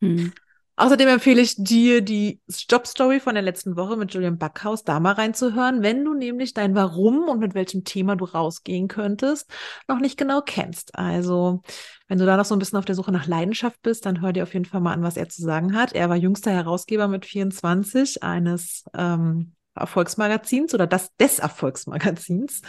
Hm. 0.00 0.32
Außerdem 0.76 1.08
empfehle 1.08 1.40
ich 1.40 1.54
dir 1.56 2.00
die 2.00 2.40
Jobstory 2.68 3.20
von 3.20 3.34
der 3.34 3.42
letzten 3.42 3.76
Woche 3.76 3.96
mit 3.96 4.12
Julian 4.12 4.38
Backhaus 4.38 4.82
da 4.82 4.98
mal 4.98 5.12
reinzuhören, 5.12 5.82
wenn 5.82 6.04
du 6.04 6.14
nämlich 6.14 6.52
dein 6.52 6.74
Warum 6.74 7.28
und 7.28 7.38
mit 7.38 7.54
welchem 7.54 7.84
Thema 7.84 8.16
du 8.16 8.24
rausgehen 8.24 8.88
könntest, 8.88 9.48
noch 9.86 10.00
nicht 10.00 10.16
genau 10.16 10.40
kennst. 10.40 10.96
Also, 10.96 11.62
wenn 12.08 12.18
du 12.18 12.26
da 12.26 12.36
noch 12.36 12.44
so 12.44 12.56
ein 12.56 12.58
bisschen 12.58 12.78
auf 12.78 12.84
der 12.84 12.96
Suche 12.96 13.12
nach 13.12 13.26
Leidenschaft 13.26 13.80
bist, 13.82 14.04
dann 14.04 14.20
hör 14.20 14.32
dir 14.32 14.42
auf 14.42 14.52
jeden 14.52 14.64
Fall 14.64 14.80
mal 14.80 14.92
an, 14.92 15.02
was 15.02 15.16
er 15.16 15.28
zu 15.28 15.42
sagen 15.42 15.76
hat. 15.76 15.92
Er 15.92 16.08
war 16.08 16.16
jüngster 16.16 16.50
Herausgeber 16.50 17.06
mit 17.06 17.24
24 17.24 18.24
eines 18.24 18.84
ähm, 18.94 19.52
Erfolgsmagazins 19.76 20.74
oder 20.74 20.88
das 20.88 21.14
des 21.16 21.38
Erfolgsmagazins. 21.38 22.62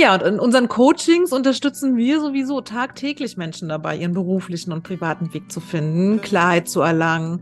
Ja, 0.00 0.14
und 0.14 0.22
in 0.22 0.38
unseren 0.38 0.68
Coachings 0.68 1.32
unterstützen 1.32 1.96
wir 1.96 2.20
sowieso 2.20 2.60
tagtäglich 2.60 3.36
Menschen 3.36 3.68
dabei, 3.68 3.96
ihren 3.96 4.14
beruflichen 4.14 4.72
und 4.72 4.84
privaten 4.84 5.34
Weg 5.34 5.50
zu 5.50 5.58
finden, 5.58 6.20
Klarheit 6.20 6.68
zu 6.68 6.82
erlangen, 6.82 7.40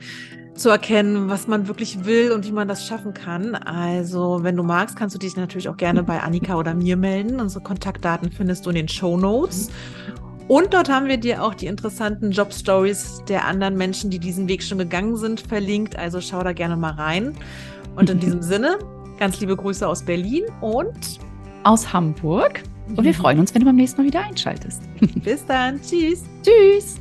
zu 0.54 0.70
erkennen, 0.70 1.28
was 1.28 1.48
man 1.48 1.68
wirklich 1.68 2.06
will 2.06 2.32
und 2.32 2.46
wie 2.46 2.52
man 2.52 2.66
das 2.66 2.86
schaffen 2.86 3.12
kann. 3.12 3.54
Also, 3.54 4.38
wenn 4.42 4.56
du 4.56 4.62
magst, 4.62 4.96
kannst 4.96 5.14
du 5.14 5.18
dich 5.18 5.36
natürlich 5.36 5.68
auch 5.68 5.76
gerne 5.76 6.02
bei 6.02 6.18
Annika 6.20 6.56
oder 6.56 6.72
mir 6.72 6.96
melden. 6.96 7.40
Unsere 7.40 7.62
Kontaktdaten 7.62 8.32
findest 8.32 8.64
du 8.64 8.70
in 8.70 8.76
den 8.76 8.88
Show 8.88 9.18
Notes. 9.18 9.68
Und 10.48 10.72
dort 10.72 10.88
haben 10.88 11.08
wir 11.08 11.18
dir 11.18 11.42
auch 11.42 11.52
die 11.52 11.66
interessanten 11.66 12.30
Job-Stories 12.30 13.22
der 13.28 13.44
anderen 13.44 13.76
Menschen, 13.76 14.08
die 14.08 14.18
diesen 14.18 14.48
Weg 14.48 14.62
schon 14.62 14.78
gegangen 14.78 15.18
sind, 15.18 15.42
verlinkt. 15.42 15.98
Also 15.98 16.22
schau 16.22 16.42
da 16.42 16.54
gerne 16.54 16.78
mal 16.78 16.92
rein. 16.92 17.36
Und 17.96 18.08
in 18.08 18.18
diesem 18.18 18.40
Sinne, 18.40 18.78
ganz 19.18 19.40
liebe 19.40 19.56
Grüße 19.56 19.86
aus 19.86 20.02
Berlin 20.02 20.44
und 20.62 21.20
aus 21.66 21.92
Hamburg. 21.92 22.62
Und 22.88 23.04
wir 23.04 23.12
mhm. 23.12 23.16
freuen 23.16 23.38
uns, 23.40 23.52
wenn 23.54 23.60
du 23.60 23.66
beim 23.66 23.76
nächsten 23.76 24.00
Mal 24.00 24.06
wieder 24.06 24.24
einschaltest. 24.24 24.82
Bis 25.24 25.44
dann. 25.44 25.80
Tschüss. 25.82 26.24
Tschüss. 26.42 27.00